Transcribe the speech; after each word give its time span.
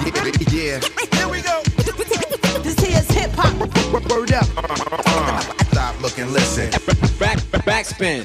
Yeah. 0.00 0.80
Here 1.12 1.28
we 1.28 1.42
go. 1.42 1.60
This 2.62 2.78
here's 2.78 3.10
hip 3.10 3.32
hop. 3.36 3.52
Word 4.10 4.32
up. 4.32 4.46
Stop, 5.70 6.00
look 6.00 6.18
and 6.18 6.32
listen. 6.32 6.70
Back, 7.18 7.38
backspin. 7.66 8.24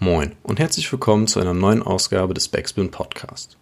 Moin 0.00 0.32
und 0.42 0.58
herzlich 0.58 0.92
willkommen 0.92 1.28
zu 1.28 1.40
einer 1.40 1.54
neuen 1.54 1.82
Ausgabe 1.82 2.34
des 2.34 2.48
Backspin 2.48 2.90
Podcast. 2.90 3.56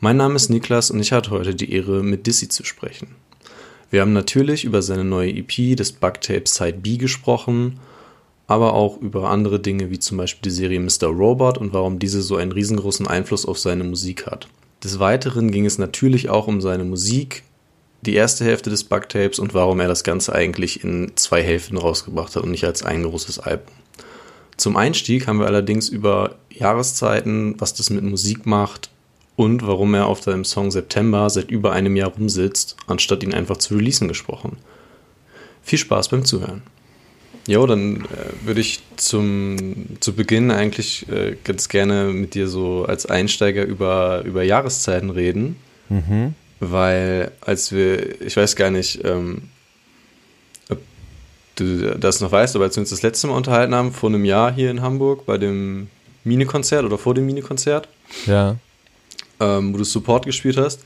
Mein 0.00 0.18
Name 0.18 0.34
ist 0.34 0.50
Niklas 0.50 0.90
und 0.90 1.00
ich 1.00 1.12
hatte 1.12 1.30
heute 1.30 1.54
die 1.54 1.72
Ehre, 1.72 2.02
mit 2.02 2.26
Dizzy 2.26 2.50
zu 2.50 2.64
sprechen. 2.64 3.14
Wir 3.90 4.02
haben 4.02 4.12
natürlich 4.12 4.64
über 4.64 4.82
seine 4.82 5.04
neue 5.04 5.30
EP 5.30 5.74
des 5.74 5.92
Bugtape 5.92 6.46
Side 6.46 6.80
B 6.82 6.98
gesprochen, 6.98 7.80
aber 8.46 8.74
auch 8.74 9.00
über 9.00 9.30
andere 9.30 9.58
Dinge 9.58 9.90
wie 9.90 10.00
zum 10.00 10.18
Beispiel 10.18 10.42
die 10.42 10.54
Serie 10.54 10.80
Mr. 10.80 11.06
Robot 11.06 11.56
und 11.56 11.72
warum 11.72 11.98
diese 11.98 12.20
so 12.20 12.36
einen 12.36 12.52
riesengroßen 12.52 13.06
Einfluss 13.06 13.46
auf 13.46 13.58
seine 13.58 13.84
Musik 13.84 14.26
hat. 14.26 14.48
Des 14.86 15.00
Weiteren 15.00 15.50
ging 15.50 15.66
es 15.66 15.78
natürlich 15.78 16.28
auch 16.28 16.46
um 16.46 16.60
seine 16.60 16.84
Musik, 16.84 17.42
die 18.02 18.14
erste 18.14 18.44
Hälfte 18.44 18.70
des 18.70 18.84
Bugtapes 18.84 19.40
und 19.40 19.52
warum 19.52 19.80
er 19.80 19.88
das 19.88 20.04
Ganze 20.04 20.32
eigentlich 20.32 20.84
in 20.84 21.10
zwei 21.16 21.42
Hälften 21.42 21.76
rausgebracht 21.76 22.36
hat 22.36 22.44
und 22.44 22.52
nicht 22.52 22.62
als 22.64 22.84
ein 22.84 23.02
großes 23.02 23.40
Album. 23.40 23.74
Zum 24.56 24.76
Einstieg 24.76 25.26
haben 25.26 25.40
wir 25.40 25.46
allerdings 25.46 25.88
über 25.88 26.36
Jahreszeiten, 26.50 27.56
was 27.58 27.74
das 27.74 27.90
mit 27.90 28.04
Musik 28.04 28.46
macht 28.46 28.88
und 29.34 29.66
warum 29.66 29.92
er 29.94 30.06
auf 30.06 30.22
seinem 30.22 30.44
Song 30.44 30.70
September 30.70 31.28
seit 31.30 31.50
über 31.50 31.72
einem 31.72 31.96
Jahr 31.96 32.10
rumsitzt, 32.10 32.76
anstatt 32.86 33.24
ihn 33.24 33.34
einfach 33.34 33.56
zu 33.56 33.74
releasen 33.74 34.06
gesprochen. 34.06 34.56
Viel 35.62 35.80
Spaß 35.80 36.10
beim 36.10 36.24
Zuhören. 36.24 36.62
Jo, 37.46 37.66
dann 37.66 38.02
äh, 38.02 38.46
würde 38.46 38.60
ich 38.60 38.80
zum, 38.96 39.86
zu 40.00 40.14
Beginn 40.14 40.50
eigentlich 40.50 41.08
äh, 41.08 41.36
ganz 41.44 41.68
gerne 41.68 42.06
mit 42.06 42.34
dir 42.34 42.48
so 42.48 42.84
als 42.84 43.06
Einsteiger 43.06 43.64
über, 43.64 44.22
über 44.24 44.42
Jahreszeiten 44.42 45.10
reden. 45.10 45.56
Mhm. 45.88 46.34
Weil 46.58 47.30
als 47.40 47.70
wir, 47.70 48.20
ich 48.20 48.36
weiß 48.36 48.56
gar 48.56 48.70
nicht, 48.70 49.04
ähm, 49.04 49.42
ob 50.68 50.78
du 51.54 51.96
das 51.98 52.20
noch 52.20 52.32
weißt, 52.32 52.56
aber 52.56 52.64
als 52.64 52.76
wir 52.76 52.80
uns 52.80 52.90
das 52.90 53.02
letzte 53.02 53.28
Mal 53.28 53.36
unterhalten 53.36 53.74
haben, 53.74 53.92
vor 53.92 54.08
einem 54.08 54.24
Jahr 54.24 54.52
hier 54.52 54.70
in 54.70 54.82
Hamburg 54.82 55.26
bei 55.26 55.38
dem 55.38 55.88
Mini-Konzert 56.24 56.84
oder 56.84 56.98
vor 56.98 57.14
dem 57.14 57.26
Mini-Konzert, 57.26 57.88
ja. 58.26 58.56
ähm, 59.38 59.72
wo 59.72 59.78
du 59.78 59.84
Support 59.84 60.26
gespielt 60.26 60.56
hast, 60.56 60.80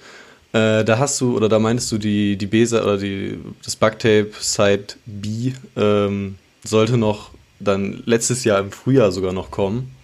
äh, 0.53 0.85
da 0.85 0.99
hast 0.99 1.21
du, 1.21 1.37
oder 1.37 1.49
da 1.49 1.59
meintest 1.59 1.93
du 1.93 1.99
die, 1.99 2.37
die 2.37 2.47
Besa 2.47 2.83
oder 2.83 2.99
die, 2.99 3.39
das 3.65 3.77
Bugtape 3.77 4.33
Side 4.41 4.87
B 5.07 5.53
ähm, 5.77 6.35
sollte 6.65 6.97
noch 6.97 7.31
dann 7.59 8.03
letztes 8.07 8.45
Jahr 8.45 8.61
im 8.61 8.73
Frühjahr 8.73 9.13
sogar 9.13 9.33
noch 9.33 9.51
kommen. 9.51 9.95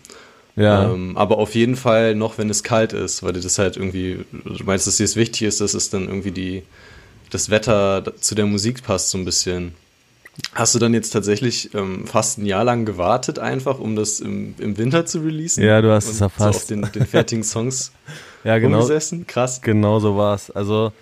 Ja. 0.57 0.91
Ähm, 0.91 1.17
aber 1.17 1.39
auf 1.39 1.55
jeden 1.55 1.77
Fall 1.77 2.15
noch, 2.15 2.39
wenn 2.39 2.49
es 2.49 2.63
kalt 2.63 2.93
ist, 2.93 3.23
weil 3.23 3.35
du 3.35 3.41
das 3.41 3.59
halt 3.59 3.77
irgendwie, 3.77 4.25
du 4.33 4.65
meinst, 4.65 4.87
dass 4.87 4.97
dir 4.97 5.05
es 5.05 5.17
wichtig 5.17 5.43
ist, 5.43 5.61
dass 5.61 5.75
es 5.75 5.91
dann 5.91 6.09
irgendwie 6.09 6.31
die, 6.31 6.63
das 7.31 7.51
Wetter 7.51 8.05
zu 8.21 8.35
der 8.35 8.47
Musik 8.47 8.83
passt 8.83 9.11
so 9.11 9.19
ein 9.19 9.25
bisschen. 9.25 9.75
Hast 10.53 10.75
du 10.75 10.79
dann 10.79 10.93
jetzt 10.93 11.11
tatsächlich 11.11 11.75
ähm, 11.75 12.07
fast 12.07 12.39
ein 12.39 12.47
Jahr 12.47 12.65
lang 12.65 12.85
gewartet, 12.85 13.39
einfach 13.39 13.79
um 13.79 13.97
das 13.97 14.21
im, 14.21 14.55
im 14.59 14.77
Winter 14.77 15.07
zu 15.07 15.21
releasen? 15.21 15.63
Ja, 15.63 15.81
du 15.81 15.91
hast 15.91 16.09
es 16.09 16.21
erfasst. 16.21 16.53
So 16.53 16.59
auf 16.59 16.67
den, 16.67 16.93
den 16.93 17.07
fertigen 17.07 17.45
Songs 17.45 17.93
ja, 18.45 18.59
genau, 18.59 18.79
umgesessen? 18.79 19.27
Krass. 19.27 19.61
Genau 19.63 19.99
so 19.99 20.17
war 20.17 20.35
es. 20.35 20.51
Also, 20.51 20.93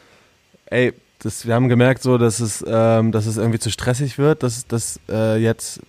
ey, 0.67 0.93
das, 1.25 1.47
wir 1.47 1.55
haben 1.55 1.69
gemerkt, 1.69 2.03
so, 2.03 2.19
dass 2.19 2.41
es, 2.41 2.63
ähm, 2.67 3.11
dass 3.11 3.25
es 3.25 3.39
irgendwie 3.39 3.59
zu 3.59 3.71
stressig 3.71 4.19
wird, 4.19 4.43
dass, 4.43 4.67
dass 4.67 5.01
äh, 5.09 5.37
jetzt 5.37 5.81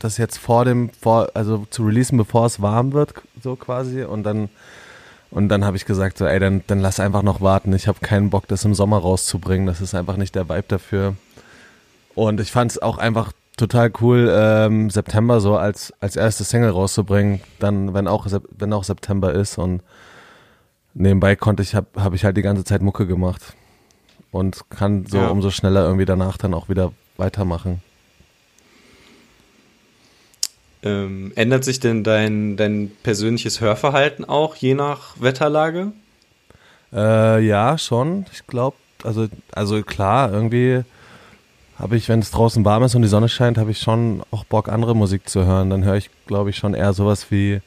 das 0.00 0.16
jetzt 0.16 0.38
vor 0.38 0.64
dem, 0.64 0.90
vor, 1.00 1.30
also 1.34 1.66
zu 1.70 1.84
releasen, 1.84 2.18
bevor 2.18 2.46
es 2.46 2.60
warm 2.60 2.92
wird, 2.92 3.14
so 3.40 3.54
quasi. 3.54 4.02
Und 4.02 4.24
dann, 4.24 4.48
und 5.30 5.48
dann 5.48 5.64
habe 5.64 5.76
ich 5.76 5.84
gesagt, 5.84 6.18
so, 6.18 6.26
ey, 6.26 6.40
dann, 6.40 6.62
dann 6.66 6.80
lass 6.80 6.98
einfach 6.98 7.22
noch 7.22 7.40
warten. 7.40 7.72
Ich 7.72 7.86
habe 7.86 8.00
keinen 8.00 8.30
Bock, 8.30 8.48
das 8.48 8.64
im 8.64 8.74
Sommer 8.74 8.98
rauszubringen. 8.98 9.66
Das 9.68 9.80
ist 9.80 9.94
einfach 9.94 10.16
nicht 10.16 10.34
der 10.34 10.48
Vibe 10.48 10.64
dafür. 10.66 11.14
Und 12.16 12.40
ich 12.40 12.50
fand 12.50 12.72
es 12.72 12.82
auch 12.82 12.98
einfach 12.98 13.32
total 13.56 13.92
cool, 14.00 14.28
ähm, 14.34 14.90
September 14.90 15.40
so 15.40 15.56
als, 15.56 15.94
als 16.00 16.16
erste 16.16 16.42
Single 16.42 16.70
rauszubringen, 16.70 17.40
dann, 17.60 17.94
wenn 17.94 18.08
auch, 18.08 18.26
wenn 18.58 18.72
auch 18.72 18.82
September 18.82 19.32
ist. 19.32 19.58
Und 19.58 19.82
nebenbei 20.94 21.36
konnte 21.36 21.62
ich, 21.62 21.76
habe 21.76 21.86
hab 22.02 22.14
ich 22.14 22.24
halt 22.24 22.36
die 22.36 22.42
ganze 22.42 22.64
Zeit 22.64 22.82
Mucke 22.82 23.06
gemacht 23.06 23.54
und 24.32 24.68
kann 24.70 25.06
so 25.06 25.18
ja. 25.18 25.28
umso 25.28 25.50
schneller 25.50 25.84
irgendwie 25.84 26.06
danach 26.06 26.36
dann 26.38 26.54
auch 26.54 26.68
wieder 26.68 26.92
weitermachen. 27.16 27.80
Ähm, 30.82 31.32
ändert 31.36 31.62
sich 31.62 31.78
denn 31.78 32.02
dein, 32.02 32.56
dein 32.56 32.90
persönliches 33.04 33.60
Hörverhalten 33.60 34.24
auch 34.24 34.56
je 34.56 34.74
nach 34.74 35.14
Wetterlage? 35.20 35.92
Äh, 36.92 37.46
ja, 37.46 37.78
schon. 37.78 38.26
Ich 38.32 38.46
glaube, 38.48 38.76
also, 39.04 39.28
also 39.52 39.80
klar, 39.82 40.32
irgendwie 40.32 40.82
habe 41.78 41.96
ich, 41.96 42.08
wenn 42.08 42.20
es 42.20 42.32
draußen 42.32 42.64
warm 42.64 42.82
ist 42.82 42.94
und 42.94 43.02
die 43.02 43.08
Sonne 43.08 43.28
scheint, 43.28 43.58
habe 43.58 43.70
ich 43.70 43.78
schon 43.78 44.22
auch 44.30 44.44
Bock, 44.44 44.68
andere 44.68 44.96
Musik 44.96 45.28
zu 45.28 45.44
hören. 45.44 45.70
Dann 45.70 45.84
höre 45.84 45.96
ich, 45.96 46.10
glaube 46.26 46.50
ich, 46.50 46.56
schon 46.56 46.74
eher 46.74 46.92
sowas 46.92 47.30
wie 47.30 47.60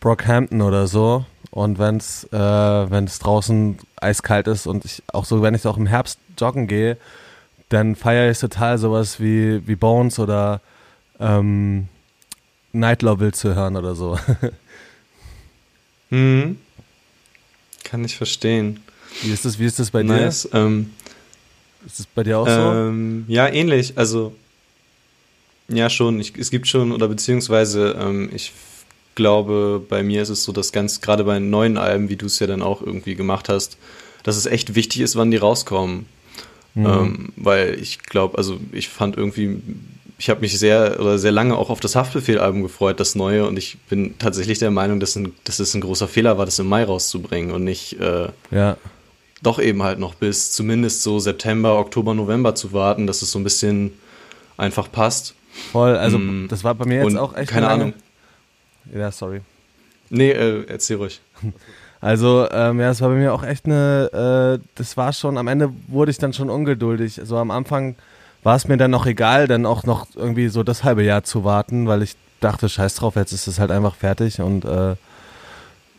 Brockhampton 0.00 0.62
oder 0.62 0.86
so. 0.86 1.24
Und 1.54 1.78
wenn 1.78 1.98
es 1.98 2.24
äh, 2.32 2.36
wenn's 2.36 3.20
draußen 3.20 3.78
eiskalt 3.94 4.48
ist 4.48 4.66
und 4.66 4.84
ich 4.84 5.04
auch 5.12 5.24
so, 5.24 5.40
wenn 5.40 5.54
ich 5.54 5.64
auch 5.68 5.76
im 5.76 5.86
Herbst 5.86 6.18
joggen 6.36 6.66
gehe, 6.66 6.96
dann 7.68 7.94
feiere 7.94 8.28
ich 8.28 8.40
total 8.40 8.76
sowas 8.76 9.20
wie, 9.20 9.64
wie 9.64 9.76
Bones 9.76 10.18
oder 10.18 10.60
ähm, 11.20 11.86
Night 12.72 13.02
Level 13.02 13.32
zu 13.32 13.54
hören 13.54 13.76
oder 13.76 13.94
so. 13.94 14.18
mhm. 16.10 16.58
Kann 17.84 18.04
ich 18.04 18.16
verstehen. 18.16 18.80
Wie 19.22 19.30
ist 19.30 19.44
das, 19.44 19.60
wie 19.60 19.66
ist 19.66 19.78
das 19.78 19.92
bei 19.92 20.02
nice. 20.02 20.48
dir? 20.50 20.58
Ähm, 20.58 20.92
ist 21.86 22.00
das 22.00 22.06
bei 22.06 22.24
dir 22.24 22.40
auch 22.40 22.48
ähm, 22.48 23.26
so? 23.28 23.32
Ja, 23.32 23.46
ähnlich. 23.46 23.96
Also, 23.96 24.34
ja, 25.68 25.88
schon. 25.88 26.18
Ich, 26.18 26.36
es 26.36 26.50
gibt 26.50 26.66
schon, 26.66 26.90
oder 26.90 27.06
beziehungsweise, 27.06 27.96
ähm, 27.96 28.28
ich 28.34 28.50
glaube, 29.14 29.84
bei 29.88 30.02
mir 30.02 30.22
ist 30.22 30.28
es 30.28 30.44
so, 30.44 30.52
dass 30.52 30.72
ganz 30.72 31.00
gerade 31.00 31.24
bei 31.24 31.38
neuen 31.38 31.76
Alben, 31.76 32.08
wie 32.08 32.16
du 32.16 32.26
es 32.26 32.38
ja 32.38 32.46
dann 32.46 32.62
auch 32.62 32.82
irgendwie 32.82 33.14
gemacht 33.14 33.48
hast, 33.48 33.76
dass 34.22 34.36
es 34.36 34.46
echt 34.46 34.74
wichtig 34.74 35.02
ist, 35.02 35.16
wann 35.16 35.30
die 35.30 35.36
rauskommen. 35.36 36.06
Mhm. 36.74 36.86
Ähm, 36.86 37.28
weil 37.36 37.78
ich 37.80 38.00
glaube, 38.00 38.36
also 38.36 38.58
ich 38.72 38.88
fand 38.88 39.16
irgendwie, 39.16 39.60
ich 40.18 40.28
habe 40.28 40.40
mich 40.40 40.58
sehr 40.58 40.98
oder 41.00 41.18
sehr 41.18 41.32
lange 41.32 41.56
auch 41.56 41.70
auf 41.70 41.80
das 41.80 41.94
Haftbefehl-Album 41.94 42.62
gefreut, 42.62 42.98
das 42.98 43.14
neue, 43.14 43.46
und 43.46 43.56
ich 43.56 43.78
bin 43.88 44.18
tatsächlich 44.18 44.58
der 44.58 44.70
Meinung, 44.70 44.98
dass, 44.98 45.14
ein, 45.16 45.32
dass 45.44 45.60
es 45.60 45.74
ein 45.74 45.80
großer 45.80 46.08
Fehler 46.08 46.36
war, 46.38 46.46
das 46.46 46.58
im 46.58 46.68
Mai 46.68 46.84
rauszubringen 46.84 47.52
und 47.52 47.64
nicht 47.64 48.00
äh, 48.00 48.28
ja. 48.50 48.76
doch 49.42 49.60
eben 49.60 49.82
halt 49.82 50.00
noch 50.00 50.14
bis 50.14 50.50
zumindest 50.50 51.02
so 51.02 51.20
September, 51.20 51.78
Oktober, 51.78 52.14
November 52.14 52.54
zu 52.54 52.72
warten, 52.72 53.06
dass 53.06 53.22
es 53.22 53.30
so 53.30 53.38
ein 53.38 53.44
bisschen 53.44 53.92
einfach 54.56 54.90
passt. 54.90 55.34
Voll, 55.70 55.96
also 55.96 56.18
mm. 56.18 56.48
das 56.48 56.64
war 56.64 56.74
bei 56.74 56.84
mir 56.84 57.04
jetzt 57.04 57.16
auch 57.16 57.36
echt 57.36 57.50
keine 57.50 57.68
Ahnung. 57.68 57.94
Ja, 58.92 59.10
sorry. 59.10 59.40
Nee, 60.10 60.30
äh, 60.30 60.64
erzähl 60.68 60.96
ruhig. 60.96 61.20
Also, 62.00 62.46
ähm, 62.50 62.80
ja, 62.80 62.90
es 62.90 63.00
war 63.00 63.08
bei 63.08 63.14
mir 63.14 63.32
auch 63.32 63.42
echt 63.42 63.64
eine, 63.64 64.58
äh, 64.60 64.66
das 64.74 64.98
war 64.98 65.14
schon, 65.14 65.38
am 65.38 65.48
Ende 65.48 65.72
wurde 65.88 66.10
ich 66.10 66.18
dann 66.18 66.34
schon 66.34 66.50
ungeduldig. 66.50 67.18
Also 67.18 67.38
am 67.38 67.50
Anfang 67.50 67.94
war 68.42 68.56
es 68.56 68.68
mir 68.68 68.76
dann 68.76 68.90
noch 68.90 69.06
egal, 69.06 69.48
dann 69.48 69.64
auch 69.64 69.84
noch 69.84 70.08
irgendwie 70.14 70.48
so 70.48 70.62
das 70.62 70.84
halbe 70.84 71.02
Jahr 71.02 71.24
zu 71.24 71.44
warten, 71.44 71.86
weil 71.86 72.02
ich 72.02 72.16
dachte, 72.40 72.68
scheiß 72.68 72.96
drauf, 72.96 73.16
jetzt 73.16 73.32
ist 73.32 73.46
es 73.46 73.58
halt 73.58 73.70
einfach 73.70 73.94
fertig 73.94 74.38
und 74.42 74.66
äh, 74.66 74.96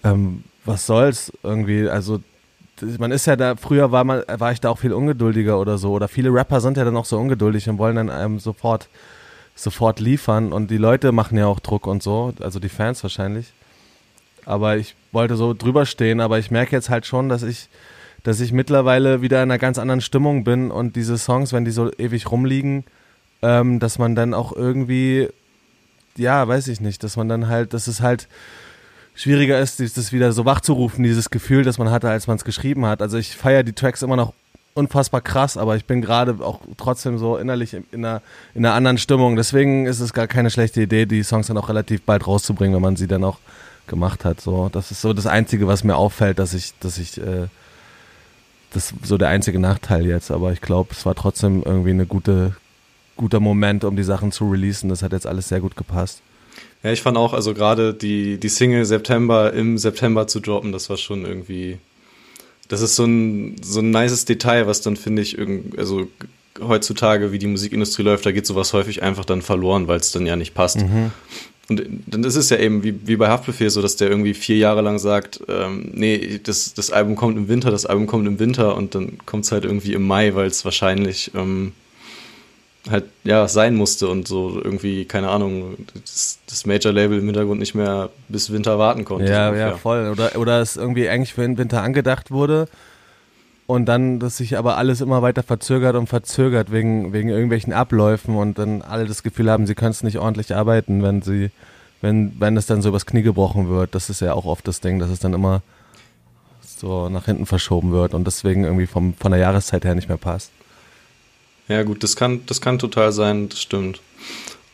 ähm, 0.04 0.44
was 0.64 0.86
soll's 0.86 1.34
irgendwie, 1.42 1.90
also 1.90 2.20
man 3.00 3.12
ist 3.12 3.26
ja 3.26 3.36
da, 3.36 3.56
früher 3.56 3.92
war 3.92 4.04
man, 4.04 4.22
war 4.28 4.52
ich 4.52 4.62
da 4.62 4.70
auch 4.70 4.78
viel 4.78 4.94
ungeduldiger 4.94 5.60
oder 5.60 5.80
so, 5.80 5.92
oder 5.92 6.08
viele 6.08 6.32
Rapper 6.32 6.62
sind 6.62 6.78
ja 6.78 6.84
dann 6.84 6.98
auch 6.98 7.06
so 7.06 7.18
ungeduldig 7.18 7.68
und 7.68 7.80
wollen 7.80 7.96
dann 7.96 8.12
ähm, 8.14 8.40
sofort 8.40 8.90
sofort 9.56 10.00
liefern 10.02 10.52
und 10.52 10.70
die 10.70 10.78
Leute 10.78 11.12
machen 11.14 11.38
ja 11.38 11.48
auch 11.48 11.62
Druck 11.62 11.88
und 11.88 12.04
so, 12.04 12.34
also 12.42 12.60
die 12.60 12.70
Fans 12.70 13.02
wahrscheinlich. 13.02 13.54
Aber 14.46 14.78
ich 14.78 14.96
wollte 15.12 15.38
so 15.38 15.54
drüber 15.54 15.86
stehen, 15.86 16.20
aber 16.20 16.38
ich 16.38 16.52
merke 16.52 16.76
jetzt 16.76 16.90
halt 16.90 17.06
schon, 17.06 17.30
dass 17.30 17.42
ich, 17.42 17.70
dass 18.24 18.42
ich 18.42 18.52
mittlerweile 18.52 19.22
wieder 19.22 19.42
in 19.42 19.50
einer 19.50 19.58
ganz 19.58 19.80
anderen 19.80 20.02
Stimmung 20.02 20.44
bin 20.44 20.70
und 20.70 20.96
diese 20.96 21.18
Songs, 21.18 21.54
wenn 21.54 21.66
die 21.66 21.72
so 21.72 21.92
ewig 21.98 22.30
rumliegen, 22.30 22.84
ähm, 23.42 23.80
dass 23.80 23.98
man 23.98 24.14
dann 24.14 24.34
auch 24.34 24.52
irgendwie, 24.52 25.30
ja, 26.18 26.48
weiß 26.48 26.68
ich 26.68 26.82
nicht, 26.82 27.04
dass 27.04 27.18
man 27.18 27.30
dann 27.30 27.48
halt, 27.48 27.74
dass 27.74 27.88
es 27.88 28.02
halt 28.02 28.28
schwieriger 29.16 29.60
ist, 29.60 29.80
das 29.80 30.12
wieder 30.12 30.34
so 30.34 30.46
wachzurufen, 30.46 31.04
dieses 31.04 31.30
Gefühl, 31.30 31.64
das 31.64 31.78
man 31.78 31.90
hatte, 31.90 32.10
als 32.10 32.28
man 32.28 32.36
es 32.36 32.44
geschrieben 32.44 32.86
hat. 32.86 33.02
Also 33.02 33.18
ich 33.18 33.36
feiere 33.36 33.64
die 33.64 33.74
Tracks 33.74 34.02
immer 34.02 34.18
noch 34.18 34.34
unfassbar 34.76 35.22
krass, 35.22 35.56
aber 35.58 35.78
ich 35.78 35.86
bin 35.86 36.02
gerade 36.02 36.36
auch 36.42 36.60
trotzdem 36.78 37.18
so 37.18 37.38
innerlich 37.38 37.74
in 37.74 37.86
einer, 37.94 38.22
in 38.54 38.66
einer 38.66 38.76
anderen 38.76 38.98
Stimmung. 38.98 39.38
Deswegen 39.38 39.86
ist 39.86 40.02
es 40.02 40.14
gar 40.14 40.28
keine 40.28 40.52
schlechte 40.52 40.82
Idee, 40.82 41.06
die 41.06 41.24
Songs 41.24 41.48
dann 41.48 41.58
auch 41.58 41.70
relativ 41.70 42.02
bald 42.04 42.28
rauszubringen, 42.28 42.76
wenn 42.76 42.82
man 42.82 42.98
sie 42.98 43.08
dann 43.08 43.24
auch 43.24 43.40
gemacht 43.88 44.26
hat. 44.26 44.42
So, 44.42 44.70
das 44.70 44.92
ist 44.92 45.02
so 45.02 45.14
das 45.14 45.28
Einzige, 45.28 45.68
was 45.68 45.86
mir 45.86 45.96
auffällt, 45.96 46.40
dass 46.40 46.54
ich, 46.54 46.78
dass 46.80 46.98
ich, 46.98 47.18
äh, 47.18 47.48
das 48.74 48.92
ist 48.92 49.06
so 49.06 49.18
der 49.18 49.30
einzige 49.30 49.60
Nachteil 49.60 50.06
jetzt. 50.06 50.30
Aber 50.30 50.52
ich 50.52 50.60
glaube, 50.60 50.90
es 50.92 51.06
war 51.06 51.16
trotzdem 51.16 51.64
irgendwie 51.64 51.92
eine 51.92 52.06
gute, 52.06 52.58
guter 53.16 53.40
Moment, 53.40 53.86
um 53.86 53.96
die 53.96 54.04
Sachen 54.04 54.34
zu 54.34 54.52
releasen. 54.52 54.90
Das 54.90 55.04
hat 55.04 55.14
jetzt 55.14 55.26
alles 55.26 55.48
sehr 55.48 55.62
gut 55.62 55.78
gepasst. 55.78 56.22
Ja, 56.84 56.92
ich 56.92 57.02
fand 57.02 57.18
auch, 57.18 57.34
also 57.34 57.54
gerade 57.54 57.94
die, 57.94 58.38
die 58.42 58.50
Single 58.50 58.84
September 58.84 59.54
im 59.54 59.78
September 59.78 60.28
zu 60.28 60.42
droppen, 60.42 60.74
das 60.74 60.90
war 60.90 60.98
schon 60.98 61.26
irgendwie 61.26 61.80
das 62.68 62.82
ist 62.82 62.96
so 62.96 63.06
ein, 63.06 63.56
so 63.62 63.80
ein 63.80 63.92
nices 63.92 64.26
Detail, 64.26 64.68
was 64.68 64.82
dann, 64.82 64.98
finde 64.98 65.22
ich, 65.22 65.38
irgend, 65.38 65.78
also 65.78 66.08
heutzutage, 66.60 67.32
wie 67.32 67.40
die 67.40 67.48
Musikindustrie 67.48 68.04
läuft, 68.04 68.26
da 68.26 68.32
geht 68.32 68.46
sowas 68.46 68.74
häufig 68.74 69.04
einfach 69.04 69.26
dann 69.26 69.42
verloren, 69.42 69.88
weil 69.88 70.00
es 70.00 70.12
dann 70.12 70.26
ja 70.26 70.36
nicht 70.36 70.54
passt. 70.54 70.78
Mhm. 70.78 71.12
Und 71.68 71.84
dann 72.06 72.24
ist 72.24 72.36
es 72.36 72.50
ja 72.50 72.58
eben 72.58 72.84
wie, 72.84 73.08
wie 73.08 73.16
bei 73.16 73.28
Haftbefehl 73.28 73.70
so, 73.70 73.82
dass 73.82 73.96
der 73.96 74.10
irgendwie 74.10 74.36
vier 74.36 74.58
Jahre 74.58 74.82
lang 74.82 75.00
sagt, 75.00 75.42
ähm, 75.48 75.90
nee, 75.94 76.40
das, 76.44 76.76
das 76.76 76.92
Album 76.92 77.16
kommt 77.16 77.38
im 77.38 77.48
Winter, 77.48 77.72
das 77.72 77.88
Album 77.88 78.06
kommt 78.06 78.28
im 78.28 78.40
Winter 78.40 78.76
und 78.76 78.94
dann 78.94 79.18
kommt 79.26 79.46
es 79.46 79.52
halt 79.52 79.66
irgendwie 79.66 79.94
im 79.94 80.06
Mai, 80.06 80.36
weil 80.36 80.46
es 80.46 80.64
wahrscheinlich 80.64 81.32
ähm, 81.34 81.72
halt 82.90 83.06
ja 83.24 83.48
sein 83.48 83.76
musste 83.76 84.08
und 84.08 84.28
so 84.28 84.62
irgendwie, 84.64 85.06
keine 85.06 85.30
Ahnung, 85.30 85.76
das, 85.94 86.40
das 86.48 86.66
Major-Label 86.66 87.20
im 87.20 87.26
Hintergrund 87.26 87.60
nicht 87.60 87.76
mehr 87.76 88.10
bis 88.30 88.52
Winter 88.52 88.78
warten 88.78 89.06
konnte. 89.06 89.32
Ja, 89.32 89.48
ungefähr. 89.50 89.68
ja, 89.70 89.78
voll. 89.78 90.10
Oder, 90.10 90.38
oder 90.38 90.62
es 90.62 90.76
irgendwie 90.76 91.10
eigentlich 91.10 91.34
für 91.34 91.42
den 91.42 91.58
Winter 91.58 91.82
angedacht 91.82 92.32
wurde 92.32 92.68
und 93.68 93.86
dann, 93.86 94.20
dass 94.20 94.38
sich 94.38 94.58
aber 94.58 94.78
alles 94.78 95.02
immer 95.02 95.22
weiter 95.22 95.44
verzögert 95.44 95.96
und 95.96 96.08
verzögert 96.08 96.72
wegen, 96.72 97.14
wegen 97.14 97.30
irgendwelchen 97.30 97.74
Abläufen 97.74 98.36
und 98.36 98.60
dann 98.60 98.82
alle 98.82 99.06
das 99.06 99.24
Gefühl 99.24 99.50
haben, 99.50 99.66
sie 99.66 99.76
können 99.76 99.92
es 99.92 100.04
nicht 100.04 100.20
ordentlich 100.20 100.56
arbeiten, 100.56 101.02
wenn 101.02 101.22
sie, 101.22 101.50
wenn, 102.02 102.40
wenn 102.40 102.58
es 102.58 102.68
dann 102.68 102.82
so 102.82 102.90
übers 102.90 103.06
Knie 103.06 103.24
gebrochen 103.24 103.70
wird. 103.70 103.96
Das 103.96 104.10
ist 104.10 104.22
ja 104.22 104.34
auch 104.34 104.46
oft 104.46 104.68
das 104.68 104.82
Ding, 104.82 105.00
dass 105.00 105.10
es 105.10 105.20
dann 105.20 105.34
immer 105.34 105.62
so 106.62 107.10
nach 107.10 107.26
hinten 107.26 107.46
verschoben 107.46 107.92
wird 107.92 108.14
und 108.14 108.28
deswegen 108.28 108.66
irgendwie 108.66 108.86
vom, 108.86 109.16
von 109.16 109.32
der 109.32 109.40
Jahreszeit 109.42 109.86
her 109.86 109.96
nicht 109.96 110.10
mehr 110.10 110.18
passt. 110.18 110.52
Ja, 111.68 111.84
gut, 111.84 112.04
das 112.04 112.16
kann, 112.16 112.46
das 112.46 112.62
kann 112.62 112.80
total 112.80 113.12
sein, 113.12 113.50
das 113.50 113.62
stimmt. 113.62 114.02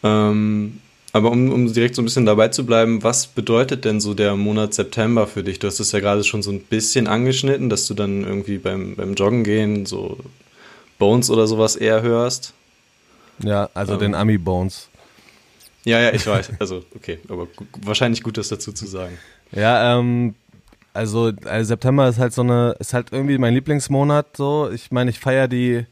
Ähm, 0.03 0.79
aber 1.13 1.31
um, 1.31 1.51
um 1.51 1.71
direkt 1.71 1.95
so 1.95 2.01
ein 2.01 2.05
bisschen 2.05 2.25
dabei 2.25 2.49
zu 2.49 2.65
bleiben, 2.65 3.03
was 3.03 3.27
bedeutet 3.27 3.83
denn 3.85 3.99
so 3.99 4.13
der 4.13 4.35
Monat 4.35 4.73
September 4.73 5.27
für 5.27 5.43
dich? 5.43 5.59
Du 5.59 5.67
hast 5.67 5.79
es 5.79 5.91
ja 5.91 5.99
gerade 5.99 6.23
schon 6.23 6.41
so 6.41 6.51
ein 6.51 6.61
bisschen 6.61 7.07
angeschnitten, 7.07 7.69
dass 7.69 7.87
du 7.87 7.93
dann 7.93 8.23
irgendwie 8.23 8.57
beim, 8.57 8.95
beim 8.95 9.13
Joggen 9.15 9.43
gehen 9.43 9.85
so 9.85 10.17
Bones 10.99 11.29
oder 11.29 11.47
sowas 11.47 11.75
eher 11.75 12.01
hörst. 12.01 12.53
Ja, 13.43 13.69
also 13.73 13.93
ähm, 13.93 13.99
den 13.99 14.15
Ami 14.15 14.37
Bones. 14.37 14.89
Ja, 15.83 15.99
ja, 15.99 16.13
ich 16.13 16.25
weiß. 16.27 16.51
Also, 16.59 16.83
okay, 16.95 17.19
aber 17.27 17.47
wahrscheinlich 17.81 18.23
gut, 18.23 18.37
das 18.37 18.49
dazu 18.49 18.71
zu 18.71 18.85
sagen. 18.85 19.17
Ja, 19.51 19.97
ähm, 19.97 20.35
also, 20.93 21.31
also 21.43 21.67
September 21.67 22.07
ist 22.07 22.19
halt 22.19 22.33
so 22.33 22.41
eine, 22.41 22.75
ist 22.79 22.93
halt 22.93 23.07
irgendwie 23.11 23.37
mein 23.37 23.53
Lieblingsmonat 23.53 24.37
so. 24.37 24.69
Ich 24.71 24.91
meine, 24.91 25.09
ich 25.09 25.19
feiere 25.19 25.47
die 25.47 25.85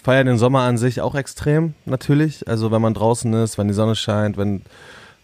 ich 0.00 0.04
feiere 0.04 0.24
den 0.24 0.38
Sommer 0.38 0.60
an 0.60 0.78
sich 0.78 1.02
auch 1.02 1.14
extrem, 1.14 1.74
natürlich. 1.84 2.48
Also 2.48 2.70
wenn 2.70 2.80
man 2.80 2.94
draußen 2.94 3.34
ist, 3.34 3.58
wenn 3.58 3.68
die 3.68 3.74
Sonne 3.74 3.94
scheint, 3.94 4.38
wenn, 4.38 4.62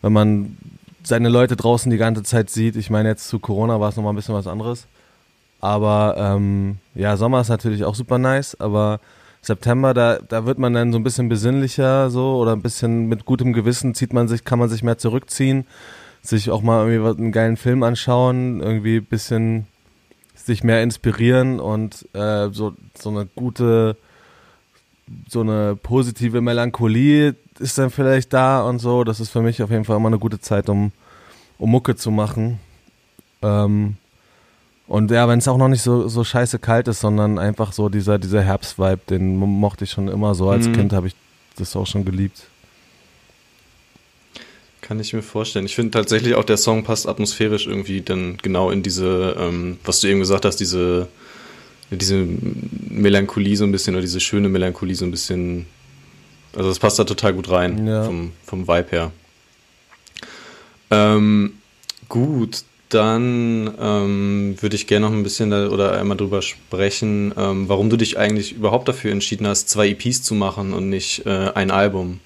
wenn 0.02 0.12
man 0.12 0.58
seine 1.02 1.31
Leute 1.31 1.56
draußen 1.56 1.90
die 1.90 1.96
ganze 1.96 2.23
Zeit 2.25 2.50
sieht. 2.50 2.76
Ich 2.76 2.90
meine, 2.90 3.08
jetzt 3.08 3.26
zu 3.26 3.38
Corona 3.38 3.81
war 3.81 3.88
es 3.88 3.96
nochmal 3.96 4.12
ein 4.12 4.17
bisschen 4.17 4.34
was 4.34 4.46
anderes. 4.46 4.87
Aber 5.62 6.17
ähm, 6.19 6.76
ja, 6.94 7.17
Sommer 7.17 7.40
ist 7.40 7.49
natürlich 7.49 7.84
auch 7.84 7.94
super 7.94 8.19
nice, 8.19 8.55
aber 8.61 9.00
September, 9.40 9.94
da, 9.94 10.19
da 10.19 10.44
wird 10.44 10.58
man 10.58 10.75
dann 10.75 10.93
so 10.93 10.99
ein 10.99 11.05
bisschen 11.05 11.31
besinnlicher 11.31 12.11
so 12.11 12.37
oder 12.37 12.52
ein 12.52 12.61
bisschen 12.61 13.06
mit 13.06 13.25
gutem 13.25 13.55
Gewissen 13.55 13.94
zieht 13.94 14.12
man 14.12 14.28
sich, 14.28 14.44
kann 14.44 14.58
man 14.58 14.69
sich 14.69 14.82
mehr 14.82 14.99
zurückziehen, 14.99 15.64
sich 16.20 16.50
auch 16.50 16.61
mal 16.61 16.87
irgendwie 16.87 17.23
einen 17.23 17.32
geilen 17.32 17.56
Film 17.56 17.82
anschauen, 17.82 18.61
irgendwie 18.61 18.99
ein 18.99 19.06
bisschen 19.06 19.69
sich 20.34 20.62
mehr 20.62 20.82
inspirieren 20.82 21.61
und 21.61 22.06
äh, 22.12 22.50
so, 22.50 22.75
so 22.94 23.08
eine 23.08 23.25
gute 23.25 23.96
so 25.28 25.40
eine 25.40 25.76
positive 25.76 26.40
Melancholie 26.40 27.34
ist 27.58 27.78
dann 27.78 27.90
vielleicht 27.90 28.32
da 28.32 28.62
und 28.62 28.78
so. 28.78 29.04
Das 29.04 29.20
ist 29.20 29.30
für 29.30 29.42
mich 29.42 29.62
auf 29.62 29.70
jeden 29.70 29.84
Fall 29.84 29.96
immer 29.96 30.08
eine 30.08 30.18
gute 30.18 30.40
Zeit, 30.40 30.68
um, 30.68 30.92
um 31.58 31.70
Mucke 31.70 31.96
zu 31.96 32.10
machen. 32.10 32.58
Ähm, 33.42 33.96
und 34.88 35.10
ja, 35.10 35.28
wenn 35.28 35.38
es 35.38 35.48
auch 35.48 35.58
noch 35.58 35.68
nicht 35.68 35.82
so, 35.82 36.08
so 36.08 36.22
scheiße 36.22 36.58
kalt 36.58 36.88
ist, 36.88 37.00
sondern 37.00 37.38
einfach 37.38 37.72
so 37.72 37.88
dieser, 37.88 38.18
dieser 38.18 38.42
Herbstvibe, 38.42 39.00
den 39.10 39.36
mochte 39.36 39.84
ich 39.84 39.90
schon 39.90 40.08
immer 40.08 40.34
so. 40.34 40.50
Als 40.50 40.68
mhm. 40.68 40.74
Kind 40.74 40.92
habe 40.92 41.08
ich 41.08 41.14
das 41.56 41.74
auch 41.74 41.86
schon 41.86 42.04
geliebt. 42.04 42.42
Kann 44.80 45.00
ich 45.00 45.12
mir 45.12 45.22
vorstellen. 45.22 45.66
Ich 45.66 45.74
finde 45.74 45.90
tatsächlich 45.90 46.36
auch, 46.36 46.44
der 46.44 46.56
Song 46.56 46.84
passt 46.84 47.08
atmosphärisch 47.08 47.66
irgendwie 47.66 48.02
dann 48.02 48.36
genau 48.36 48.70
in 48.70 48.84
diese, 48.84 49.34
ähm, 49.36 49.78
was 49.84 50.00
du 50.00 50.06
eben 50.06 50.20
gesagt 50.20 50.44
hast, 50.44 50.56
diese 50.56 51.08
diese 51.90 52.26
Melancholie 52.88 53.56
so 53.56 53.64
ein 53.64 53.72
bisschen 53.72 53.94
oder 53.94 54.02
diese 54.02 54.20
schöne 54.20 54.48
Melancholie 54.48 54.94
so 54.94 55.04
ein 55.04 55.10
bisschen. 55.10 55.66
Also 56.54 56.68
das 56.68 56.78
passt 56.78 56.98
da 56.98 57.04
total 57.04 57.34
gut 57.34 57.50
rein 57.50 57.86
ja. 57.86 58.04
vom, 58.04 58.32
vom 58.44 58.66
Vibe 58.66 58.90
her. 58.90 59.12
Ähm, 60.90 61.54
gut, 62.08 62.64
dann 62.88 63.74
ähm, 63.78 64.56
würde 64.60 64.76
ich 64.76 64.86
gerne 64.86 65.06
noch 65.06 65.12
ein 65.14 65.22
bisschen 65.22 65.50
da, 65.50 65.68
oder 65.68 65.98
einmal 65.98 66.16
drüber 66.16 66.40
sprechen, 66.42 67.34
ähm, 67.36 67.68
warum 67.68 67.90
du 67.90 67.96
dich 67.96 68.18
eigentlich 68.18 68.52
überhaupt 68.52 68.88
dafür 68.88 69.12
entschieden 69.12 69.46
hast, 69.46 69.68
zwei 69.68 69.88
EPs 69.88 70.22
zu 70.22 70.34
machen 70.34 70.72
und 70.72 70.88
nicht 70.88 71.26
äh, 71.26 71.50
ein 71.54 71.70
Album. 71.70 72.20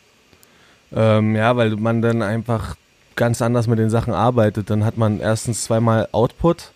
Ähm, 0.92 1.34
ja, 1.34 1.56
weil 1.56 1.76
man 1.76 2.02
dann 2.02 2.22
einfach 2.22 2.76
ganz 3.16 3.42
anders 3.42 3.66
mit 3.66 3.78
den 3.78 3.90
Sachen 3.90 4.12
arbeitet. 4.12 4.70
Dann 4.70 4.84
hat 4.84 4.96
man 4.96 5.20
erstens 5.20 5.64
zweimal 5.64 6.08
Output 6.12 6.72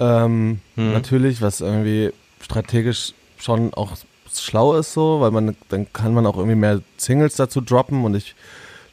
ähm, 0.00 0.60
hm. 0.76 0.92
Natürlich, 0.92 1.42
was 1.42 1.60
irgendwie 1.60 2.12
strategisch 2.40 3.14
schon 3.38 3.72
auch 3.74 3.96
schlau 4.32 4.76
ist 4.76 4.92
so, 4.92 5.20
weil 5.20 5.30
man 5.30 5.56
dann 5.68 5.92
kann 5.92 6.14
man 6.14 6.26
auch 6.26 6.36
irgendwie 6.36 6.56
mehr 6.56 6.80
Singles 6.96 7.36
dazu 7.36 7.60
droppen 7.60 8.04
und 8.04 8.14
ich 8.14 8.34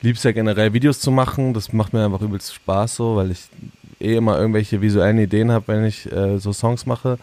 liebe 0.02 0.18
es 0.18 0.24
ja 0.24 0.32
generell 0.32 0.74
Videos 0.74 1.00
zu 1.00 1.12
machen. 1.12 1.54
Das 1.54 1.74
macht 1.74 1.94
mir 1.94 2.06
einfach 2.06 2.22
übelst 2.22 2.54
Spaß 2.54 2.96
so, 2.96 3.16
weil 3.16 3.32
ich 3.32 3.50
eh 4.00 4.16
immer 4.16 4.38
irgendwelche 4.38 4.82
visuellen 4.82 5.20
Ideen 5.20 5.52
habe, 5.52 5.68
wenn 5.68 5.86
ich 5.86 6.12
äh, 6.12 6.38
so 6.38 6.54
Songs 6.54 6.86
mache. 6.86 7.18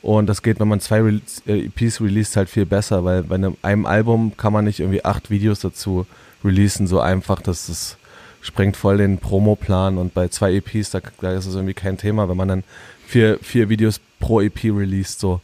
Und 0.00 0.28
das 0.28 0.42
geht, 0.42 0.60
wenn 0.60 0.68
man 0.68 0.80
zwei 0.80 1.00
Re 1.00 1.20
äh, 1.46 1.66
EPs 1.66 2.00
release, 2.00 2.36
halt 2.36 2.48
viel 2.48 2.66
besser, 2.66 3.04
weil 3.04 3.24
bei 3.24 3.34
einem, 3.34 3.56
einem, 3.62 3.86
Album 3.86 4.36
kann 4.36 4.52
man 4.52 4.64
nicht 4.64 4.80
irgendwie 4.80 5.04
acht 5.04 5.30
Videos 5.30 5.60
dazu 5.60 6.06
releasen, 6.44 6.86
so 6.86 7.00
einfach, 7.00 7.42
dass 7.42 7.66
das 7.66 7.96
sprengt 8.40 8.76
voll 8.76 8.98
den 8.98 9.18
Promoplan 9.18 9.98
und 9.98 10.14
bei 10.14 10.28
zwei 10.28 10.54
EPs, 10.54 10.90
da, 10.90 11.00
da 11.20 11.32
ist 11.32 11.46
es 11.46 11.54
irgendwie 11.56 11.74
kein 11.74 11.98
Thema, 11.98 12.28
wenn 12.28 12.36
man 12.36 12.48
dann 12.48 12.64
vier, 13.08 13.38
vier 13.40 13.68
Videos 13.68 14.00
pro 14.20 14.40
EP 14.40 14.64
released, 14.64 15.18
so. 15.18 15.40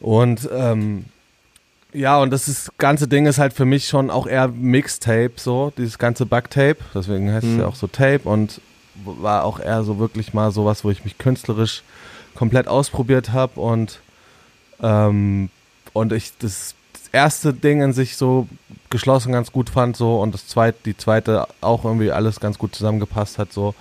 Und 0.00 0.48
ähm, 0.52 1.06
ja, 1.92 2.18
und 2.18 2.30
das 2.30 2.48
ist, 2.48 2.76
ganze 2.78 3.08
Ding 3.08 3.26
ist 3.26 3.38
halt 3.38 3.52
für 3.52 3.64
mich 3.64 3.88
schon 3.88 4.10
auch 4.10 4.26
eher 4.26 4.48
Mixtape, 4.48 5.32
so, 5.36 5.72
dieses 5.76 5.98
ganze 5.98 6.26
Bugtape, 6.26 6.78
deswegen 6.94 7.32
heißt 7.32 7.46
mhm. 7.46 7.52
es 7.54 7.58
ja 7.60 7.66
auch 7.66 7.74
so 7.74 7.86
Tape 7.86 8.28
und 8.28 8.60
war 9.04 9.44
auch 9.44 9.60
eher 9.60 9.84
so 9.84 9.98
wirklich 9.98 10.34
mal 10.34 10.50
sowas, 10.50 10.84
wo 10.84 10.90
ich 10.90 11.04
mich 11.04 11.18
künstlerisch 11.18 11.82
komplett 12.34 12.68
ausprobiert 12.68 13.32
habe 13.32 13.60
und 13.60 14.00
ähm, 14.82 15.50
und 15.92 16.12
ich 16.12 16.32
das, 16.38 16.74
das, 16.92 17.08
erste 17.10 17.54
Ding 17.54 17.80
in 17.80 17.92
sich 17.92 18.16
so 18.16 18.46
geschlossen 18.90 19.32
ganz 19.32 19.50
gut 19.50 19.70
fand 19.70 19.96
so 19.96 20.20
und 20.20 20.34
das 20.34 20.46
zweite, 20.46 20.78
die 20.84 20.96
zweite 20.96 21.46
auch 21.60 21.84
irgendwie 21.84 22.12
alles 22.12 22.38
ganz 22.38 22.58
gut 22.58 22.74
zusammengepasst 22.74 23.38
hat 23.38 23.52
so. 23.52 23.74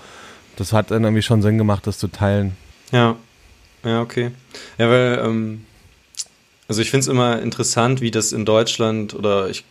Das 0.55 0.73
hat 0.73 0.89
dann 0.89 1.03
irgendwie 1.03 1.21
schon 1.21 1.41
Sinn 1.41 1.57
gemacht, 1.57 1.85
das 1.85 1.99
zu 1.99 2.07
teilen. 2.07 2.55
Ja, 2.91 3.15
ja, 3.83 4.01
okay. 4.01 4.31
Ja, 4.77 4.89
weil, 4.89 5.21
ähm, 5.23 5.65
also 6.67 6.81
ich 6.81 6.89
finde 6.89 7.01
es 7.01 7.07
immer 7.07 7.41
interessant, 7.41 8.01
wie 8.01 8.11
das 8.11 8.33
in 8.33 8.45
Deutschland 8.45 9.13
oder 9.13 9.49
ich, 9.49 9.63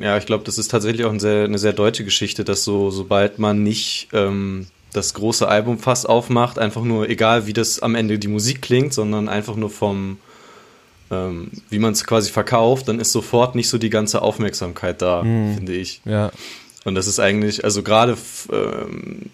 ja, 0.00 0.16
ich 0.18 0.26
glaube, 0.26 0.44
das 0.44 0.58
ist 0.58 0.70
tatsächlich 0.70 1.04
auch 1.04 1.10
eine 1.10 1.20
sehr, 1.20 1.44
eine 1.44 1.58
sehr 1.58 1.72
deutsche 1.72 2.04
Geschichte, 2.04 2.44
dass 2.44 2.64
so, 2.64 2.90
sobald 2.90 3.38
man 3.38 3.62
nicht 3.62 4.08
ähm, 4.12 4.66
das 4.92 5.14
große 5.14 5.46
Album 5.46 5.78
fast 5.78 6.08
aufmacht, 6.08 6.58
einfach 6.58 6.82
nur, 6.82 7.08
egal 7.08 7.46
wie 7.46 7.52
das 7.52 7.80
am 7.80 7.94
Ende 7.94 8.18
die 8.18 8.28
Musik 8.28 8.62
klingt, 8.62 8.92
sondern 8.92 9.28
einfach 9.28 9.54
nur 9.54 9.70
vom, 9.70 10.18
ähm, 11.10 11.50
wie 11.68 11.78
man 11.78 11.92
es 11.92 12.04
quasi 12.04 12.30
verkauft, 12.30 12.88
dann 12.88 12.98
ist 12.98 13.12
sofort 13.12 13.54
nicht 13.54 13.68
so 13.68 13.78
die 13.78 13.90
ganze 13.90 14.22
Aufmerksamkeit 14.22 15.00
da, 15.00 15.22
mhm. 15.22 15.54
finde 15.54 15.74
ich. 15.74 16.00
Ja. 16.04 16.32
Und 16.84 16.94
das 16.96 17.06
ist 17.06 17.20
eigentlich, 17.20 17.64
also 17.64 17.82
gerade 17.82 18.16
ähm, 18.52 19.30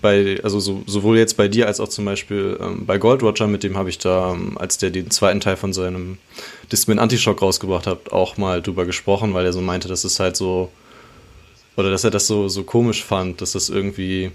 bei, 0.00 0.40
also 0.42 0.60
so, 0.60 0.82
sowohl 0.86 1.18
jetzt 1.18 1.36
bei 1.36 1.48
dir 1.48 1.66
als 1.66 1.80
auch 1.80 1.88
zum 1.88 2.04
Beispiel 2.04 2.58
ähm, 2.60 2.86
bei 2.86 2.98
Gold 2.98 3.22
Roger, 3.22 3.46
mit 3.46 3.62
dem 3.62 3.76
habe 3.76 3.88
ich 3.88 3.98
da, 3.98 4.32
ähm, 4.32 4.56
als 4.58 4.78
der 4.78 4.90
den 4.90 5.10
zweiten 5.10 5.40
Teil 5.40 5.56
von 5.56 5.72
seinem 5.72 6.18
Discman 6.70 6.98
Antishock 6.98 7.42
rausgebracht 7.42 7.86
hat, 7.86 8.12
auch 8.12 8.36
mal 8.36 8.62
drüber 8.62 8.86
gesprochen, 8.86 9.34
weil 9.34 9.44
er 9.44 9.52
so 9.52 9.60
meinte, 9.60 9.88
dass 9.88 10.04
es 10.04 10.20
halt 10.20 10.36
so, 10.36 10.70
oder 11.76 11.90
dass 11.90 12.04
er 12.04 12.10
das 12.10 12.26
so, 12.26 12.48
so 12.48 12.62
komisch 12.62 13.04
fand, 13.04 13.40
dass 13.40 13.52
das 13.52 13.68
irgendwie, 13.68 14.30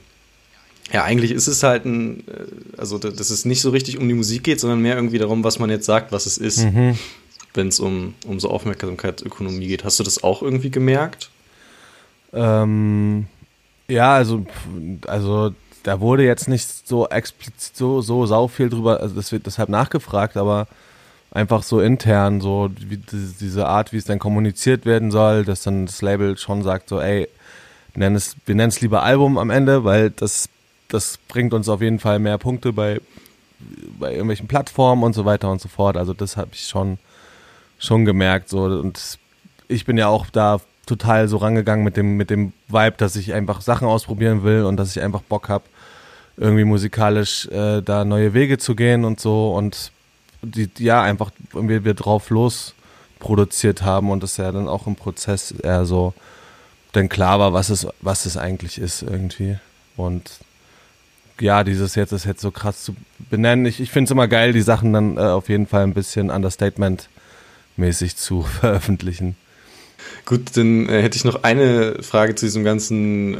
ja, 0.91 1.03
eigentlich 1.03 1.31
ist 1.31 1.47
es 1.47 1.63
halt 1.63 1.85
ein, 1.85 2.19
äh, 2.27 2.77
also 2.77 2.97
dass 2.97 3.29
es 3.29 3.45
nicht 3.45 3.61
so 3.61 3.69
richtig 3.69 3.97
um 3.97 4.07
die 4.07 4.13
Musik 4.13 4.43
geht, 4.43 4.59
sondern 4.59 4.81
mehr 4.81 4.95
irgendwie 4.95 5.19
darum, 5.19 5.43
was 5.43 5.59
man 5.59 5.69
jetzt 5.69 5.85
sagt, 5.85 6.11
was 6.11 6.25
es 6.25 6.37
ist, 6.37 6.63
mhm. 6.63 6.97
wenn 7.53 7.67
es 7.69 7.79
um, 7.79 8.13
um 8.25 8.39
so 8.39 8.49
Aufmerksamkeitsökonomie 8.49 9.67
geht. 9.67 9.83
Hast 9.83 9.99
du 9.99 10.03
das 10.03 10.23
auch 10.23 10.41
irgendwie 10.41 10.71
gemerkt? 10.71 11.29
Ähm, 12.33 13.27
ja, 13.87 14.13
also, 14.15 14.45
also 15.07 15.53
da 15.83 15.99
wurde 15.99 16.23
jetzt 16.23 16.47
nicht 16.47 16.87
so 16.87 17.07
explizit 17.07 17.75
so, 17.75 18.01
so 18.01 18.25
sau 18.25 18.47
viel 18.47 18.69
drüber, 18.69 18.99
also 18.99 19.15
das 19.15 19.31
wird 19.31 19.45
deshalb 19.45 19.69
nachgefragt, 19.69 20.37
aber 20.37 20.67
einfach 21.31 21.63
so 21.63 21.81
intern, 21.81 22.41
so 22.41 22.69
wie 22.79 22.97
diese 22.97 23.67
Art, 23.67 23.91
wie 23.91 23.97
es 23.97 24.05
dann 24.05 24.19
kommuniziert 24.19 24.85
werden 24.85 25.11
soll, 25.11 25.45
dass 25.45 25.63
dann 25.63 25.85
das 25.85 26.01
Label 26.01 26.37
schon 26.37 26.63
sagt, 26.63 26.89
so, 26.89 26.99
ey, 26.99 27.27
nenn 27.93 28.15
es, 28.15 28.35
wir 28.45 28.55
nennen 28.55 28.69
es 28.69 28.81
lieber 28.81 29.03
Album 29.03 29.37
am 29.37 29.49
Ende, 29.49 29.83
weil 29.83 30.11
das, 30.11 30.49
das 30.87 31.17
bringt 31.27 31.53
uns 31.53 31.69
auf 31.69 31.81
jeden 31.81 31.99
Fall 31.99 32.19
mehr 32.19 32.37
Punkte 32.37 32.73
bei 32.73 32.99
bei 33.99 34.11
irgendwelchen 34.11 34.47
Plattformen 34.47 35.03
und 35.03 35.13
so 35.13 35.25
weiter 35.25 35.51
und 35.51 35.61
so 35.61 35.69
fort. 35.69 35.97
Also 35.97 36.13
das 36.13 36.37
habe 36.37 36.51
ich 36.53 36.67
schon, 36.67 36.97
schon 37.77 38.05
gemerkt. 38.05 38.49
So. 38.49 38.63
Und 38.63 39.17
ich 39.67 39.85
bin 39.85 39.97
ja 39.97 40.07
auch 40.07 40.27
da 40.29 40.59
total 40.85 41.27
so 41.27 41.37
rangegangen 41.37 41.83
mit 41.83 41.97
dem, 41.97 42.17
mit 42.17 42.29
dem 42.29 42.53
Vibe, 42.67 42.95
dass 42.97 43.15
ich 43.15 43.33
einfach 43.33 43.61
Sachen 43.61 43.87
ausprobieren 43.87 44.43
will 44.43 44.63
und 44.63 44.77
dass 44.77 44.95
ich 44.95 45.01
einfach 45.01 45.21
Bock 45.21 45.49
habe, 45.49 45.65
irgendwie 46.37 46.65
musikalisch 46.65 47.47
äh, 47.47 47.81
da 47.81 48.05
neue 48.05 48.33
Wege 48.33 48.57
zu 48.57 48.75
gehen 48.75 49.05
und 49.05 49.19
so. 49.19 49.53
Und 49.53 49.91
die, 50.41 50.69
ja, 50.77 51.01
einfach 51.01 51.31
irgendwie 51.53 51.83
wir 51.83 51.93
drauf 51.93 52.29
los 52.29 52.75
produziert 53.19 53.81
haben 53.81 54.11
und 54.11 54.21
das 54.21 54.37
ja 54.37 54.51
dann 54.51 54.67
auch 54.67 54.87
im 54.87 54.95
Prozess 54.95 55.51
eher 55.51 55.85
so 55.85 56.13
dann 56.91 57.09
klar 57.09 57.39
war, 57.39 57.53
was 57.53 57.69
es, 57.69 57.87
was 58.01 58.25
es 58.25 58.37
eigentlich 58.37 58.77
ist 58.77 59.01
irgendwie. 59.01 59.57
Und 59.97 60.39
ja, 61.39 61.63
dieses 61.63 61.95
jetzt 61.95 62.11
ist 62.11 62.25
jetzt 62.25 62.41
so 62.41 62.51
krass 62.51 62.83
zu 62.83 62.95
benennen. 63.29 63.65
Ich, 63.65 63.79
ich 63.79 63.91
finde 63.91 64.05
es 64.05 64.11
immer 64.11 64.27
geil, 64.27 64.53
die 64.53 64.61
Sachen 64.61 64.93
dann 64.93 65.17
äh, 65.17 65.21
auf 65.21 65.49
jeden 65.49 65.67
Fall 65.67 65.83
ein 65.83 65.93
bisschen 65.93 66.29
Understatement-mäßig 66.29 68.15
zu 68.15 68.41
veröffentlichen. 68.61 69.35
Gut, 70.25 70.57
dann 70.57 70.89
äh, 70.89 71.01
hätte 71.01 71.17
ich 71.17 71.25
noch 71.25 71.43
eine 71.43 72.01
Frage 72.01 72.35
zu 72.35 72.45
diesem 72.45 72.63
ganzen 72.63 73.35
ähm, 73.35 73.39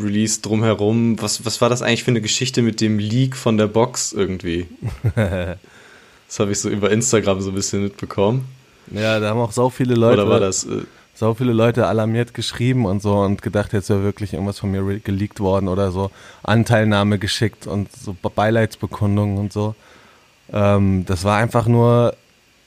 Release 0.00 0.40
drumherum. 0.40 1.20
Was, 1.20 1.44
was 1.46 1.60
war 1.60 1.68
das 1.68 1.82
eigentlich 1.82 2.04
für 2.04 2.10
eine 2.10 2.20
Geschichte 2.20 2.62
mit 2.62 2.80
dem 2.80 2.98
Leak 2.98 3.36
von 3.36 3.56
der 3.56 3.66
Box 3.66 4.12
irgendwie? 4.12 4.66
das 5.14 6.38
habe 6.38 6.52
ich 6.52 6.60
so 6.60 6.68
über 6.68 6.90
Instagram 6.90 7.40
so 7.40 7.50
ein 7.50 7.54
bisschen 7.54 7.84
mitbekommen. 7.84 8.46
Ja, 8.90 9.20
da 9.20 9.30
haben 9.30 9.40
auch 9.40 9.52
so 9.52 9.70
viele 9.70 9.94
Leute. 9.94 10.22
Oder 10.22 10.30
war 10.30 10.40
das? 10.40 10.64
Äh, 10.64 10.82
so 11.14 11.34
viele 11.34 11.52
Leute 11.52 11.86
alarmiert 11.86 12.34
geschrieben 12.34 12.86
und 12.86 13.02
so 13.02 13.18
und 13.18 13.42
gedacht, 13.42 13.72
jetzt 13.72 13.90
wäre 13.90 14.02
wirklich 14.02 14.32
irgendwas 14.32 14.58
von 14.58 14.70
mir 14.70 14.98
geleakt 15.00 15.40
worden 15.40 15.68
oder 15.68 15.92
so 15.92 16.10
Anteilnahme 16.42 17.18
geschickt 17.18 17.66
und 17.66 17.92
so 17.92 18.16
Beileidsbekundungen 18.22 19.38
und 19.38 19.52
so. 19.52 19.74
Ähm, 20.52 21.04
das 21.06 21.24
war 21.24 21.38
einfach 21.38 21.66
nur, 21.66 22.16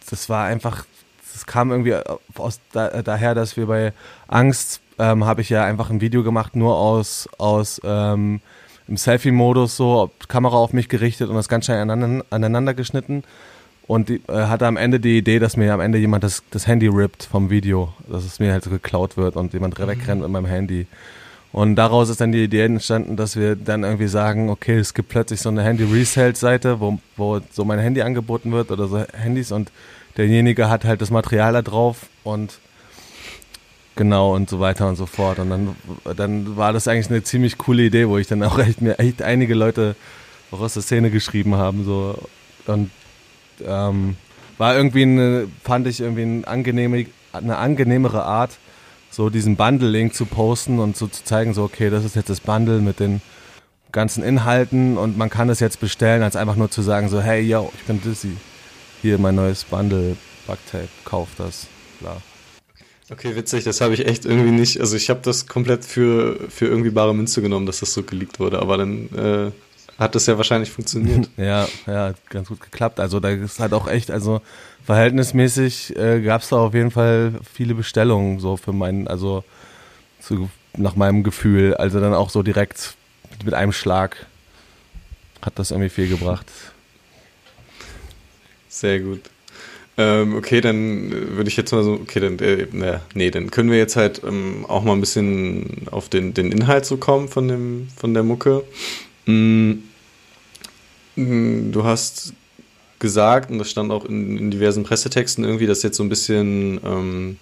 das 0.09 0.29
war 0.29 0.45
einfach, 0.45 0.85
das 1.35 1.45
kam 1.45 1.71
irgendwie 1.71 1.95
aus 2.35 2.59
da, 2.71 3.01
daher, 3.01 3.35
dass 3.35 3.57
wir 3.57 3.67
bei 3.67 3.93
Angst 4.27 4.81
ähm, 4.97 5.25
habe 5.25 5.41
ich 5.41 5.49
ja 5.49 5.63
einfach 5.65 5.89
ein 5.89 6.01
Video 6.01 6.23
gemacht, 6.23 6.55
nur 6.55 6.75
aus, 6.77 7.27
aus 7.37 7.81
ähm, 7.83 8.39
im 8.87 8.97
Selfie-Modus 8.97 9.75
so, 9.75 10.11
Kamera 10.27 10.55
auf 10.55 10.73
mich 10.73 10.89
gerichtet 10.89 11.29
und 11.29 11.35
das 11.35 11.49
ganz 11.49 11.65
schnell 11.65 11.81
aneinander, 11.81 12.25
aneinander 12.29 12.73
geschnitten 12.73 13.23
und 13.87 14.09
die, 14.09 14.21
äh, 14.27 14.47
hatte 14.47 14.65
am 14.67 14.77
Ende 14.77 14.99
die 14.99 15.17
Idee, 15.17 15.39
dass 15.39 15.57
mir 15.57 15.73
am 15.73 15.79
Ende 15.79 15.97
jemand 15.97 16.23
das, 16.23 16.43
das 16.51 16.67
Handy 16.67 16.87
rippt 16.87 17.23
vom 17.23 17.49
Video, 17.49 17.93
dass 18.07 18.23
es 18.23 18.39
mir 18.39 18.51
halt 18.51 18.63
so 18.63 18.69
geklaut 18.69 19.17
wird 19.17 19.35
und 19.35 19.53
jemand 19.53 19.77
mhm. 19.77 19.87
wegrennt 19.87 20.21
mit 20.21 20.29
meinem 20.31 20.45
Handy. 20.45 20.87
Und 21.51 21.75
daraus 21.75 22.09
ist 22.09 22.19
dann 22.19 22.33
die 22.33 22.43
Idee 22.43 22.65
entstanden, 22.65 23.15
dass 23.15 23.37
wir 23.37 23.55
dann 23.55 23.83
irgendwie 23.83 24.07
sagen, 24.07 24.49
okay, 24.49 24.77
es 24.77 24.93
gibt 24.93 25.09
plötzlich 25.09 25.39
so 25.39 25.49
eine 25.49 25.63
Handy-Resale-Seite, 25.63 26.81
wo, 26.81 26.99
wo 27.15 27.39
so 27.51 27.63
mein 27.63 27.79
Handy 27.79 28.01
angeboten 28.01 28.51
wird 28.51 28.71
oder 28.71 28.87
so 28.87 29.05
Handys 29.13 29.51
und 29.51 29.71
derjenige 30.17 30.69
hat 30.69 30.85
halt 30.85 31.01
das 31.01 31.11
Material 31.11 31.53
da 31.53 31.61
drauf 31.61 32.07
und 32.23 32.59
genau 33.95 34.35
und 34.35 34.49
so 34.49 34.59
weiter 34.59 34.87
und 34.87 34.95
so 34.95 35.05
fort. 35.05 35.39
Und 35.39 35.49
dann, 35.49 35.75
dann 36.15 36.57
war 36.57 36.73
das 36.73 36.87
eigentlich 36.87 37.09
eine 37.09 37.23
ziemlich 37.23 37.57
coole 37.57 37.83
Idee, 37.83 38.07
wo 38.07 38.17
ich 38.17 38.27
dann 38.27 38.43
auch 38.43 38.59
echt 38.59 38.81
mir 38.81 38.99
echt 38.99 39.21
einige 39.21 39.55
Leute 39.55 39.95
auch 40.51 40.61
aus 40.61 40.73
der 40.73 40.83
Szene 40.83 41.09
geschrieben 41.09 41.55
haben 41.55 41.83
so 41.85 42.17
und 42.67 42.91
ähm, 43.65 44.15
war 44.57 44.75
irgendwie 44.75 45.03
eine, 45.03 45.47
fand 45.63 45.87
ich 45.87 45.99
irgendwie 45.99 46.23
eine, 46.23 46.47
angenehme, 46.47 47.05
eine 47.33 47.57
angenehmere 47.57 48.23
Art, 48.23 48.57
so 49.09 49.29
diesen 49.29 49.55
Bundle-Link 49.55 50.13
zu 50.13 50.25
posten 50.25 50.79
und 50.79 50.97
so 50.97 51.07
zu 51.07 51.23
zeigen, 51.23 51.53
so 51.53 51.63
okay, 51.63 51.89
das 51.89 52.05
ist 52.05 52.15
jetzt 52.15 52.29
das 52.29 52.39
Bundle 52.39 52.79
mit 52.79 52.99
den 52.99 53.21
ganzen 53.91 54.23
Inhalten 54.23 54.97
und 54.97 55.17
man 55.17 55.29
kann 55.29 55.47
das 55.47 55.59
jetzt 55.59 55.79
bestellen, 55.79 56.21
als 56.21 56.35
einfach 56.35 56.55
nur 56.55 56.69
zu 56.69 56.81
sagen, 56.81 57.09
so 57.09 57.21
hey, 57.21 57.41
yo, 57.41 57.71
ich 57.77 57.83
bin 57.85 58.01
Dizzy, 58.01 58.35
hier 59.05 59.19
mein 59.19 59.35
neues 59.35 59.63
Bundle, 59.65 60.17
Bugtape, 60.47 60.87
kauf 61.03 61.29
das, 61.37 61.67
bla. 61.99 62.17
Okay, 63.11 63.35
witzig, 63.35 63.63
das 63.63 63.81
habe 63.81 63.93
ich 63.93 64.07
echt 64.07 64.25
irgendwie 64.25 64.49
nicht, 64.49 64.79
also 64.79 64.95
ich 64.95 65.11
habe 65.11 65.19
das 65.21 65.45
komplett 65.45 65.85
für, 65.85 66.39
für 66.49 66.65
irgendwie 66.65 66.89
bare 66.89 67.13
Münze 67.13 67.43
genommen, 67.43 67.67
dass 67.67 67.81
das 67.81 67.93
so 67.93 68.01
geleakt 68.01 68.39
wurde, 68.39 68.57
aber 68.57 68.77
dann 68.77 69.09
äh, 69.15 69.51
hat 69.99 70.15
das 70.15 70.25
ja 70.25 70.37
wahrscheinlich 70.37 70.71
funktioniert. 70.71 71.29
ja, 71.37 71.67
ja, 71.85 72.13
ganz 72.29 72.47
gut 72.47 72.61
geklappt. 72.61 72.99
Also 72.99 73.19
da 73.19 73.29
ist 73.29 73.59
halt 73.59 73.73
auch 73.73 73.87
echt, 73.87 74.09
also 74.09 74.41
verhältnismäßig 74.83 75.95
äh, 75.95 76.21
gab 76.21 76.41
es 76.41 76.49
da 76.49 76.55
auf 76.57 76.73
jeden 76.73 76.89
Fall 76.89 77.33
viele 77.53 77.75
Bestellungen 77.75 78.39
so 78.39 78.57
für 78.57 78.73
meinen, 78.73 79.07
also 79.07 79.43
zu, 80.19 80.49
nach 80.75 80.95
meinem 80.95 81.21
Gefühl. 81.21 81.75
Also 81.75 81.99
dann 81.99 82.15
auch 82.15 82.31
so 82.31 82.41
direkt 82.41 82.95
mit 83.43 83.53
einem 83.53 83.71
Schlag 83.71 84.25
hat 85.43 85.59
das 85.59 85.69
irgendwie 85.69 85.89
viel 85.89 86.09
gebracht. 86.09 86.47
Sehr 88.75 88.99
gut. 88.99 89.21
Ähm, 89.97 90.35
okay, 90.35 90.59
dann 90.59 91.09
würde 91.37 91.47
ich 91.47 91.55
jetzt 91.55 91.71
mal 91.71 91.81
so, 91.81 91.93
okay, 91.93 92.19
dann, 92.19 92.37
äh, 92.39 92.67
na, 92.73 92.99
nee, 93.13 93.31
dann 93.31 93.49
können 93.49 93.71
wir 93.71 93.77
jetzt 93.77 93.95
halt 93.95 94.21
ähm, 94.25 94.65
auch 94.67 94.83
mal 94.83 94.91
ein 94.91 94.99
bisschen 94.99 95.87
auf 95.91 96.09
den, 96.09 96.33
den 96.33 96.51
Inhalt 96.51 96.85
so 96.85 96.97
kommen 96.97 97.29
von, 97.29 97.47
dem, 97.47 97.87
von 97.95 98.13
der 98.13 98.23
Mucke. 98.23 98.65
Mm, 99.27 99.75
mm, 101.15 101.71
du 101.71 101.85
hast 101.85 102.33
gesagt, 102.99 103.49
und 103.49 103.59
das 103.59 103.71
stand 103.71 103.93
auch 103.93 104.03
in, 104.03 104.37
in, 104.37 104.51
diversen 104.51 104.83
Pressetexten 104.83 105.45
irgendwie, 105.45 105.67
dass 105.67 105.81
jetzt 105.81 105.95
so 105.95 106.03
ein 106.03 106.09
bisschen 106.09 106.81
ähm, 106.83 107.37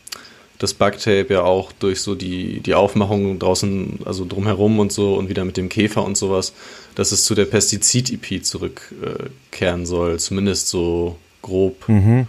das 0.60 0.76
Bugtape 0.76 1.34
ja 1.34 1.42
auch 1.42 1.72
durch 1.72 2.02
so 2.02 2.14
die, 2.14 2.60
die 2.60 2.76
Aufmachung 2.76 3.40
draußen, 3.40 4.02
also 4.06 4.24
drumherum 4.24 4.78
und 4.78 4.92
so 4.92 5.16
und 5.16 5.30
wieder 5.30 5.46
mit 5.46 5.58
dem 5.58 5.68
Käfer 5.68 6.06
und 6.06 6.16
sowas, 6.16 6.54
dass 6.94 7.12
es 7.12 7.26
zu 7.26 7.34
der 7.34 7.46
Pestizid-EP 7.46 8.46
zurückkehren 8.46 9.88
soll, 9.88 10.20
zumindest 10.20 10.70
so 10.70 11.18
grob 11.44 11.88
mhm. 11.88 12.26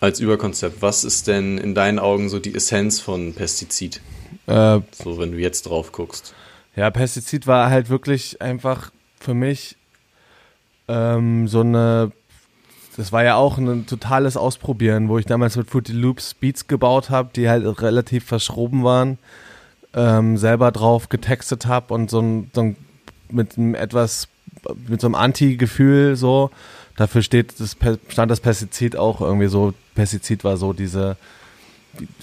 als 0.00 0.18
Überkonzept. 0.18 0.82
Was 0.82 1.04
ist 1.04 1.28
denn 1.28 1.58
in 1.58 1.76
deinen 1.76 2.00
Augen 2.00 2.28
so 2.28 2.40
die 2.40 2.54
Essenz 2.54 2.98
von 2.98 3.32
Pestizid? 3.34 4.00
Äh, 4.48 4.80
so, 4.90 5.18
wenn 5.18 5.30
du 5.30 5.38
jetzt 5.38 5.62
drauf 5.62 5.92
guckst. 5.92 6.34
Ja, 6.74 6.90
Pestizid 6.90 7.46
war 7.46 7.70
halt 7.70 7.88
wirklich 7.88 8.42
einfach 8.42 8.90
für 9.20 9.34
mich 9.34 9.76
ähm, 10.88 11.46
so 11.46 11.60
eine. 11.60 12.10
Das 12.96 13.12
war 13.12 13.22
ja 13.22 13.36
auch 13.36 13.58
ein 13.58 13.86
totales 13.86 14.36
Ausprobieren, 14.36 15.08
wo 15.08 15.18
ich 15.18 15.26
damals 15.26 15.56
mit 15.56 15.70
Fruity 15.70 15.92
Loops 15.92 16.34
Beats 16.34 16.66
gebaut 16.66 17.10
habe, 17.10 17.30
die 17.34 17.48
halt 17.48 17.64
relativ 17.80 18.24
verschroben 18.24 18.82
waren, 18.82 19.18
ähm, 19.94 20.36
selber 20.36 20.72
drauf 20.72 21.08
getextet 21.08 21.66
habe 21.66 21.94
und 21.94 22.10
so 22.10 22.20
ein, 22.20 22.50
so 22.52 22.62
ein 22.62 22.76
mit 23.30 23.56
einem 23.56 23.76
etwas 23.76 24.26
mit 24.88 25.00
so 25.00 25.06
einem 25.06 25.14
Anti-Gefühl 25.14 26.16
so. 26.16 26.50
Dafür 26.98 27.22
steht 27.22 27.58
das, 27.58 27.76
stand 28.08 28.30
das 28.30 28.40
Pestizid 28.40 28.96
auch 28.96 29.20
irgendwie 29.20 29.48
so. 29.48 29.72
Pestizid 29.94 30.44
war 30.44 30.56
so 30.56 30.72
diese 30.74 31.16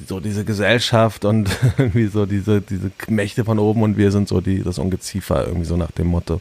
so 0.07 0.19
diese 0.19 0.45
Gesellschaft 0.45 1.25
und 1.25 1.49
irgendwie 1.77 2.07
so 2.07 2.25
diese, 2.25 2.61
diese 2.61 2.91
Mächte 3.07 3.43
von 3.43 3.59
oben 3.59 3.83
und 3.83 3.97
wir 3.97 4.11
sind 4.11 4.27
so 4.27 4.39
die, 4.39 4.63
das 4.63 4.77
Ungeziefer, 4.77 5.47
irgendwie 5.47 5.65
so 5.65 5.75
nach 5.75 5.91
dem 5.91 6.07
Motto. 6.07 6.39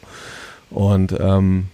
Und 0.71 1.17
ähm, 1.19 1.69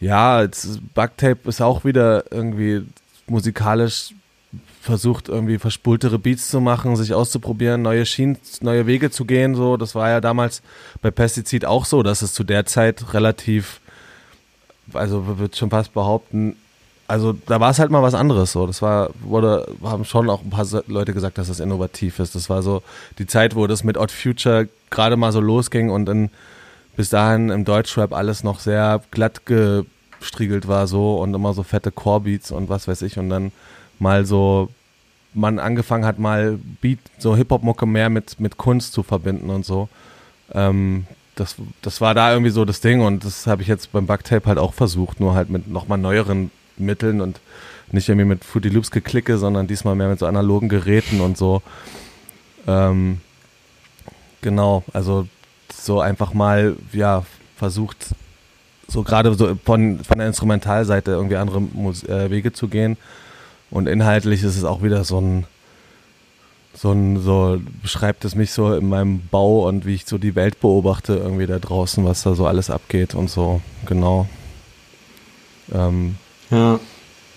ja, 0.00 0.46
Bugtape 0.94 1.48
ist 1.48 1.60
auch 1.60 1.84
wieder 1.84 2.24
irgendwie 2.30 2.82
musikalisch 3.26 4.14
versucht, 4.80 5.28
irgendwie 5.28 5.58
verspultere 5.58 6.18
Beats 6.18 6.48
zu 6.48 6.60
machen, 6.60 6.96
sich 6.96 7.14
auszuprobieren, 7.14 7.82
neue 7.82 8.04
Schienen, 8.04 8.36
neue 8.60 8.86
Wege 8.86 9.10
zu 9.10 9.24
gehen. 9.24 9.54
So, 9.54 9.76
das 9.76 9.94
war 9.94 10.10
ja 10.10 10.20
damals 10.20 10.60
bei 11.00 11.10
Pestizid 11.12 11.64
auch 11.64 11.84
so, 11.84 12.02
dass 12.02 12.22
es 12.22 12.34
zu 12.34 12.42
der 12.42 12.66
Zeit 12.66 13.14
relativ, 13.14 13.80
also 14.92 15.38
wird 15.38 15.56
schon 15.56 15.70
fast 15.70 15.94
behaupten, 15.94 16.56
also 17.08 17.34
da 17.34 17.60
war 17.60 17.70
es 17.70 17.78
halt 17.78 17.90
mal 17.90 18.02
was 18.02 18.14
anderes 18.14 18.52
so. 18.52 18.66
Das 18.66 18.80
war, 18.80 19.10
wurde, 19.20 19.68
haben 19.82 20.04
schon 20.04 20.30
auch 20.30 20.42
ein 20.42 20.50
paar 20.50 20.66
Leute 20.86 21.12
gesagt, 21.12 21.36
dass 21.36 21.48
das 21.48 21.60
innovativ 21.60 22.18
ist. 22.18 22.34
Das 22.34 22.48
war 22.48 22.62
so 22.62 22.82
die 23.18 23.26
Zeit, 23.26 23.54
wo 23.54 23.66
das 23.66 23.84
mit 23.84 23.98
Odd 23.98 24.12
Future 24.12 24.68
gerade 24.90 25.16
mal 25.16 25.32
so 25.32 25.40
losging 25.40 25.90
und 25.90 26.06
dann 26.06 26.30
bis 26.96 27.10
dahin 27.10 27.50
im 27.50 27.64
Deutschrap 27.64 28.12
alles 28.12 28.44
noch 28.44 28.60
sehr 28.60 29.02
glatt 29.10 29.42
gestriegelt 29.44 30.68
war 30.68 30.86
so 30.86 31.18
und 31.18 31.34
immer 31.34 31.52
so 31.52 31.62
fette 31.62 31.90
Core-Beats 31.90 32.50
und 32.50 32.68
was 32.68 32.88
weiß 32.88 33.02
ich 33.02 33.18
und 33.18 33.28
dann 33.28 33.52
mal 33.98 34.24
so 34.24 34.68
man 35.34 35.58
angefangen 35.58 36.04
hat 36.04 36.18
mal 36.18 36.58
Beat, 36.80 36.98
so 37.18 37.36
Hip-Hop-Mucke 37.36 37.86
mehr 37.86 38.10
mit, 38.10 38.38
mit 38.40 38.56
Kunst 38.58 38.92
zu 38.92 39.02
verbinden 39.02 39.50
und 39.50 39.64
so. 39.64 39.88
Ähm, 40.52 41.06
das, 41.34 41.56
das 41.80 42.00
war 42.00 42.14
da 42.14 42.32
irgendwie 42.32 42.50
so 42.50 42.64
das 42.64 42.80
Ding 42.80 43.00
und 43.00 43.24
das 43.24 43.46
habe 43.46 43.62
ich 43.62 43.68
jetzt 43.68 43.92
beim 43.92 44.06
Bugtape 44.06 44.46
halt 44.46 44.58
auch 44.58 44.74
versucht, 44.74 45.20
nur 45.20 45.34
halt 45.34 45.50
mit 45.50 45.68
nochmal 45.68 45.98
neueren 45.98 46.50
Mitteln 46.76 47.20
und 47.20 47.40
nicht 47.90 48.08
irgendwie 48.08 48.26
mit 48.26 48.44
Fruity 48.44 48.68
Loops 48.68 48.90
geklicke, 48.90 49.38
sondern 49.38 49.66
diesmal 49.66 49.94
mehr 49.94 50.08
mit 50.08 50.18
so 50.18 50.26
analogen 50.26 50.68
Geräten 50.68 51.20
und 51.20 51.36
so. 51.36 51.62
Ähm, 52.66 53.20
genau, 54.40 54.84
also 54.92 55.26
so 55.72 56.00
einfach 56.00 56.32
mal, 56.32 56.76
ja, 56.92 57.24
versucht, 57.56 58.14
so 58.88 59.02
gerade 59.02 59.34
so 59.34 59.56
von, 59.64 60.00
von 60.04 60.18
der 60.18 60.26
Instrumentalseite 60.26 61.12
irgendwie 61.12 61.36
andere 61.36 61.60
Mus 61.60 62.04
äh, 62.04 62.30
Wege 62.30 62.52
zu 62.52 62.68
gehen. 62.68 62.96
Und 63.70 63.86
inhaltlich 63.86 64.42
ist 64.42 64.56
es 64.56 64.64
auch 64.64 64.82
wieder 64.82 65.04
so 65.04 65.20
ein, 65.20 65.46
so 66.74 66.92
ein, 66.92 67.20
so 67.20 67.60
beschreibt 67.82 68.24
es 68.24 68.34
mich 68.34 68.52
so 68.52 68.74
in 68.74 68.88
meinem 68.88 69.26
Bau 69.28 69.68
und 69.68 69.84
wie 69.84 69.94
ich 69.94 70.06
so 70.06 70.18
die 70.18 70.34
Welt 70.34 70.60
beobachte, 70.60 71.14
irgendwie 71.14 71.46
da 71.46 71.58
draußen, 71.58 72.04
was 72.04 72.22
da 72.22 72.34
so 72.34 72.46
alles 72.46 72.70
abgeht 72.70 73.14
und 73.14 73.30
so, 73.30 73.60
genau. 73.86 74.26
Ähm, 75.72 76.16
ja. 76.50 76.80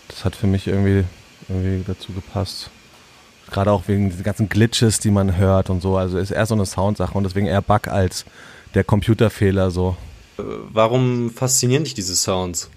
Das 0.08 0.24
hat 0.24 0.36
für 0.36 0.48
mich 0.48 0.68
irgendwie, 0.68 1.04
irgendwie 1.50 1.84
dazu 1.86 2.13
gepasst. 2.13 2.70
Gerade 3.51 3.72
auch 3.72 3.88
wegen 3.88 4.10
den 4.10 4.24
ganzen 4.24 4.50
Glitches, 4.50 5.00
die 5.00 5.12
man 5.12 5.38
hört 5.38 5.70
und 5.70 5.82
so. 5.82 5.98
Also 5.98 6.18
ist 6.18 6.32
eher 6.32 6.46
so 6.46 6.56
eine 6.56 6.65
Soundsache 6.65 7.18
und 7.18 7.24
deswegen 7.24 7.48
eher 7.48 7.62
Bug 7.62 7.88
als 7.88 8.25
der 8.74 8.84
Computerfehler 8.84 9.72
so. 9.72 9.96
Warum 10.38 11.32
faszinieren 11.32 11.84
dich 11.84 11.94
diese 11.94 12.15
Sounds? 12.15 12.70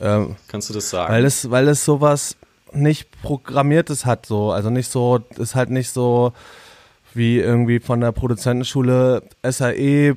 Ähm, 0.00 0.36
Kannst 0.48 0.68
du 0.70 0.74
das 0.74 0.90
sagen? 0.90 1.12
Weil 1.12 1.24
es, 1.24 1.50
weil 1.50 1.68
es 1.68 1.84
sowas 1.84 2.36
nicht 2.72 3.22
programmiertes 3.22 4.06
hat, 4.06 4.26
so. 4.26 4.50
Also 4.52 4.70
nicht 4.70 4.90
so, 4.90 5.20
ist 5.36 5.54
halt 5.54 5.70
nicht 5.70 5.90
so 5.90 6.32
wie 7.14 7.38
irgendwie 7.38 7.80
von 7.80 8.00
der 8.00 8.12
Produzentenschule 8.12 9.22
SAE 9.42 10.16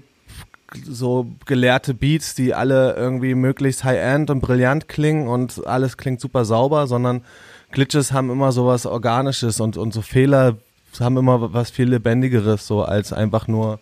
so 0.85 1.27
gelehrte 1.45 1.93
Beats, 1.93 2.35
die 2.35 2.53
alle 2.53 2.95
irgendwie 2.95 3.35
möglichst 3.35 3.83
high-end 3.83 4.29
und 4.29 4.41
brillant 4.41 4.87
klingen 4.87 5.27
und 5.27 5.65
alles 5.67 5.97
klingt 5.97 6.21
super 6.21 6.45
sauber, 6.45 6.87
sondern 6.87 7.23
Glitches 7.71 8.11
haben 8.11 8.29
immer 8.29 8.51
so 8.51 8.67
was 8.67 8.85
Organisches 8.85 9.59
und, 9.59 9.77
und 9.77 9.93
so 9.93 10.01
Fehler 10.01 10.57
haben 10.99 11.17
immer 11.17 11.53
was 11.53 11.71
viel 11.71 11.89
Lebendigeres, 11.89 12.67
so 12.67 12.83
als 12.83 13.13
einfach 13.13 13.47
nur 13.47 13.79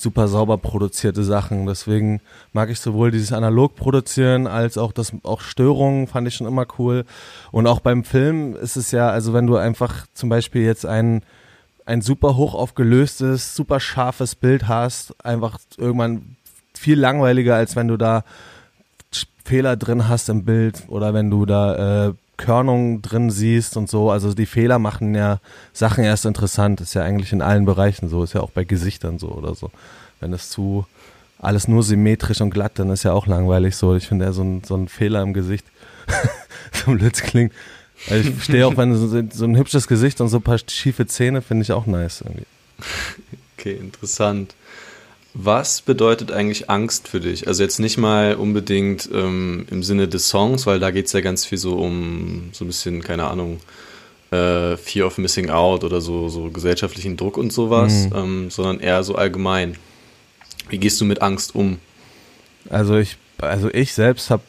super 0.00 0.28
sauber 0.28 0.58
produzierte 0.58 1.24
Sachen. 1.24 1.66
Deswegen 1.66 2.20
mag 2.52 2.70
ich 2.70 2.80
sowohl 2.80 3.10
dieses 3.10 3.32
analog 3.32 3.74
produzieren 3.74 4.46
als 4.46 4.78
auch 4.78 4.92
das 4.92 5.12
auch 5.24 5.40
Störungen 5.40 6.06
fand 6.06 6.28
ich 6.28 6.36
schon 6.36 6.46
immer 6.46 6.66
cool. 6.78 7.04
Und 7.50 7.66
auch 7.66 7.80
beim 7.80 8.04
Film 8.04 8.54
ist 8.56 8.76
es 8.76 8.90
ja, 8.90 9.10
also 9.10 9.32
wenn 9.32 9.46
du 9.46 9.56
einfach 9.56 10.06
zum 10.14 10.28
Beispiel 10.28 10.62
jetzt 10.62 10.86
ein 10.86 11.22
ein 11.84 12.02
super 12.02 12.36
hoch 12.36 12.54
aufgelöstes, 12.54 13.56
super 13.56 13.80
scharfes 13.80 14.34
Bild 14.34 14.68
hast, 14.68 15.14
einfach 15.24 15.58
irgendwann 15.78 16.36
viel 16.74 17.00
langweiliger, 17.00 17.54
als 17.54 17.76
wenn 17.76 17.88
du 17.88 17.96
da 17.96 18.24
Fehler 19.42 19.78
drin 19.78 20.06
hast 20.06 20.28
im 20.28 20.44
Bild 20.44 20.84
oder 20.88 21.14
wenn 21.14 21.30
du 21.30 21.46
da 21.46 22.08
äh, 22.08 22.12
Körnung 22.38 23.02
drin 23.02 23.30
siehst 23.30 23.76
und 23.76 23.90
so. 23.90 24.10
Also 24.10 24.32
die 24.32 24.46
Fehler 24.46 24.78
machen 24.78 25.14
ja 25.14 25.40
Sachen 25.74 26.04
erst 26.04 26.24
interessant. 26.24 26.80
Ist 26.80 26.94
ja 26.94 27.02
eigentlich 27.02 27.32
in 27.34 27.42
allen 27.42 27.66
Bereichen 27.66 28.08
so. 28.08 28.22
Ist 28.22 28.32
ja 28.32 28.40
auch 28.40 28.50
bei 28.50 28.64
Gesichtern 28.64 29.18
so 29.18 29.28
oder 29.28 29.54
so. 29.54 29.70
Wenn 30.20 30.32
es 30.32 30.48
zu 30.48 30.86
alles 31.38 31.68
nur 31.68 31.82
symmetrisch 31.82 32.40
und 32.40 32.50
glatt, 32.50 32.72
dann 32.76 32.90
ist 32.90 33.02
ja 33.02 33.12
auch 33.12 33.26
langweilig 33.26 33.76
so. 33.76 33.94
Ich 33.94 34.08
finde 34.08 34.24
ja 34.24 34.32
so 34.32 34.42
ein, 34.42 34.64
so 34.64 34.74
ein 34.74 34.88
Fehler 34.88 35.22
im 35.22 35.34
Gesicht 35.34 35.66
so 36.72 36.92
Blitz 36.92 37.20
klingt. 37.22 37.52
Also 38.08 38.30
ich 38.30 38.44
stehe 38.44 38.66
auch, 38.66 38.76
wenn 38.76 38.94
so, 38.94 39.22
so 39.30 39.44
ein 39.44 39.56
hübsches 39.56 39.88
Gesicht 39.88 40.20
und 40.20 40.28
so 40.28 40.38
ein 40.38 40.42
paar 40.42 40.58
schiefe 40.58 41.06
Zähne, 41.06 41.42
finde 41.42 41.62
ich 41.62 41.72
auch 41.72 41.86
nice 41.86 42.22
irgendwie. 42.22 42.46
Okay, 43.60 43.72
interessant. 43.72 44.54
Was 45.34 45.82
bedeutet 45.82 46.32
eigentlich 46.32 46.70
Angst 46.70 47.06
für 47.08 47.20
dich? 47.20 47.46
Also 47.46 47.62
jetzt 47.62 47.78
nicht 47.78 47.98
mal 47.98 48.34
unbedingt 48.34 49.08
ähm, 49.12 49.66
im 49.70 49.82
Sinne 49.82 50.08
des 50.08 50.28
Songs, 50.28 50.66
weil 50.66 50.80
da 50.80 50.90
geht 50.90 51.06
es 51.06 51.12
ja 51.12 51.20
ganz 51.20 51.44
viel 51.44 51.58
so 51.58 51.74
um 51.74 52.50
so 52.52 52.64
ein 52.64 52.68
bisschen, 52.68 53.02
keine 53.02 53.28
Ahnung, 53.28 53.60
äh, 54.30 54.76
Fear 54.76 55.06
of 55.06 55.18
Missing 55.18 55.50
Out 55.50 55.84
oder 55.84 56.00
so, 56.00 56.28
so 56.28 56.50
gesellschaftlichen 56.50 57.16
Druck 57.16 57.36
und 57.36 57.52
sowas, 57.52 58.06
mhm. 58.06 58.16
ähm, 58.16 58.50
sondern 58.50 58.80
eher 58.80 59.02
so 59.04 59.14
allgemein. 59.14 59.76
Wie 60.70 60.78
gehst 60.78 61.00
du 61.00 61.04
mit 61.04 61.22
Angst 61.22 61.54
um? 61.54 61.78
Also 62.68 62.96
ich, 62.96 63.16
also 63.38 63.68
ich 63.72 63.94
selbst 63.94 64.30
habe 64.30 64.42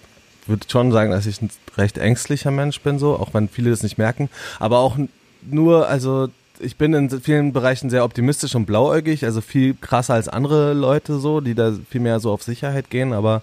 würde 0.47 0.65
schon 0.67 0.91
sagen, 0.91 1.11
dass 1.11 1.25
ich 1.25 1.41
ein 1.41 1.51
recht 1.77 1.97
ängstlicher 1.97 2.51
Mensch 2.51 2.81
bin, 2.81 2.99
so, 2.99 3.15
auch 3.15 3.33
wenn 3.33 3.47
viele 3.47 3.69
das 3.69 3.83
nicht 3.83 3.97
merken. 3.97 4.29
Aber 4.59 4.79
auch 4.79 4.97
nur, 5.43 5.87
also 5.87 6.29
ich 6.59 6.75
bin 6.77 6.93
in 6.93 7.09
vielen 7.21 7.53
Bereichen 7.53 7.89
sehr 7.89 8.03
optimistisch 8.03 8.55
und 8.55 8.65
blauäugig, 8.65 9.25
also 9.25 9.41
viel 9.41 9.75
krasser 9.75 10.13
als 10.15 10.27
andere 10.27 10.73
Leute 10.73 11.19
so, 11.19 11.41
die 11.41 11.55
da 11.55 11.73
viel 11.89 12.01
mehr 12.01 12.19
so 12.19 12.31
auf 12.31 12.43
Sicherheit 12.43 12.89
gehen, 12.89 13.13
aber 13.13 13.41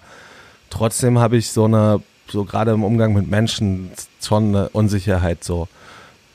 trotzdem 0.69 1.19
habe 1.19 1.37
ich 1.37 1.49
so 1.49 1.65
eine, 1.65 2.01
so 2.27 2.43
gerade 2.43 2.71
im 2.71 2.83
Umgang 2.83 3.13
mit 3.13 3.27
Menschen 3.27 3.91
schon 4.21 4.55
eine 4.55 4.69
Unsicherheit 4.69 5.43
so, 5.43 5.67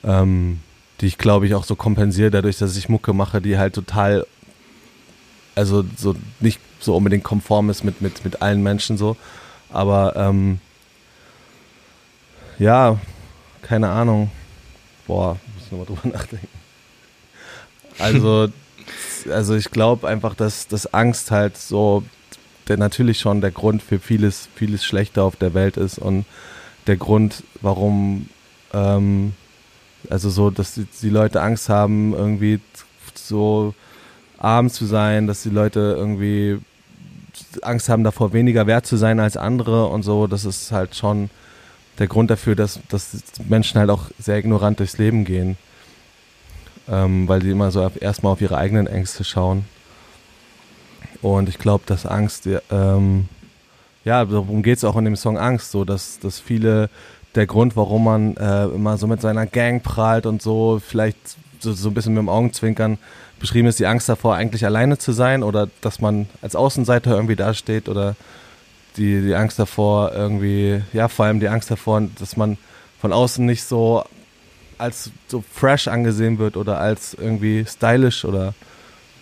ähm, 0.04 0.60
die 1.00 1.06
ich 1.06 1.18
glaube 1.18 1.46
ich 1.46 1.54
auch 1.54 1.64
so 1.64 1.76
kompensiere 1.76 2.30
dadurch, 2.30 2.58
dass 2.58 2.76
ich 2.76 2.88
Mucke 2.88 3.12
mache, 3.12 3.40
die 3.40 3.58
halt 3.58 3.74
total, 3.74 4.26
also 5.54 5.84
so 5.96 6.16
nicht 6.40 6.60
so 6.80 6.96
unbedingt 6.96 7.24
konform 7.24 7.70
ist 7.70 7.84
mit, 7.84 8.00
mit, 8.00 8.24
mit 8.24 8.42
allen 8.42 8.62
Menschen 8.62 8.98
so, 8.98 9.16
aber 9.70 10.16
ähm, 10.16 10.58
ja, 12.58 12.98
keine 13.62 13.88
Ahnung. 13.88 14.30
Boah, 15.06 15.38
muss 15.54 15.64
ich 15.64 15.72
nochmal 15.72 15.86
drüber 15.86 16.08
nachdenken. 16.16 16.61
Also, 17.98 18.48
also 19.30 19.54
ich 19.54 19.70
glaube 19.70 20.08
einfach, 20.08 20.34
dass, 20.34 20.68
dass 20.68 20.92
Angst 20.92 21.30
halt 21.30 21.56
so 21.56 22.02
der 22.68 22.76
natürlich 22.76 23.18
schon 23.18 23.40
der 23.40 23.50
Grund 23.50 23.82
für 23.82 23.98
vieles, 23.98 24.48
vieles 24.54 24.84
Schlechte 24.84 25.22
auf 25.22 25.36
der 25.36 25.54
Welt 25.54 25.76
ist 25.76 25.98
und 25.98 26.24
der 26.86 26.96
Grund, 26.96 27.42
warum 27.60 28.28
ähm, 28.72 29.34
also 30.10 30.30
so, 30.30 30.50
dass 30.50 30.74
die, 30.74 30.86
die, 31.02 31.10
Leute 31.10 31.42
Angst 31.42 31.68
haben, 31.68 32.12
irgendwie 32.12 32.60
so 33.14 33.74
arm 34.38 34.70
zu 34.70 34.86
sein, 34.86 35.26
dass 35.26 35.42
die 35.42 35.50
Leute 35.50 35.94
irgendwie 35.96 36.58
Angst 37.62 37.88
haben 37.88 38.04
davor, 38.04 38.32
weniger 38.32 38.66
wert 38.66 38.86
zu 38.86 38.96
sein 38.96 39.20
als 39.20 39.36
andere 39.36 39.86
und 39.86 40.02
so, 40.02 40.26
das 40.26 40.44
ist 40.44 40.72
halt 40.72 40.96
schon 40.96 41.30
der 41.98 42.06
Grund 42.06 42.30
dafür, 42.30 42.56
dass, 42.56 42.80
dass 42.88 43.10
Menschen 43.48 43.78
halt 43.78 43.90
auch 43.90 44.06
sehr 44.18 44.38
ignorant 44.38 44.80
durchs 44.80 44.98
Leben 44.98 45.24
gehen 45.24 45.56
ähm, 46.88 47.28
weil 47.28 47.42
sie 47.42 47.50
immer 47.50 47.70
so 47.70 47.88
erstmal 48.00 48.32
auf 48.32 48.40
ihre 48.40 48.56
eigenen 48.56 48.86
Ängste 48.86 49.24
schauen. 49.24 49.64
Und 51.20 51.48
ich 51.48 51.58
glaube, 51.58 51.84
dass 51.86 52.04
Angst, 52.06 52.48
ähm, 52.70 53.28
ja, 54.04 54.24
darum 54.24 54.62
geht 54.62 54.78
es 54.78 54.84
auch 54.84 54.96
in 54.96 55.04
dem 55.04 55.16
Song 55.16 55.38
Angst, 55.38 55.70
so 55.70 55.84
dass, 55.84 56.18
dass 56.18 56.40
viele 56.40 56.90
der 57.34 57.46
Grund, 57.46 57.76
warum 57.76 58.04
man 58.04 58.36
äh, 58.36 58.64
immer 58.66 58.98
so 58.98 59.06
mit 59.06 59.20
seiner 59.20 59.46
Gang 59.46 59.82
prahlt 59.82 60.26
und 60.26 60.42
so, 60.42 60.80
vielleicht 60.84 61.16
so, 61.60 61.72
so 61.72 61.88
ein 61.88 61.94
bisschen 61.94 62.14
mit 62.14 62.22
dem 62.22 62.28
Augenzwinkern 62.28 62.98
beschrieben 63.38 63.68
ist, 63.68 63.78
die 63.78 63.86
Angst 63.86 64.08
davor, 64.08 64.34
eigentlich 64.34 64.64
alleine 64.64 64.98
zu 64.98 65.12
sein 65.12 65.42
oder 65.42 65.68
dass 65.80 66.00
man 66.00 66.28
als 66.42 66.56
Außenseiter 66.56 67.12
irgendwie 67.12 67.36
dasteht 67.36 67.88
oder 67.88 68.16
die, 68.96 69.22
die 69.22 69.34
Angst 69.34 69.58
davor, 69.58 70.12
irgendwie, 70.12 70.82
ja, 70.92 71.08
vor 71.08 71.26
allem 71.26 71.40
die 71.40 71.48
Angst 71.48 71.70
davor, 71.70 72.02
dass 72.18 72.36
man 72.36 72.58
von 73.00 73.12
außen 73.12 73.44
nicht 73.44 73.64
so 73.64 74.04
als 74.78 75.10
so 75.28 75.42
fresh 75.52 75.88
angesehen 75.88 76.38
wird 76.38 76.56
oder 76.56 76.78
als 76.78 77.14
irgendwie 77.14 77.64
stylisch 77.66 78.24
oder 78.24 78.54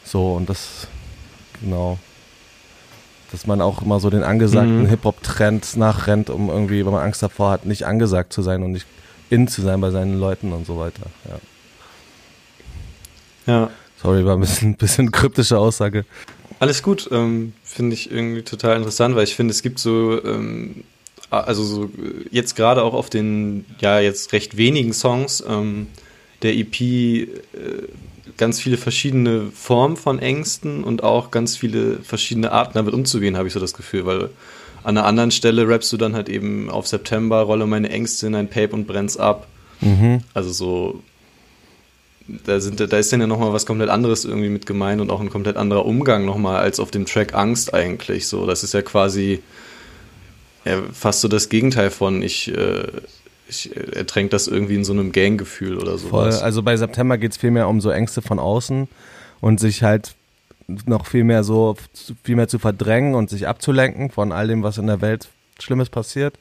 so. 0.05 0.35
Und 0.35 0.49
das, 0.49 0.87
genau. 1.61 1.99
Dass 3.33 3.47
man 3.47 3.61
auch 3.61 3.83
immer 3.83 4.01
so 4.01 4.11
den 4.11 4.25
angesagten 4.25 4.83
mhm. 4.83 4.89
Hip-Hop-Trend 4.89 5.77
nachrennt, 5.77 6.31
um 6.31 6.49
irgendwie, 6.49 6.85
wenn 6.85 6.93
man 6.93 7.05
Angst 7.05 7.23
davor 7.23 7.51
hat, 7.53 7.65
nicht 7.65 7.87
angesagt 7.87 8.33
zu 8.33 8.43
sein 8.43 8.63
und 8.63 8.73
nicht 8.73 8.87
in 9.31 9.47
zu 9.47 9.63
sein 9.63 9.81
bei 9.81 9.91
seinen 9.91 10.19
Leuten 10.19 10.53
und 10.53 10.67
so 10.67 10.79
weiter. 10.79 11.07
Ja. 13.47 13.53
ja. 13.53 13.71
Sorry, 14.03 14.25
war 14.25 14.35
ein 14.35 14.41
bisschen, 14.41 14.75
bisschen 14.79 15.13
kryptische 15.13 15.59
Aussage. 15.59 16.05
Alles 16.59 16.83
gut, 16.83 17.09
ähm, 17.13 17.55
finde 17.63 17.95
ich 17.95 18.11
irgendwie 18.11 18.43
total 18.43 18.77
interessant, 18.77 19.15
weil 19.15 19.25
ich 19.25 19.35
finde, 19.35 19.53
es 19.53 19.63
gibt 19.63 19.79
so 19.79 20.23
ähm, 20.25 20.85
also 21.31 21.65
so 21.65 21.91
jetzt 22.31 22.57
gerade 22.57 22.83
auch 22.83 22.95
auf 22.95 23.09
den 23.09 23.65
ja 23.81 24.01
jetzt 24.01 24.33
recht 24.33 24.57
wenigen 24.57 24.93
Songs 24.93 25.43
ähm, 25.47 25.87
der 26.43 26.57
EP 26.57 26.81
äh, 26.81 27.29
ganz 28.37 28.61
viele 28.61 28.77
verschiedene 28.77 29.51
Formen 29.55 29.97
von 29.97 30.19
Ängsten 30.19 30.83
und 30.83 31.03
auch 31.03 31.31
ganz 31.31 31.57
viele 31.57 31.99
verschiedene 31.99 32.53
Arten 32.53 32.73
damit 32.75 32.95
umzugehen, 32.95 33.37
habe 33.37 33.49
ich 33.49 33.55
so 33.55 33.61
das 33.61 33.75
Gefühl, 33.75 34.07
weil 34.07 34.31
an 34.83 34.97
einer 34.97 35.07
anderen 35.07 35.31
Stelle 35.31 35.69
rappst 35.69 35.93
du 35.93 35.99
dann 35.99 36.15
halt 36.15 36.29
eben 36.29 36.71
auf 36.71 36.87
September, 36.87 37.43
rolle 37.43 37.67
meine 37.67 37.91
Ängste 37.91 38.29
in 38.29 38.35
ein 38.35 38.49
Pape 38.49 38.73
und 38.73 38.87
brenn's 38.87 39.19
ab. 39.19 39.47
Mhm. 39.81 40.23
Also 40.33 40.51
so, 40.53 41.03
da, 42.47 42.61
sind, 42.61 42.81
da 42.81 42.97
ist 42.97 43.13
dann 43.13 43.21
ja 43.21 43.27
nochmal 43.27 43.53
was 43.53 43.67
komplett 43.67 43.91
anderes 43.91 44.25
irgendwie 44.25 44.49
mit 44.49 44.65
gemeint 44.65 45.03
und 45.03 45.11
auch 45.11 45.21
ein 45.21 45.31
komplett 45.31 45.57
anderer 45.57 45.85
Umgang 45.85 46.25
nochmal 46.25 46.61
als 46.61 46.81
auf 46.81 46.91
dem 46.91 47.05
Track 47.05 47.35
Angst 47.35 47.75
eigentlich. 47.75 48.27
So, 48.27 48.47
das 48.47 48.65
ist 48.65 48.73
ja 48.73 48.81
quasi 48.81 49.43
ja, 50.65 50.83
fast 50.93 51.21
so 51.21 51.29
das 51.29 51.49
Gegenteil 51.49 51.91
von 51.91 52.23
ich, 52.23 52.55
äh, 52.55 52.87
ich 53.49 53.75
ertränkt 53.77 54.33
das 54.33 54.47
irgendwie 54.47 54.77
in 54.77 54.85
so 54.85 54.93
einem 54.93 55.13
Ganggefühl 55.13 55.79
oder 55.79 55.99
sowas. 55.99 56.39
Voll. 56.39 56.45
Also 56.45 56.63
bei 56.63 56.77
September 56.77 57.19
geht 57.19 57.33
es 57.33 57.39
viel 57.39 57.51
mehr 57.51 57.69
um 57.69 57.81
so 57.81 57.91
Ängste 57.91 58.23
von 58.23 58.39
außen 58.39 58.89
und 59.41 59.61
sich 59.61 59.83
halt 59.83 60.15
noch 60.87 61.07
viel 61.07 61.25
mehr 61.25 61.43
so, 61.43 61.77
viel 62.23 62.37
mehr 62.37 62.49
zu 62.49 62.59
verdrängen 62.59 63.15
und 63.15 63.31
sich 63.31 63.49
abzulenken 63.49 64.11
von 64.11 64.33
all 64.33 64.47
dem, 64.47 64.63
was 64.63 64.79
in 64.79 64.87
der 64.87 65.01
Welt 65.01 65.29
Schlimmes 65.59 65.91
passiert. 65.91 66.39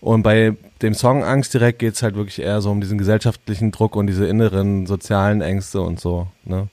Und 0.00 0.22
bei 0.22 0.54
dem 0.82 0.94
Song 0.94 1.24
Angst 1.24 1.54
direkt 1.54 1.78
geht 1.78 1.94
es 1.94 2.02
halt 2.02 2.16
wirklich 2.16 2.40
eher 2.40 2.60
so 2.60 2.70
um 2.70 2.80
diesen 2.80 2.98
gesellschaftlichen 2.98 3.72
Druck 3.72 3.96
und 3.96 4.06
diese 4.06 4.26
inneren 4.26 4.86
sozialen 4.86 5.40
Ängste 5.40 5.80
und 5.80 5.98
so. 5.98 6.28
Ne? 6.44 6.68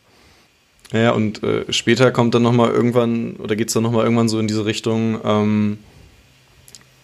Ja, 0.92 1.12
und 1.12 1.42
äh, 1.42 1.72
später 1.72 2.12
kommt 2.12 2.36
dann 2.36 2.44
nochmal 2.44 2.70
irgendwann, 2.70 3.36
oder 3.38 3.56
geht 3.56 3.70
es 3.70 3.74
dann 3.74 3.84
nochmal 3.84 4.04
irgendwann 4.04 4.30
so 4.30 4.40
in 4.40 4.48
diese 4.48 4.66
Richtung, 4.66 5.20
ähm, 5.24 5.80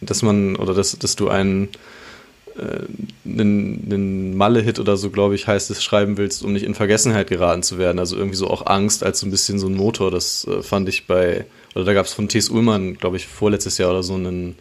dass 0.01 0.21
man 0.21 0.55
oder 0.55 0.73
dass, 0.73 0.97
dass 0.97 1.15
du 1.15 1.29
ein 1.29 1.69
einen, 3.25 3.85
einen 3.85 4.38
Malle-Hit 4.38 4.79
oder 4.79 4.97
so, 4.97 5.09
glaube 5.09 5.35
ich, 5.35 5.47
heißt 5.47 5.69
es, 5.71 5.83
schreiben 5.83 6.17
willst, 6.17 6.43
um 6.43 6.53
nicht 6.53 6.63
in 6.63 6.75
Vergessenheit 6.75 7.27
geraten 7.27 7.63
zu 7.63 7.77
werden. 7.77 7.99
Also 7.99 8.17
irgendwie 8.17 8.35
so 8.35 8.49
auch 8.49 8.65
Angst 8.65 9.03
als 9.03 9.19
so 9.19 9.27
ein 9.27 9.31
bisschen 9.31 9.59
so 9.59 9.67
ein 9.67 9.75
Motor. 9.75 10.12
Das 10.12 10.45
äh, 10.45 10.62
fand 10.62 10.89
ich 10.89 11.07
bei, 11.07 11.45
oder 11.75 11.85
da 11.85 11.93
gab 11.93 12.05
es 12.05 12.13
von 12.13 12.27
T.S. 12.27 12.49
Ullmann, 12.49 12.95
glaube 12.95 13.17
ich, 13.17 13.27
vorletztes 13.27 13.77
Jahr 13.77 13.91
oder 13.91 14.03
so 14.03 14.15
einen, 14.15 14.55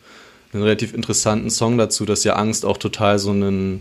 einen 0.52 0.62
relativ 0.62 0.94
interessanten 0.94 1.50
Song 1.50 1.78
dazu, 1.78 2.04
dass 2.04 2.24
ja 2.24 2.34
Angst 2.34 2.64
auch 2.64 2.78
total 2.78 3.18
so 3.18 3.30
einen, 3.30 3.80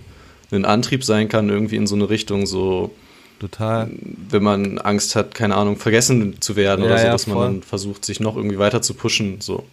einen 0.51 0.65
Antrieb 0.65 1.03
sein 1.03 1.29
kann, 1.29 1.49
irgendwie 1.49 1.75
in 1.75 1.87
so 1.87 1.95
eine 1.95 2.09
Richtung, 2.09 2.45
so 2.45 2.91
Total. 3.39 3.91
Wenn 4.29 4.41
man 4.41 4.79
Angst 4.79 5.15
hat, 5.15 5.35
keine 5.35 5.55
Ahnung, 5.55 5.77
vergessen 5.77 6.41
zu 6.41 6.55
werden 6.55 6.81
ja, 6.81 6.87
oder 6.87 6.97
so, 6.97 7.05
ja, 7.05 7.11
dass 7.11 7.25
voll. 7.25 7.35
man 7.35 7.43
dann 7.43 7.61
versucht, 7.61 8.03
sich 8.03 8.19
noch 8.19 8.35
irgendwie 8.35 8.57
weiter 8.57 8.81
zu 8.81 8.95
pushen. 8.95 9.41
So. 9.41 9.63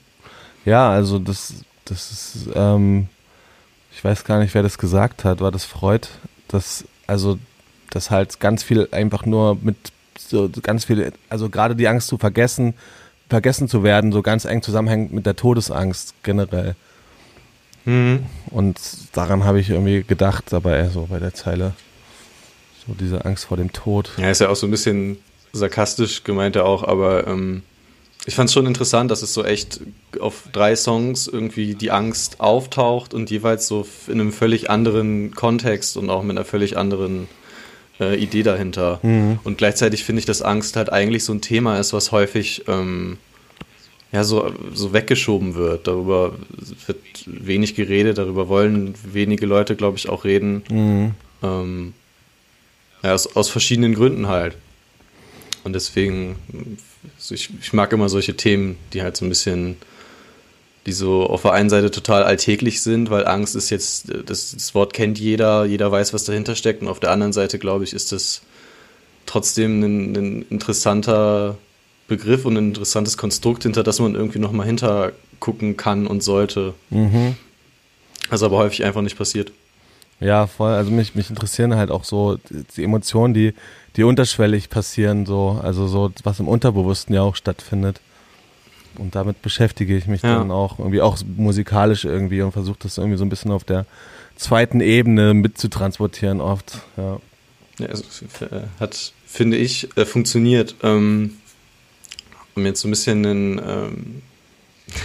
Ja, 0.66 0.90
also 0.90 1.18
das, 1.18 1.54
das 1.84 2.10
ist, 2.10 2.48
ähm, 2.54 3.08
ich 3.92 4.04
weiß 4.04 4.24
gar 4.24 4.38
nicht, 4.38 4.54
wer 4.54 4.62
das 4.62 4.78
gesagt 4.78 5.24
hat, 5.24 5.40
war 5.40 5.52
das 5.52 5.64
Freud, 5.64 6.08
dass, 6.48 6.84
also, 7.06 7.38
dass 7.90 8.10
halt 8.10 8.40
ganz 8.40 8.62
viel 8.62 8.88
einfach 8.90 9.24
nur 9.26 9.56
mit 9.60 9.76
so 10.18 10.50
ganz 10.62 10.84
viel, 10.84 11.12
also 11.28 11.48
gerade 11.50 11.76
die 11.76 11.88
Angst 11.88 12.08
zu 12.08 12.18
vergessen, 12.18 12.74
vergessen 13.28 13.68
zu 13.68 13.82
werden, 13.82 14.12
so 14.12 14.22
ganz 14.22 14.44
eng 14.44 14.62
zusammenhängt 14.62 15.12
mit 15.12 15.26
der 15.26 15.36
Todesangst 15.36 16.14
generell. 16.22 16.76
Mhm. 17.84 18.26
Und 18.50 18.78
daran 19.12 19.44
habe 19.44 19.60
ich 19.60 19.70
irgendwie 19.70 20.02
gedacht, 20.02 20.44
dabei 20.50 20.88
so 20.88 21.06
bei 21.10 21.18
der 21.18 21.34
Zeile. 21.34 21.72
So 22.86 22.94
diese 22.94 23.24
Angst 23.24 23.46
vor 23.46 23.56
dem 23.56 23.72
Tod. 23.72 24.10
Ja, 24.18 24.30
ist 24.30 24.40
ja 24.40 24.48
auch 24.48 24.56
so 24.56 24.66
ein 24.66 24.70
bisschen 24.70 25.18
sarkastisch 25.52 26.24
gemeint 26.24 26.56
auch, 26.58 26.82
aber 26.82 27.26
ähm, 27.26 27.62
ich 28.26 28.34
fand 28.34 28.48
es 28.48 28.54
schon 28.54 28.66
interessant, 28.66 29.10
dass 29.10 29.22
es 29.22 29.34
so 29.34 29.44
echt 29.44 29.80
auf 30.18 30.44
drei 30.52 30.76
Songs 30.76 31.26
irgendwie 31.26 31.74
die 31.74 31.90
Angst 31.90 32.40
auftaucht 32.40 33.12
und 33.12 33.30
jeweils 33.30 33.66
so 33.66 33.86
in 34.06 34.20
einem 34.20 34.32
völlig 34.32 34.70
anderen 34.70 35.34
Kontext 35.34 35.96
und 35.96 36.08
auch 36.08 36.22
mit 36.22 36.36
einer 36.36 36.46
völlig 36.46 36.76
anderen 36.78 37.28
äh, 38.00 38.16
Idee 38.16 38.42
dahinter. 38.42 39.00
Mhm. 39.02 39.40
Und 39.44 39.58
gleichzeitig 39.58 40.04
finde 40.04 40.20
ich, 40.20 40.26
dass 40.26 40.40
Angst 40.40 40.76
halt 40.76 40.90
eigentlich 40.90 41.24
so 41.24 41.34
ein 41.34 41.42
Thema 41.42 41.78
ist, 41.78 41.92
was 41.92 42.12
häufig 42.12 42.64
ähm, 42.66 43.18
ja, 44.10 44.24
so, 44.24 44.52
so 44.72 44.92
weggeschoben 44.92 45.54
wird. 45.54 45.86
Darüber 45.86 46.34
wird 46.86 46.98
wenig 47.26 47.74
geredet, 47.74 48.16
darüber 48.16 48.48
wollen 48.48 48.94
wenige 49.04 49.44
Leute, 49.44 49.76
glaube 49.76 49.98
ich, 49.98 50.08
auch 50.08 50.24
reden. 50.24 50.62
Mhm. 50.70 51.14
Ähm, 51.42 51.94
ja, 53.02 53.12
aus, 53.12 53.36
aus 53.36 53.50
verschiedenen 53.50 53.94
Gründen 53.94 54.28
halt. 54.28 54.56
Und 55.64 55.72
deswegen, 55.72 56.36
also 57.16 57.34
ich, 57.34 57.50
ich 57.60 57.72
mag 57.72 57.92
immer 57.92 58.08
solche 58.08 58.36
Themen, 58.36 58.76
die 58.92 59.02
halt 59.02 59.16
so 59.16 59.24
ein 59.24 59.28
bisschen, 59.28 59.76
die 60.86 60.92
so 60.92 61.24
auf 61.26 61.42
der 61.42 61.52
einen 61.52 61.70
Seite 61.70 61.90
total 61.90 62.24
alltäglich 62.24 62.82
sind, 62.82 63.10
weil 63.10 63.26
Angst 63.26 63.56
ist 63.56 63.70
jetzt, 63.70 64.12
das, 64.26 64.52
das 64.52 64.74
Wort 64.74 64.92
kennt 64.92 65.18
jeder, 65.18 65.64
jeder 65.64 65.90
weiß, 65.90 66.12
was 66.12 66.24
dahinter 66.24 66.54
steckt. 66.54 66.82
Und 66.82 66.88
auf 66.88 67.00
der 67.00 67.10
anderen 67.10 67.32
Seite, 67.32 67.58
glaube 67.58 67.84
ich, 67.84 67.92
ist 67.92 68.12
das 68.12 68.42
trotzdem 69.26 69.82
ein, 69.82 70.16
ein 70.16 70.46
interessanter 70.50 71.56
Begriff 72.06 72.44
und 72.44 72.56
ein 72.56 72.68
interessantes 72.68 73.16
Konstrukt, 73.16 73.62
hinter 73.62 73.82
das 73.82 73.98
man 73.98 74.14
irgendwie 74.14 74.38
nochmal 74.38 74.66
hintergucken 74.66 75.76
kann 75.76 76.06
und 76.06 76.22
sollte. 76.22 76.74
Mhm. 76.90 77.36
Also 78.28 78.46
aber 78.46 78.58
häufig 78.58 78.84
einfach 78.84 79.02
nicht 79.02 79.16
passiert. 79.16 79.52
Ja, 80.20 80.46
voll. 80.46 80.72
Also 80.72 80.90
mich, 80.90 81.14
mich 81.14 81.30
interessieren 81.30 81.74
halt 81.74 81.90
auch 81.90 82.04
so 82.04 82.38
die 82.76 82.84
Emotionen, 82.84 83.34
die, 83.34 83.54
die 83.96 84.04
unterschwellig 84.04 84.70
passieren, 84.70 85.26
so, 85.26 85.60
also 85.62 85.86
so, 85.86 86.10
was 86.22 86.40
im 86.40 86.48
Unterbewussten 86.48 87.14
ja 87.14 87.22
auch 87.22 87.36
stattfindet. 87.36 88.00
Und 88.98 89.14
damit 89.14 89.42
beschäftige 89.42 89.96
ich 89.96 90.06
mich 90.06 90.22
ja. 90.22 90.38
dann 90.38 90.50
auch 90.50 90.78
irgendwie 90.78 91.00
auch 91.00 91.18
musikalisch 91.36 92.04
irgendwie 92.04 92.42
und 92.42 92.52
versuche 92.52 92.78
das 92.80 92.98
irgendwie 92.98 93.18
so 93.18 93.24
ein 93.24 93.28
bisschen 93.28 93.50
auf 93.50 93.64
der 93.64 93.86
zweiten 94.36 94.80
Ebene 94.80 95.34
mitzutransportieren 95.34 96.40
oft. 96.40 96.78
Ja, 96.96 97.18
ja 97.78 97.86
also, 97.86 98.04
äh, 98.40 98.62
hat, 98.78 99.12
finde 99.26 99.56
ich, 99.56 99.88
äh, 99.96 100.04
funktioniert. 100.04 100.76
Ähm, 100.82 101.38
um 102.54 102.64
jetzt 102.64 102.80
so 102.80 102.88
ein 102.88 102.92
bisschen 102.92 103.26
einen, 103.26 103.58
ähm, 103.58 104.22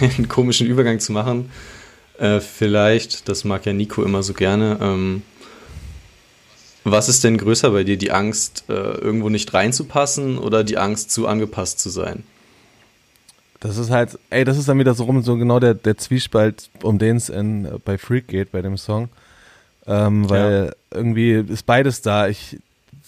einen 0.00 0.28
komischen 0.28 0.68
Übergang 0.68 1.00
zu 1.00 1.10
machen 1.10 1.50
äh, 2.20 2.40
vielleicht, 2.40 3.28
das 3.28 3.44
mag 3.44 3.66
ja 3.66 3.72
Nico 3.72 4.02
immer 4.02 4.22
so 4.22 4.34
gerne. 4.34 4.78
Ähm, 4.80 5.22
was 6.84 7.08
ist 7.08 7.24
denn 7.24 7.36
größer 7.36 7.70
bei 7.70 7.84
dir, 7.84 7.96
die 7.96 8.10
Angst, 8.10 8.64
äh, 8.68 8.72
irgendwo 8.72 9.28
nicht 9.28 9.52
reinzupassen 9.52 10.38
oder 10.38 10.64
die 10.64 10.78
Angst, 10.78 11.10
zu 11.10 11.26
angepasst 11.26 11.78
zu 11.80 11.90
sein? 11.90 12.24
Das 13.60 13.76
ist 13.76 13.90
halt, 13.90 14.18
ey, 14.30 14.44
das 14.44 14.56
ist 14.56 14.68
dann 14.68 14.78
wieder 14.78 14.94
so 14.94 15.04
rum, 15.04 15.22
so 15.22 15.36
genau 15.36 15.60
der, 15.60 15.74
der 15.74 15.98
Zwiespalt, 15.98 16.70
um 16.82 16.98
den 16.98 17.16
es 17.16 17.30
bei 17.84 17.98
Freak 17.98 18.28
geht, 18.28 18.52
bei 18.52 18.62
dem 18.62 18.78
Song. 18.78 19.10
Ähm, 19.86 20.30
weil 20.30 20.66
ja. 20.66 20.98
irgendwie 20.98 21.32
ist 21.32 21.66
beides 21.66 22.00
da. 22.00 22.28
Ich 22.28 22.58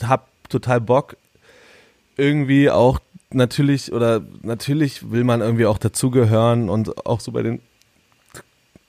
hab 0.02 0.28
total 0.50 0.80
Bock, 0.80 1.16
irgendwie 2.16 2.70
auch 2.70 2.98
natürlich, 3.30 3.92
oder 3.92 4.22
natürlich 4.42 5.10
will 5.10 5.24
man 5.24 5.40
irgendwie 5.40 5.66
auch 5.66 5.78
dazugehören 5.78 6.68
und 6.68 7.06
auch 7.06 7.20
so 7.20 7.32
bei 7.32 7.42
den 7.42 7.60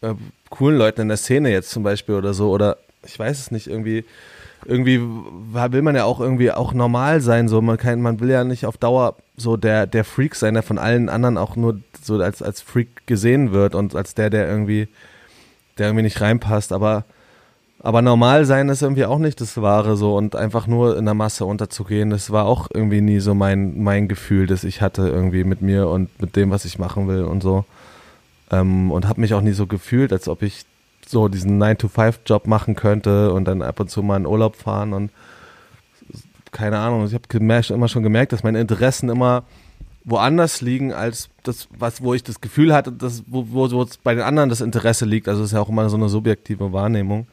äh, 0.02 0.16
coolen 0.50 0.78
Leuten 0.78 1.02
in 1.02 1.08
der 1.08 1.18
Szene 1.18 1.50
jetzt 1.52 1.70
zum 1.72 1.84
Beispiel 1.84 2.16
oder 2.16 2.34
so, 2.34 2.52
oder 2.52 2.78
ich 3.06 3.18
weiß 3.18 3.40
es 3.40 3.52
nicht, 3.52 3.68
irgendwie, 3.68 4.06
irgendwie 4.66 5.00
will 5.02 5.82
man 5.82 5.96
ja 5.96 6.06
auch 6.06 6.20
irgendwie 6.20 6.52
auch 6.52 6.74
normal 6.74 7.22
sein, 7.22 7.48
so 7.48 7.62
man 7.62 7.78
kann, 7.78 8.02
man 8.02 8.20
will 8.20 8.30
ja 8.30 8.44
nicht 8.44 8.66
auf 8.66 8.78
Dauer 8.78 9.16
so 9.38 9.58
der, 9.58 9.88
der 9.88 10.04
Freak 10.04 10.36
sein, 10.36 10.54
der 10.54 10.64
von 10.64 10.78
allen 10.78 11.10
anderen 11.10 11.38
auch 11.38 11.56
nur 11.56 11.80
so 12.02 12.16
als, 12.22 12.42
als 12.42 12.62
Freak 12.62 13.08
gesehen 13.08 13.52
wird 13.52 13.76
und 13.76 13.96
als 13.96 14.16
der, 14.16 14.30
der 14.30 14.48
irgendwie, 14.48 14.88
der 15.78 15.88
irgendwie 15.88 16.04
nicht 16.04 16.22
reinpasst, 16.22 16.72
aber 16.72 17.06
aber 17.86 18.02
normal 18.02 18.46
sein 18.46 18.70
ist 18.70 18.82
irgendwie 18.82 19.04
auch 19.04 19.20
nicht 19.20 19.42
das 19.42 19.62
Wahre 19.62 19.98
so 19.98 20.16
und 20.16 20.38
einfach 20.38 20.68
nur 20.68 20.98
in 20.98 21.04
der 21.04 21.16
Masse 21.16 21.44
unterzugehen, 21.46 22.12
das 22.12 22.32
war 22.32 22.46
auch 22.46 22.70
irgendwie 22.74 23.02
nie 23.02 23.20
so 23.20 23.36
mein, 23.36 23.84
mein 23.84 24.08
Gefühl, 24.08 24.48
das 24.48 24.64
ich 24.64 24.82
hatte 24.82 25.02
irgendwie 25.10 25.44
mit 25.44 25.62
mir 25.62 25.90
und 25.90 26.10
mit 26.22 26.38
dem, 26.38 26.50
was 26.50 26.64
ich 26.64 26.80
machen 26.80 27.10
will 27.10 27.26
und 27.26 27.44
so. 27.44 27.66
Ähm, 28.52 28.90
und 28.90 29.06
habe 29.06 29.20
mich 29.20 29.34
auch 29.34 29.42
nie 29.42 29.52
so 29.52 29.68
gefühlt, 29.68 30.14
als 30.14 30.30
ob 30.30 30.44
ich 30.44 30.66
so 31.08 31.28
diesen 31.28 31.62
9-to-5-Job 31.62 32.48
machen 32.48 32.76
könnte 32.76 33.34
und 33.34 33.46
dann 33.46 33.62
ab 33.62 33.80
und 33.80 33.90
zu 33.90 34.04
mal 34.04 34.18
in 34.18 34.26
Urlaub 34.26 34.56
fahren 34.56 34.94
und 34.94 35.12
keine 36.52 36.78
Ahnung. 36.78 37.06
Ich 37.06 37.14
habe 37.14 37.74
immer 37.74 37.88
schon 37.88 38.04
gemerkt, 38.04 38.32
dass 38.32 38.44
meine 38.44 38.60
Interessen 38.60 39.10
immer 39.10 39.44
woanders 40.06 40.62
liegen 40.62 40.94
als 40.94 41.30
das, 41.44 41.68
was, 41.78 42.04
wo 42.04 42.14
ich 42.14 42.24
das 42.24 42.42
Gefühl 42.42 42.74
hatte, 42.74 42.92
dass, 42.92 43.24
wo, 43.28 43.48
wo, 43.50 43.86
bei 44.04 44.14
den 44.14 44.24
anderen 44.24 44.50
das 44.50 44.62
Interesse 44.62 45.06
liegt. 45.06 45.28
Also 45.28 45.42
es 45.42 45.48
ist 45.50 45.54
ja 45.54 45.62
auch 45.62 45.70
immer 45.70 45.90
so 45.90 45.98
eine 45.98 46.10
subjektive 46.10 46.74
Wahrnehmung. 46.74 47.28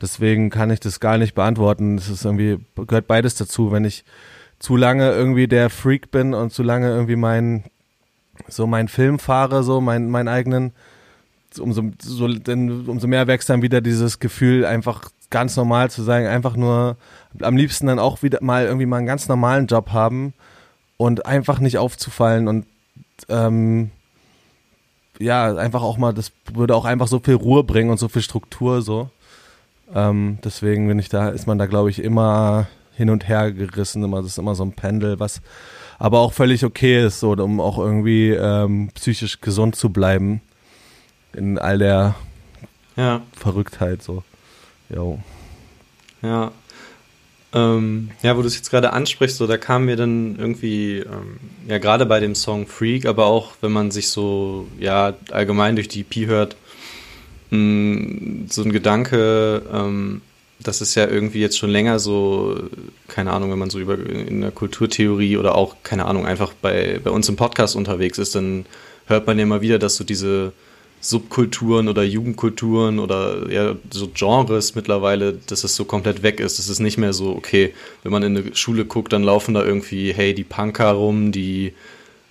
Deswegen 0.00 0.50
kann 0.50 0.70
ich 0.70 0.80
das 0.80 1.00
gar 1.00 1.18
nicht 1.18 1.34
beantworten. 1.34 1.96
Es 1.98 2.08
ist 2.08 2.24
irgendwie, 2.24 2.58
gehört 2.76 3.06
beides 3.06 3.34
dazu. 3.34 3.72
Wenn 3.72 3.84
ich 3.84 4.04
zu 4.58 4.76
lange 4.76 5.10
irgendwie 5.10 5.48
der 5.48 5.70
Freak 5.70 6.10
bin 6.10 6.34
und 6.34 6.52
zu 6.52 6.62
lange 6.62 6.88
irgendwie 6.88 7.16
mein 7.16 7.64
so 8.48 8.66
meinen 8.66 8.88
Film 8.88 9.18
fahre, 9.18 9.62
so 9.62 9.80
mein, 9.80 10.10
meinen 10.10 10.28
eigenen, 10.28 10.72
umso, 11.58 11.82
so, 12.02 12.28
denn, 12.28 12.86
umso 12.88 13.06
mehr 13.06 13.26
wächst 13.26 13.48
dann 13.48 13.62
wieder 13.62 13.80
dieses 13.80 14.18
Gefühl, 14.18 14.64
einfach 14.64 15.10
ganz 15.30 15.56
normal 15.56 15.90
zu 15.90 16.02
sein, 16.02 16.26
einfach 16.26 16.56
nur 16.56 16.96
am 17.40 17.56
liebsten 17.56 17.86
dann 17.86 17.98
auch 17.98 18.22
wieder 18.22 18.38
mal 18.42 18.64
irgendwie 18.64 18.86
mal 18.86 18.98
einen 18.98 19.06
ganz 19.06 19.28
normalen 19.28 19.66
Job 19.66 19.90
haben 19.92 20.34
und 20.96 21.26
einfach 21.26 21.58
nicht 21.58 21.78
aufzufallen 21.78 22.48
und 22.48 22.66
ähm, 23.28 23.90
ja, 25.18 25.54
einfach 25.56 25.82
auch 25.82 25.96
mal, 25.96 26.12
das 26.12 26.32
würde 26.52 26.74
auch 26.74 26.84
einfach 26.84 27.08
so 27.08 27.18
viel 27.18 27.34
Ruhe 27.34 27.64
bringen 27.64 27.90
und 27.90 27.98
so 27.98 28.08
viel 28.08 28.22
Struktur 28.22 28.82
so. 28.82 29.10
Ähm, 29.94 30.38
deswegen 30.44 30.88
bin 30.88 30.98
ich 30.98 31.08
da, 31.08 31.28
ist 31.28 31.46
man 31.46 31.58
da 31.58 31.66
glaube 31.66 31.90
ich 31.90 32.02
immer 32.02 32.66
hin 32.94 33.10
und 33.10 33.28
her 33.28 33.52
gerissen, 33.52 34.02
immer, 34.02 34.18
das 34.18 34.32
ist 34.32 34.38
immer 34.38 34.54
so 34.54 34.64
ein 34.64 34.72
Pendel, 34.72 35.20
was 35.20 35.40
aber 35.98 36.20
auch 36.20 36.32
völlig 36.32 36.64
okay 36.64 37.04
ist, 37.06 37.20
so, 37.20 37.32
um 37.32 37.60
auch 37.60 37.78
irgendwie 37.78 38.30
ähm, 38.30 38.90
psychisch 38.94 39.40
gesund 39.40 39.76
zu 39.76 39.90
bleiben 39.90 40.42
in 41.36 41.58
all 41.58 41.78
der 41.78 42.14
ja. 42.96 43.22
Verrücktheit 43.36 44.02
so. 44.02 44.22
Jo. 44.88 45.20
Ja. 46.22 46.52
Ähm, 47.52 48.10
ja, 48.22 48.36
wo 48.36 48.42
du 48.42 48.48
es 48.48 48.56
jetzt 48.56 48.70
gerade 48.70 48.92
ansprichst, 48.92 49.36
so 49.36 49.46
da 49.46 49.56
kam 49.56 49.84
mir 49.86 49.96
dann 49.96 50.36
irgendwie, 50.38 50.98
ähm, 50.98 51.38
ja, 51.68 51.78
gerade 51.78 52.04
bei 52.04 52.20
dem 52.20 52.34
Song 52.34 52.66
Freak, 52.66 53.06
aber 53.06 53.26
auch 53.26 53.52
wenn 53.60 53.72
man 53.72 53.90
sich 53.90 54.08
so, 54.08 54.66
ja, 54.78 55.14
allgemein 55.30 55.76
durch 55.76 55.88
die 55.88 56.00
EP 56.00 56.26
hört, 56.26 56.56
mh, 57.50 57.58
mm, 57.58 58.46
so 58.50 58.62
ein 58.62 58.72
Gedanke, 58.72 59.62
ähm, 59.72 60.22
das 60.58 60.80
ist 60.80 60.94
ja 60.94 61.06
irgendwie 61.06 61.40
jetzt 61.40 61.58
schon 61.58 61.70
länger 61.70 61.98
so, 61.98 62.58
keine 63.08 63.32
Ahnung, 63.32 63.50
wenn 63.50 63.58
man 63.58 63.70
so 63.70 63.78
über 63.78 63.98
in 63.98 64.40
der 64.40 64.50
Kulturtheorie 64.50 65.36
oder 65.36 65.54
auch, 65.54 65.76
keine 65.82 66.06
Ahnung, 66.06 66.26
einfach 66.26 66.52
bei, 66.54 67.00
bei 67.02 67.10
uns 67.10 67.28
im 67.28 67.36
Podcast 67.36 67.76
unterwegs 67.76 68.18
ist, 68.18 68.34
dann 68.34 68.66
hört 69.06 69.26
man 69.26 69.38
ja 69.38 69.44
immer 69.44 69.60
wieder, 69.60 69.78
dass 69.78 69.96
so 69.96 70.04
diese 70.04 70.52
Subkulturen 71.08 71.88
oder 71.88 72.02
Jugendkulturen 72.02 72.98
oder 72.98 73.50
ja, 73.50 73.76
so 73.90 74.08
Genres 74.12 74.74
mittlerweile, 74.74 75.38
dass 75.46 75.64
es 75.64 75.76
so 75.76 75.84
komplett 75.84 76.22
weg 76.22 76.40
ist. 76.40 76.58
Es 76.58 76.68
ist 76.68 76.80
nicht 76.80 76.98
mehr 76.98 77.12
so, 77.12 77.30
okay, 77.30 77.74
wenn 78.02 78.12
man 78.12 78.22
in 78.22 78.36
eine 78.36 78.54
Schule 78.56 78.84
guckt, 78.84 79.12
dann 79.12 79.22
laufen 79.22 79.54
da 79.54 79.64
irgendwie, 79.64 80.12
hey, 80.12 80.34
die 80.34 80.44
Punker 80.44 80.92
rum, 80.92 81.32
die 81.32 81.72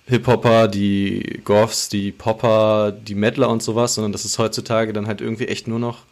Hip-Hopper, 0.06 0.68
die 0.68 1.40
Goths, 1.44 1.88
die 1.88 2.12
Popper, 2.12 2.92
die 2.92 3.14
Mettler 3.14 3.48
und 3.48 3.62
sowas, 3.62 3.94
sondern 3.94 4.12
das 4.12 4.24
ist 4.24 4.38
heutzutage 4.38 4.92
dann 4.92 5.06
halt 5.06 5.20
irgendwie 5.20 5.48
echt 5.48 5.66
nur 5.66 5.78
noch 5.78 6.02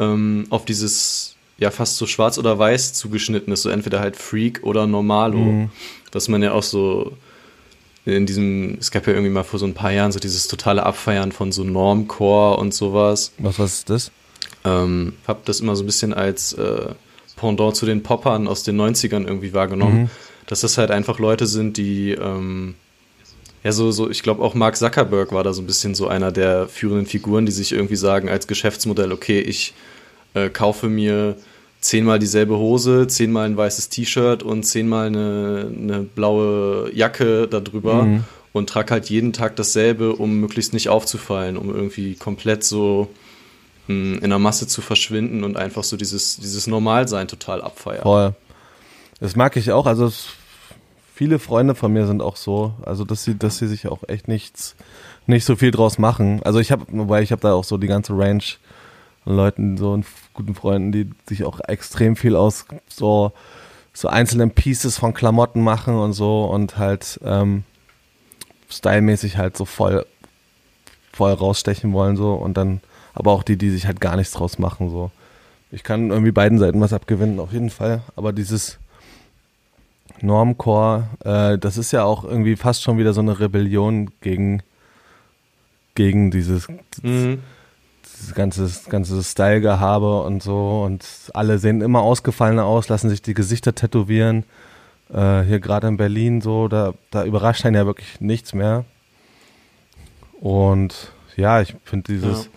ähm, 0.00 0.46
auf 0.50 0.64
dieses 0.64 1.36
ja 1.58 1.70
fast 1.70 1.96
so 1.96 2.06
schwarz 2.06 2.38
oder 2.38 2.58
weiß 2.58 2.94
zugeschnitten 2.94 3.52
ist, 3.52 3.62
so 3.62 3.68
entweder 3.68 4.00
halt 4.00 4.16
Freak 4.16 4.60
oder 4.64 4.86
Normalo, 4.86 5.38
mhm. 5.38 5.70
was 6.10 6.28
man 6.28 6.42
ja 6.42 6.52
auch 6.52 6.62
so 6.62 7.12
in 8.04 8.26
diesem, 8.26 8.78
es 8.80 8.90
gab 8.90 9.06
ja 9.06 9.12
irgendwie 9.12 9.32
mal 9.32 9.44
vor 9.44 9.58
so 9.58 9.66
ein 9.66 9.74
paar 9.74 9.92
Jahren 9.92 10.12
so 10.12 10.18
dieses 10.18 10.48
totale 10.48 10.84
Abfeiern 10.84 11.32
von 11.32 11.52
so 11.52 11.64
Normcore 11.64 12.56
und 12.56 12.72
sowas. 12.72 13.32
Was, 13.38 13.58
was 13.58 13.74
ist 13.74 13.90
das? 13.90 14.10
Ähm, 14.64 15.14
hab 15.26 15.44
das 15.44 15.60
immer 15.60 15.76
so 15.76 15.82
ein 15.82 15.86
bisschen 15.86 16.14
als 16.14 16.52
äh, 16.54 16.88
Pendant 17.36 17.76
zu 17.76 17.86
den 17.86 18.02
Poppern 18.02 18.48
aus 18.48 18.62
den 18.62 18.80
90ern 18.80 19.26
irgendwie 19.26 19.54
wahrgenommen, 19.54 20.02
mhm. 20.02 20.10
dass 20.46 20.60
das 20.60 20.78
halt 20.78 20.90
einfach 20.90 21.18
Leute 21.18 21.46
sind, 21.46 21.76
die 21.76 22.12
ähm, 22.12 22.74
ja, 23.62 23.72
so, 23.72 23.90
so, 23.90 24.10
ich 24.10 24.22
glaube 24.22 24.42
auch 24.42 24.54
Mark 24.54 24.76
Zuckerberg 24.76 25.32
war 25.32 25.44
da 25.44 25.52
so 25.52 25.62
ein 25.62 25.66
bisschen 25.66 25.94
so 25.94 26.08
einer 26.08 26.32
der 26.32 26.68
führenden 26.68 27.06
Figuren, 27.06 27.44
die 27.44 27.52
sich 27.52 27.72
irgendwie 27.72 27.96
sagen 27.96 28.28
als 28.28 28.46
Geschäftsmodell, 28.46 29.12
okay, 29.12 29.40
ich 29.40 29.74
äh, 30.34 30.48
kaufe 30.48 30.88
mir 30.88 31.36
zehnmal 31.80 32.18
dieselbe 32.18 32.58
Hose, 32.58 33.06
zehnmal 33.06 33.46
ein 33.46 33.56
weißes 33.56 33.88
T-Shirt 33.88 34.42
und 34.42 34.64
zehnmal 34.64 35.06
eine, 35.06 35.72
eine 35.76 36.00
blaue 36.00 36.90
Jacke 36.94 37.48
darüber 37.48 38.02
mhm. 38.04 38.24
und 38.52 38.68
trage 38.68 38.92
halt 38.92 39.08
jeden 39.08 39.32
Tag 39.32 39.56
dasselbe, 39.56 40.14
um 40.14 40.40
möglichst 40.40 40.74
nicht 40.74 40.88
aufzufallen, 40.88 41.56
um 41.56 41.74
irgendwie 41.74 42.14
komplett 42.14 42.64
so 42.64 43.08
mh, 43.88 43.94
hm, 43.94 44.22
in 44.22 44.30
der 44.30 44.38
Masse 44.38 44.66
zu 44.66 44.82
verschwinden 44.82 45.42
und 45.42 45.56
einfach 45.56 45.84
so 45.84 45.96
dieses, 45.96 46.36
dieses 46.36 46.66
Normalsein 46.66 47.28
total 47.28 47.62
abfeiern. 47.62 48.02
Voll. 48.02 48.34
Das 49.20 49.36
mag 49.36 49.56
ich 49.56 49.72
auch. 49.72 49.86
Also 49.86 50.10
viele 51.14 51.38
Freunde 51.38 51.74
von 51.74 51.92
mir 51.92 52.06
sind 52.06 52.22
auch 52.22 52.36
so, 52.36 52.74
also 52.82 53.04
dass 53.04 53.24
sie, 53.24 53.36
dass 53.36 53.58
sie 53.58 53.68
sich 53.68 53.88
auch 53.88 54.02
echt 54.08 54.28
nichts, 54.28 54.74
nicht 55.26 55.44
so 55.44 55.56
viel 55.56 55.70
draus 55.70 55.98
machen. 55.98 56.42
Also 56.44 56.60
ich 56.60 56.72
habe, 56.72 56.84
wobei 56.88 57.22
ich 57.22 57.32
habe 57.32 57.42
da 57.42 57.54
auch 57.54 57.64
so 57.64 57.78
die 57.78 57.86
ganze 57.86 58.12
Range 58.14 58.42
an 58.42 58.69
Leuten, 59.24 59.76
so 59.76 60.00
guten 60.34 60.54
Freunden, 60.54 60.92
die 60.92 61.10
sich 61.28 61.44
auch 61.44 61.60
extrem 61.60 62.16
viel 62.16 62.36
aus 62.36 62.66
so 62.88 63.32
so 63.92 64.08
einzelnen 64.08 64.52
Pieces 64.52 64.98
von 64.98 65.14
Klamotten 65.14 65.62
machen 65.62 65.96
und 65.96 66.12
so 66.12 66.44
und 66.44 66.78
halt 66.78 67.20
ähm, 67.24 67.64
stylmäßig 68.68 69.36
halt 69.36 69.56
so 69.56 69.64
voll 69.64 70.06
voll 71.12 71.32
rausstechen 71.32 71.92
wollen 71.92 72.16
so 72.16 72.34
und 72.34 72.56
dann 72.56 72.80
aber 73.14 73.32
auch 73.32 73.42
die, 73.42 73.56
die 73.56 73.70
sich 73.70 73.86
halt 73.86 74.00
gar 74.00 74.16
nichts 74.16 74.32
draus 74.32 74.58
machen 74.58 74.90
so. 74.90 75.10
Ich 75.72 75.82
kann 75.82 76.10
irgendwie 76.10 76.32
beiden 76.32 76.58
Seiten 76.58 76.80
was 76.80 76.92
abgewinnen 76.92 77.38
auf 77.38 77.52
jeden 77.52 77.70
Fall, 77.70 78.02
aber 78.16 78.32
dieses 78.32 78.78
Normcore, 80.20 81.08
äh, 81.24 81.58
das 81.58 81.76
ist 81.76 81.92
ja 81.92 82.04
auch 82.04 82.24
irgendwie 82.24 82.56
fast 82.56 82.82
schon 82.82 82.98
wieder 82.98 83.12
so 83.12 83.20
eine 83.20 83.38
Rebellion 83.38 84.10
gegen, 84.20 84.62
gegen 85.94 86.30
dieses, 86.30 86.68
mhm. 87.02 87.40
Dieses 88.20 88.34
ganze, 88.34 88.70
ganze 88.88 89.22
Style-Gehabe 89.22 90.22
und 90.22 90.42
so. 90.42 90.82
Und 90.84 91.04
alle 91.34 91.58
sehen 91.58 91.80
immer 91.80 92.00
ausgefallener 92.00 92.64
aus, 92.64 92.88
lassen 92.88 93.10
sich 93.10 93.22
die 93.22 93.34
Gesichter 93.34 93.74
tätowieren. 93.74 94.44
Äh, 95.12 95.42
hier 95.42 95.60
gerade 95.60 95.88
in 95.88 95.96
Berlin 95.96 96.40
so, 96.40 96.68
da, 96.68 96.94
da 97.10 97.24
überrascht 97.24 97.64
einen 97.64 97.76
ja 97.76 97.86
wirklich 97.86 98.20
nichts 98.20 98.52
mehr. 98.54 98.84
Und 100.40 101.12
ja, 101.36 101.60
ich 101.60 101.74
finde 101.84 102.12
dieses, 102.12 102.44
ja. 102.44 102.50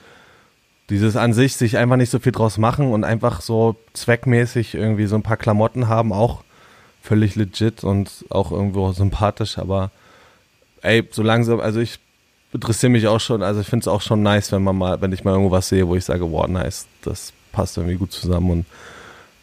dieses 0.89 1.15
an 1.15 1.33
sich 1.33 1.55
sich 1.55 1.77
einfach 1.77 1.97
nicht 1.97 2.09
so 2.09 2.19
viel 2.19 2.31
draus 2.31 2.57
machen 2.57 2.91
und 2.91 3.03
einfach 3.03 3.41
so 3.41 3.75
zweckmäßig 3.93 4.75
irgendwie 4.75 5.05
so 5.05 5.15
ein 5.15 5.23
paar 5.23 5.37
Klamotten 5.37 5.87
haben, 5.87 6.13
auch 6.13 6.43
völlig 7.01 7.35
legit 7.35 7.83
und 7.83 8.25
auch 8.29 8.51
irgendwo 8.51 8.91
sympathisch, 8.93 9.57
aber 9.57 9.91
ey, 10.81 11.07
so 11.11 11.21
langsam, 11.23 11.59
also 11.59 11.81
ich 11.81 11.99
interessiere 12.53 12.91
mich 12.91 13.07
auch 13.07 13.19
schon, 13.19 13.43
also 13.43 13.61
ich 13.61 13.67
finde 13.67 13.83
es 13.83 13.87
auch 13.87 14.01
schon 14.01 14.21
nice, 14.21 14.51
wenn 14.51 14.63
man 14.63 14.77
mal, 14.77 15.01
wenn 15.01 15.11
ich 15.11 15.23
mal 15.23 15.31
irgendwo 15.31 15.51
was 15.51 15.69
sehe, 15.69 15.87
wo 15.87 15.95
ich 15.95 16.05
sage, 16.05 16.31
wow, 16.31 16.47
nice, 16.47 16.87
das 17.01 17.33
passt 17.51 17.77
irgendwie 17.77 17.97
gut 17.97 18.11
zusammen 18.11 18.51
und 18.51 18.65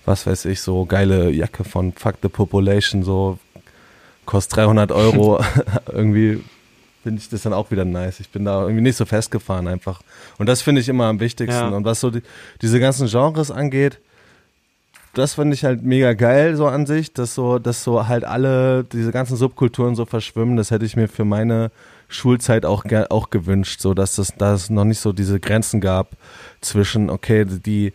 was 0.05 0.27
weiß 0.27 0.46
ich, 0.46 0.61
so 0.61 0.87
geile 0.87 1.31
Jacke 1.31 1.64
von 1.64 1.92
Fuck 1.92 2.16
the 2.23 2.29
Population, 2.29 3.03
so 3.03 3.38
kostet 4.27 4.57
300 4.57 4.92
Euro, 4.92 5.42
irgendwie 5.92 6.42
finde 7.03 7.20
ich 7.20 7.29
das 7.29 7.42
dann 7.42 7.53
auch 7.53 7.70
wieder 7.70 7.85
nice. 7.85 8.20
Ich 8.20 8.31
bin 8.31 8.44
da 8.44 8.62
irgendwie 8.62 8.83
nicht 8.83 8.96
so 8.96 9.07
festgefahren 9.07 9.68
einfach. 9.68 10.03
Und 10.38 10.49
das 10.49 10.61
finde 10.61 10.81
ich 10.83 10.88
immer 10.88 11.07
am 11.07 11.18
wichtigsten. 11.18 11.70
Ja. 11.70 11.77
Und 11.77 11.85
was 11.85 12.01
so 12.01 12.11
die, 12.11 12.23
diese 12.61 12.79
ganzen 12.79 13.09
Genres 13.09 13.51
angeht, 13.51 13.99
das 15.20 15.35
finde 15.35 15.54
ich 15.54 15.64
halt 15.64 15.83
mega 15.83 16.14
geil 16.14 16.56
so 16.56 16.66
an 16.66 16.87
sich, 16.87 17.12
dass 17.12 17.35
so, 17.35 17.59
dass 17.59 17.85
so 17.85 18.09
halt 18.09 18.24
alle 18.24 18.85
diese 18.85 19.12
ganzen 19.12 19.37
Subkulturen 19.37 19.94
so 19.94 20.06
verschwimmen. 20.06 20.56
Das 20.56 20.70
hätte 20.70 20.85
ich 20.85 20.96
mir 20.96 21.09
für 21.09 21.24
meine 21.24 21.70
Schulzeit 22.09 22.66
auch 22.66 22.85
auch 23.11 23.30
gewünscht, 23.30 23.80
so 23.80 23.94
dass 23.94 24.16
das, 24.16 24.35
dass 24.37 24.62
es 24.62 24.70
noch 24.70 24.85
nicht 24.85 24.98
so 24.98 25.12
diese 25.12 25.38
Grenzen 25.38 25.80
gab 25.80 26.16
zwischen 26.61 27.11
okay 27.11 27.44
die 27.44 27.92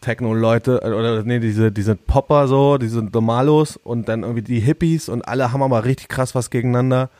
Techno-Leute 0.00 0.80
äh, 0.82 0.92
oder 0.92 1.22
nee 1.24 1.40
diese 1.40 1.70
diese 1.70 1.96
Popper 1.96 2.48
so, 2.48 2.78
diese 2.78 3.02
Normalos 3.02 3.76
und 3.76 4.08
dann 4.08 4.22
irgendwie 4.22 4.42
die 4.42 4.60
Hippies 4.60 5.08
und 5.08 5.22
alle 5.28 5.52
haben 5.52 5.62
aber 5.62 5.84
richtig 5.84 6.08
krass 6.08 6.34
was 6.34 6.50
gegeneinander. 6.50 7.10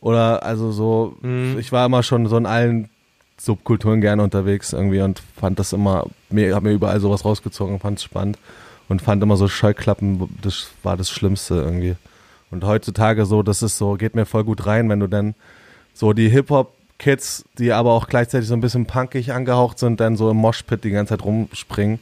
Oder 0.00 0.42
also 0.44 0.70
so, 0.70 1.16
mhm. 1.20 1.56
ich 1.58 1.72
war 1.72 1.86
immer 1.86 2.02
schon 2.02 2.26
so 2.26 2.36
in 2.36 2.46
allen 2.46 2.88
Subkulturen 3.40 4.00
gerne 4.00 4.22
unterwegs 4.22 4.72
irgendwie 4.72 5.00
und 5.00 5.22
fand 5.36 5.58
das 5.58 5.72
immer, 5.72 6.06
mir, 6.30 6.54
hab 6.54 6.62
mir 6.62 6.72
überall 6.72 7.00
sowas 7.00 7.24
rausgezogen, 7.24 7.80
fand 7.80 7.98
es 7.98 8.04
spannend 8.04 8.38
und 8.88 9.02
fand 9.02 9.22
immer 9.22 9.36
so 9.36 9.48
Scheuklappen, 9.48 10.28
das 10.42 10.70
war 10.82 10.96
das 10.96 11.10
Schlimmste 11.10 11.54
irgendwie. 11.54 11.96
Und 12.50 12.64
heutzutage 12.64 13.26
so, 13.26 13.42
das 13.42 13.62
ist 13.62 13.78
so, 13.78 13.94
geht 13.94 14.14
mir 14.14 14.26
voll 14.26 14.44
gut 14.44 14.66
rein, 14.66 14.88
wenn 14.88 15.00
du 15.00 15.06
dann 15.06 15.34
so 15.92 16.12
die 16.12 16.28
Hip-Hop-Kids, 16.30 17.44
die 17.58 17.72
aber 17.72 17.92
auch 17.92 18.08
gleichzeitig 18.08 18.48
so 18.48 18.54
ein 18.54 18.60
bisschen 18.60 18.86
punkig 18.86 19.32
angehaucht 19.32 19.78
sind, 19.78 20.00
dann 20.00 20.16
so 20.16 20.30
im 20.30 20.38
Moshpit 20.38 20.84
die 20.84 20.90
ganze 20.90 21.10
Zeit 21.10 21.24
rumspringen 21.24 21.98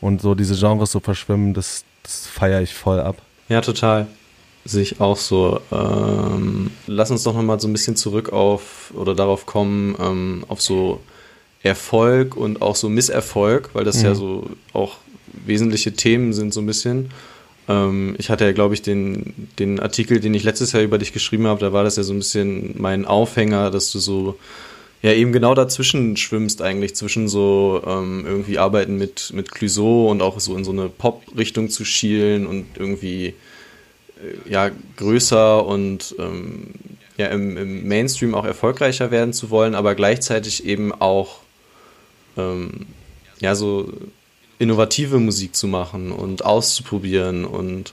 und 0.00 0.22
so 0.22 0.34
diese 0.34 0.56
Genres 0.56 0.90
so 0.90 1.00
verschwimmen, 1.00 1.54
das, 1.54 1.84
das 2.02 2.26
feiere 2.26 2.62
ich 2.62 2.74
voll 2.74 3.00
ab. 3.00 3.16
Ja, 3.48 3.60
total 3.60 4.06
sich 4.64 5.00
auch 5.00 5.16
so. 5.16 5.60
Ähm, 5.70 6.70
lass 6.86 7.10
uns 7.10 7.22
doch 7.22 7.34
nochmal 7.34 7.60
so 7.60 7.68
ein 7.68 7.72
bisschen 7.72 7.96
zurück 7.96 8.32
auf 8.32 8.92
oder 8.94 9.14
darauf 9.14 9.46
kommen, 9.46 9.96
ähm, 10.00 10.44
auf 10.48 10.62
so 10.62 11.00
Erfolg 11.62 12.36
und 12.36 12.62
auch 12.62 12.76
so 12.76 12.88
Misserfolg, 12.88 13.70
weil 13.72 13.84
das 13.84 13.98
mhm. 13.98 14.04
ja 14.04 14.14
so 14.14 14.50
auch 14.72 14.96
wesentliche 15.46 15.92
Themen 15.92 16.32
sind, 16.32 16.54
so 16.54 16.60
ein 16.60 16.66
bisschen. 16.66 17.10
Ähm, 17.68 18.14
ich 18.18 18.30
hatte 18.30 18.44
ja, 18.44 18.52
glaube 18.52 18.74
ich, 18.74 18.82
den, 18.82 19.48
den 19.58 19.80
Artikel, 19.80 20.20
den 20.20 20.34
ich 20.34 20.44
letztes 20.44 20.72
Jahr 20.72 20.82
über 20.82 20.98
dich 20.98 21.12
geschrieben 21.12 21.46
habe, 21.46 21.60
da 21.60 21.72
war 21.72 21.84
das 21.84 21.96
ja 21.96 22.02
so 22.02 22.12
ein 22.12 22.18
bisschen 22.18 22.74
mein 22.78 23.04
Aufhänger, 23.04 23.70
dass 23.70 23.90
du 23.92 23.98
so 23.98 24.38
ja 25.02 25.12
eben 25.12 25.32
genau 25.32 25.54
dazwischen 25.54 26.16
schwimmst 26.16 26.62
eigentlich, 26.62 26.94
zwischen 26.94 27.28
so 27.28 27.82
ähm, 27.86 28.24
irgendwie 28.26 28.58
Arbeiten 28.58 28.96
mit, 28.96 29.32
mit 29.34 29.50
Clouseau 29.50 30.10
und 30.10 30.22
auch 30.22 30.40
so 30.40 30.56
in 30.56 30.64
so 30.64 30.72
eine 30.72 30.88
Pop-Richtung 30.88 31.68
zu 31.68 31.84
schielen 31.84 32.46
und 32.46 32.66
irgendwie 32.78 33.34
ja, 34.48 34.70
größer 34.96 35.64
und 35.64 36.14
ähm, 36.18 36.70
ja, 37.16 37.26
im, 37.28 37.56
im, 37.56 37.88
Mainstream 37.88 38.34
auch 38.34 38.44
erfolgreicher 38.44 39.10
werden 39.10 39.32
zu 39.32 39.50
wollen, 39.50 39.74
aber 39.74 39.94
gleichzeitig 39.94 40.64
eben 40.64 40.92
auch 40.92 41.40
ähm, 42.36 42.86
ja, 43.38 43.54
so 43.54 43.92
innovative 44.58 45.18
Musik 45.18 45.54
zu 45.54 45.66
machen 45.66 46.12
und 46.12 46.44
auszuprobieren 46.44 47.44
und, 47.44 47.92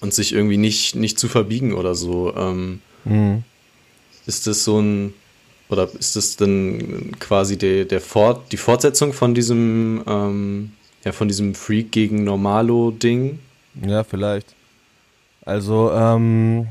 und 0.00 0.12
sich 0.12 0.32
irgendwie 0.32 0.56
nicht, 0.56 0.94
nicht 0.94 1.18
zu 1.18 1.28
verbiegen 1.28 1.74
oder 1.74 1.94
so. 1.94 2.34
Ähm, 2.36 2.80
mhm. 3.04 3.44
Ist 4.26 4.46
das 4.46 4.64
so 4.64 4.80
ein, 4.80 5.14
oder 5.68 5.88
ist 5.98 6.16
das 6.16 6.36
dann 6.36 7.12
quasi 7.18 7.56
der, 7.56 7.84
der 7.84 8.00
Fort, 8.00 8.52
die 8.52 8.56
Fortsetzung 8.56 9.12
von 9.12 9.34
diesem, 9.34 10.02
ähm, 10.06 10.72
ja, 11.04 11.12
von 11.12 11.28
diesem 11.28 11.54
Freak 11.54 11.92
gegen 11.92 12.24
Normalo-Ding? 12.24 13.38
Ja, 13.86 14.04
vielleicht. 14.04 14.54
Also, 15.46 15.92
ähm, 15.92 16.66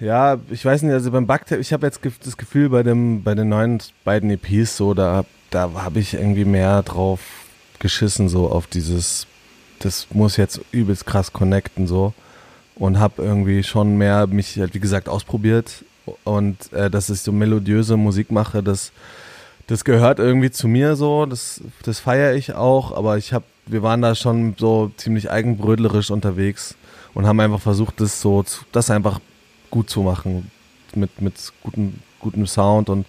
ja, 0.00 0.38
ich 0.50 0.64
weiß 0.64 0.82
nicht, 0.82 0.94
also 0.94 1.10
beim 1.10 1.26
Bugtape, 1.26 1.60
ich 1.60 1.74
habe 1.74 1.86
jetzt 1.86 2.00
das 2.24 2.38
Gefühl 2.38 2.70
bei 2.70 2.82
dem, 2.82 3.22
bei 3.22 3.34
den 3.34 3.50
neuen 3.50 3.82
beiden 4.02 4.30
EPs 4.30 4.78
so, 4.78 4.94
da, 4.94 5.26
da 5.50 5.70
habe 5.74 6.00
ich 6.00 6.14
irgendwie 6.14 6.46
mehr 6.46 6.82
drauf 6.82 7.20
geschissen, 7.78 8.30
so 8.30 8.50
auf 8.50 8.66
dieses, 8.66 9.26
das 9.80 10.08
muss 10.10 10.38
jetzt 10.38 10.60
übelst 10.72 11.04
krass 11.04 11.32
connecten, 11.34 11.86
so. 11.86 12.14
Und 12.76 12.98
habe 12.98 13.22
irgendwie 13.22 13.62
schon 13.62 13.98
mehr 13.98 14.26
mich, 14.26 14.58
halt, 14.58 14.72
wie 14.72 14.80
gesagt, 14.80 15.08
ausprobiert. 15.08 15.84
Und 16.24 16.72
äh, 16.72 16.88
dass 16.90 17.10
ich 17.10 17.20
so 17.20 17.32
melodiöse 17.32 17.98
Musik 17.98 18.30
mache, 18.32 18.62
das, 18.62 18.92
das 19.66 19.84
gehört 19.84 20.18
irgendwie 20.18 20.50
zu 20.50 20.66
mir 20.66 20.96
so, 20.96 21.26
das, 21.26 21.60
das 21.82 21.98
feiere 21.98 22.34
ich 22.34 22.54
auch, 22.54 22.96
aber 22.96 23.18
ich 23.18 23.34
habe 23.34 23.44
wir 23.68 23.82
waren 23.82 24.02
da 24.02 24.14
schon 24.14 24.54
so 24.58 24.90
ziemlich 24.96 25.30
eigenbrödlerisch 25.30 26.10
unterwegs 26.10 26.76
und 27.14 27.26
haben 27.26 27.40
einfach 27.40 27.60
versucht, 27.60 28.00
das 28.00 28.20
so, 28.20 28.44
das 28.72 28.90
einfach 28.90 29.20
gut 29.70 29.90
zu 29.90 30.02
machen. 30.02 30.50
Mit, 30.94 31.20
mit 31.20 31.34
gutem, 31.62 31.94
gutem 32.18 32.46
Sound 32.46 32.88
und 32.88 33.06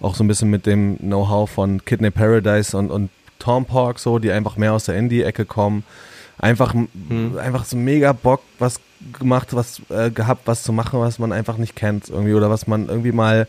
auch 0.00 0.14
so 0.14 0.22
ein 0.22 0.28
bisschen 0.28 0.50
mit 0.50 0.66
dem 0.66 0.98
Know-how 0.98 1.48
von 1.48 1.82
Kidney 1.84 2.10
Paradise 2.10 2.76
und, 2.76 2.90
und 2.90 3.10
Tom 3.38 3.64
Park, 3.64 3.98
so, 3.98 4.18
die 4.18 4.30
einfach 4.30 4.56
mehr 4.56 4.74
aus 4.74 4.84
der 4.84 4.96
Indie-Ecke 4.96 5.46
kommen. 5.46 5.82
Einfach, 6.38 6.74
hm. 6.74 7.38
einfach 7.38 7.64
so 7.64 7.76
mega 7.78 8.12
Bock, 8.12 8.42
was 8.58 8.80
gemacht, 9.18 9.54
was 9.54 9.80
äh, 9.88 10.10
gehabt, 10.10 10.42
was 10.46 10.62
zu 10.62 10.72
machen, 10.72 11.00
was 11.00 11.18
man 11.18 11.32
einfach 11.32 11.56
nicht 11.56 11.74
kennt 11.74 12.10
irgendwie 12.10 12.34
oder 12.34 12.50
was 12.50 12.66
man 12.66 12.88
irgendwie 12.88 13.12
mal 13.12 13.46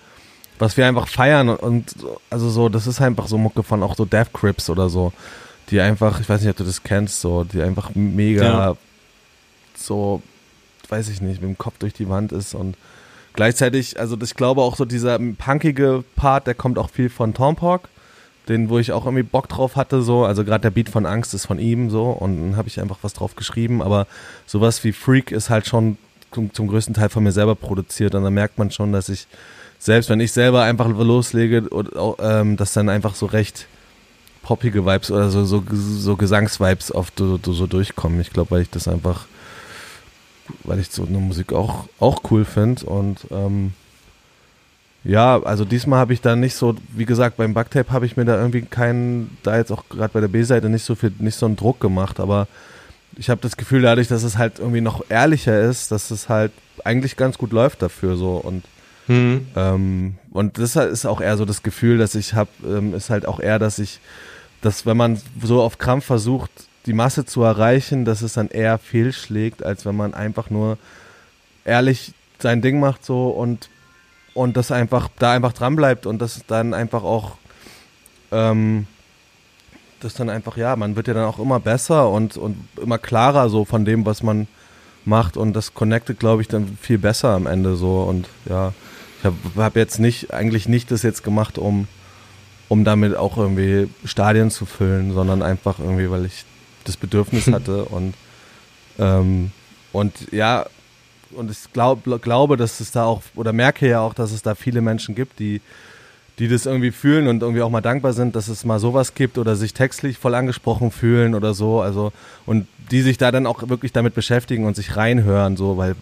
was 0.60 0.78
wir 0.78 0.88
einfach 0.88 1.08
feiern 1.08 1.50
und, 1.50 1.60
und, 1.60 1.96
also 2.30 2.50
so, 2.50 2.70
das 2.70 2.88
ist 2.88 3.02
einfach 3.02 3.28
so 3.28 3.38
Mucke 3.38 3.64
von 3.64 3.84
auch 3.84 3.96
so 3.96 4.06
Death 4.06 4.34
Crips 4.34 4.70
oder 4.70 4.90
so, 4.90 5.14
die 5.70 5.82
einfach, 5.82 6.20
ich 6.20 6.30
weiß 6.30 6.42
nicht, 6.42 6.50
ob 6.50 6.58
du 6.58 6.64
das 6.64 6.84
kennst, 6.84 7.22
so, 7.22 7.44
die 7.44 7.62
einfach 7.62 7.92
mega 7.94 8.44
ja. 8.44 8.78
so, 9.76 10.22
weiß 10.90 11.10
ich 11.10 11.22
nicht, 11.22 11.42
mit 11.42 11.50
dem 11.50 11.58
Kopf 11.58 11.78
durch 11.80 11.94
die 11.94 12.10
Wand 12.10 12.32
ist 12.32 12.54
und 12.54 12.78
gleichzeitig, 13.34 14.00
also 14.00 14.18
ich 14.22 14.36
glaube 14.36 14.62
auch 14.62 14.76
so 14.76 14.86
dieser 14.86 15.20
punkige 15.20 16.04
Part, 16.16 16.48
der 16.48 16.56
kommt 16.56 16.78
auch 16.78 16.90
viel 16.90 17.10
von 17.10 17.34
Tom 17.34 17.56
Pork, 17.56 17.90
den, 18.48 18.70
wo 18.70 18.80
ich 18.80 18.94
auch 18.94 19.06
irgendwie 19.06 19.24
Bock 19.24 19.50
drauf 19.50 19.76
hatte, 19.76 20.02
so, 20.02 20.24
also 20.24 20.46
gerade 20.46 20.62
der 20.62 20.72
Beat 20.72 20.90
von 20.90 21.06
Angst 21.06 21.34
ist 21.34 21.46
von 21.46 21.60
ihm, 21.60 21.90
so, 21.90 22.06
und 22.10 22.42
dann 22.42 22.58
habe 22.58 22.70
ich 22.70 22.80
einfach 22.80 23.00
was 23.02 23.14
drauf 23.14 23.36
geschrieben, 23.36 23.82
aber 23.82 24.08
sowas 24.46 24.84
wie 24.84 24.94
Freak 24.94 25.32
ist 25.32 25.50
halt 25.50 25.68
schon 25.68 25.98
zum, 26.32 26.54
zum 26.54 26.68
größten 26.68 26.94
Teil 26.94 27.10
von 27.10 27.24
mir 27.24 27.32
selber 27.32 27.56
produziert 27.56 28.16
und 28.16 28.24
da 28.24 28.30
merkt 28.30 28.58
man 28.58 28.72
schon, 28.72 28.94
dass 28.94 29.10
ich 29.10 29.28
selbst 29.80 30.10
wenn 30.10 30.20
ich 30.20 30.32
selber 30.32 30.64
einfach 30.64 30.88
loslege, 30.88 31.70
und, 31.70 31.92
ähm, 32.20 32.58
dass 32.58 32.74
dann 32.74 32.90
einfach 32.90 33.16
so 33.16 33.26
recht 33.26 33.68
poppige 34.48 34.86
Vibes 34.86 35.12
oder 35.12 35.30
so, 35.30 35.44
so, 35.44 35.62
so 35.74 36.16
Gesangsvibes 36.16 36.96
oft 36.96 37.20
so, 37.20 37.38
so 37.44 37.68
durchkommen. 37.68 38.22
Ich 38.22 38.32
glaube, 38.32 38.52
weil 38.52 38.62
ich 38.62 38.70
das 38.70 38.88
einfach, 38.88 39.26
weil 40.64 40.80
ich 40.80 40.90
so 40.90 41.06
eine 41.06 41.18
Musik 41.18 41.52
auch, 41.52 41.90
auch 42.00 42.22
cool 42.32 42.46
finde 42.46 42.86
und 42.86 43.28
ähm, 43.30 43.74
ja, 45.04 45.42
also 45.44 45.66
diesmal 45.66 46.00
habe 46.00 46.14
ich 46.14 46.22
da 46.22 46.38
nicht 46.38 46.56
so, 46.56 46.76
wie 46.96 47.06
gesagt, 47.06 47.36
beim 47.36 47.54
Bugtape 47.54 47.92
habe 47.92 48.06
ich 48.06 48.16
mir 48.16 48.24
da 48.24 48.38
irgendwie 48.38 48.62
keinen, 48.62 49.38
da 49.44 49.58
jetzt 49.58 49.72
auch 49.72 49.84
gerade 49.90 50.14
bei 50.14 50.22
der 50.22 50.30
B-Seite 50.30 50.70
nicht 50.70 50.84
so 50.84 50.96
viel, 50.96 51.12
nicht 51.20 51.38
so 51.38 51.46
einen 51.46 51.58
Druck 51.58 51.82
gemacht, 51.82 52.22
aber 52.22 52.48
ich 53.18 53.30
habe 53.30 53.42
das 53.42 53.58
Gefühl 53.58 53.82
dadurch, 53.82 54.08
dass 54.08 54.24
es 54.24 54.38
halt 54.38 54.60
irgendwie 54.60 54.82
noch 54.82 55.04
ehrlicher 55.10 55.60
ist, 55.60 55.92
dass 55.92 56.10
es 56.10 56.30
halt 56.30 56.54
eigentlich 56.86 57.18
ganz 57.18 57.38
gut 57.38 57.52
läuft 57.52 57.82
dafür 57.82 58.16
so 58.16 58.36
und 58.36 58.64
Mhm. 59.08 59.48
Ähm, 59.56 60.16
und 60.32 60.58
das 60.58 60.76
ist 60.76 61.06
auch 61.06 61.22
eher 61.22 61.38
so 61.38 61.46
das 61.46 61.64
Gefühl, 61.64 61.98
dass 61.98 62.14
ich 62.16 62.34
habe, 62.34 62.50
ähm, 62.66 62.94
ist 62.94 63.10
halt 63.10 63.26
auch 63.26 63.40
eher, 63.40 63.58
dass 63.60 63.80
ich, 63.80 64.00
dass 64.62 64.86
wenn 64.86 64.98
man 64.98 65.22
so 65.42 65.62
auf 65.62 65.78
Krampf 65.78 66.06
versucht, 66.06 66.52
die 66.86 66.94
Masse 66.94 67.26
zu 67.26 67.44
erreichen, 67.44 68.06
dass 68.06 68.22
es 68.22 68.34
dann 68.34 68.48
eher 68.48 68.78
fehlschlägt, 68.78 69.64
als 69.64 69.86
wenn 69.86 69.96
man 69.96 70.14
einfach 70.14 70.50
nur 70.50 70.78
ehrlich 71.66 72.14
sein 72.40 72.62
Ding 72.62 72.80
macht 72.80 73.06
so 73.06 73.30
und 73.30 73.70
und 74.34 74.56
das 74.56 74.72
einfach 74.72 75.10
da 75.18 75.32
einfach 75.32 75.54
dran 75.54 75.76
bleibt 75.76 76.06
und 76.06 76.20
das 76.20 76.42
dann 76.46 76.74
einfach 76.74 77.04
auch 77.04 77.38
ähm, 78.32 78.86
das 80.00 80.14
dann 80.14 80.30
einfach 80.30 80.56
ja 80.58 80.76
man 80.76 80.96
wird 80.96 81.08
ja 81.08 81.16
dann 81.16 81.26
auch 81.26 81.40
immer 81.40 81.60
besser 81.60 82.10
und 82.10 82.38
und 82.38 82.56
immer 82.82 83.00
klarer 83.00 83.50
so 83.50 83.66
von 83.66 83.84
dem 83.84 84.06
was 84.06 84.22
man 84.22 84.48
macht 85.04 85.36
und 85.36 85.54
das 85.54 85.74
connectet 85.74 86.20
glaube 86.20 86.44
ich 86.44 86.48
dann 86.48 86.78
viel 86.80 87.00
besser 87.00 87.30
am 87.30 87.48
Ende 87.48 87.76
so 87.76 88.04
und 88.04 88.30
ja 88.48 88.74
ich 89.20 89.26
habe 89.26 89.36
hab 89.56 89.76
jetzt 89.76 90.00
nicht, 90.00 90.34
eigentlich 90.34 90.68
nicht 90.68 90.92
das 90.92 91.02
jetzt 91.02 91.24
gemacht, 91.24 91.58
um, 91.58 91.88
um 92.70 92.84
damit 92.84 93.16
auch 93.16 93.38
irgendwie 93.38 93.90
Stadien 94.06 94.52
zu 94.52 94.66
füllen, 94.66 95.14
sondern 95.14 95.42
einfach 95.42 95.80
irgendwie, 95.80 96.10
weil 96.10 96.26
ich 96.26 96.46
das 96.84 96.98
Bedürfnis 96.98 97.48
hatte 97.52 97.86
und, 97.86 98.14
ähm, 99.00 99.52
und 99.94 100.32
ja, 100.32 100.66
und 101.32 101.52
ich 101.52 101.72
glaub, 101.74 102.04
glaube, 102.22 102.58
dass 102.58 102.80
es 102.80 102.92
da 102.92 103.04
auch, 103.06 103.22
oder 103.36 103.54
merke 103.54 103.88
ja 103.88 104.02
auch, 104.02 104.14
dass 104.14 104.32
es 104.32 104.42
da 104.42 104.56
viele 104.56 104.82
Menschen 104.82 105.16
gibt, 105.16 105.40
die, 105.40 105.62
die 106.40 106.48
das 106.48 106.66
irgendwie 106.66 106.92
fühlen 106.92 107.28
und 107.28 107.42
irgendwie 107.42 107.62
auch 107.62 107.70
mal 107.70 107.82
dankbar 107.82 108.14
sind, 108.14 108.36
dass 108.36 108.48
es 108.48 108.64
mal 108.64 108.80
sowas 108.80 109.16
gibt 109.16 109.38
oder 109.38 109.56
sich 109.56 109.74
textlich 109.74 110.18
voll 110.18 110.36
angesprochen 110.36 110.92
fühlen 110.92 111.36
oder 111.36 111.54
so. 111.54 111.82
Also, 111.82 112.12
und 112.46 112.68
die 112.92 113.02
sich 113.02 113.18
da 113.18 113.32
dann 113.32 113.48
auch 113.48 113.68
wirklich 113.68 113.92
damit 113.92 114.14
beschäftigen 114.14 114.66
und 114.66 114.76
sich 114.76 114.96
reinhören, 114.96 115.58
so, 115.58 115.78
weil 115.78 115.96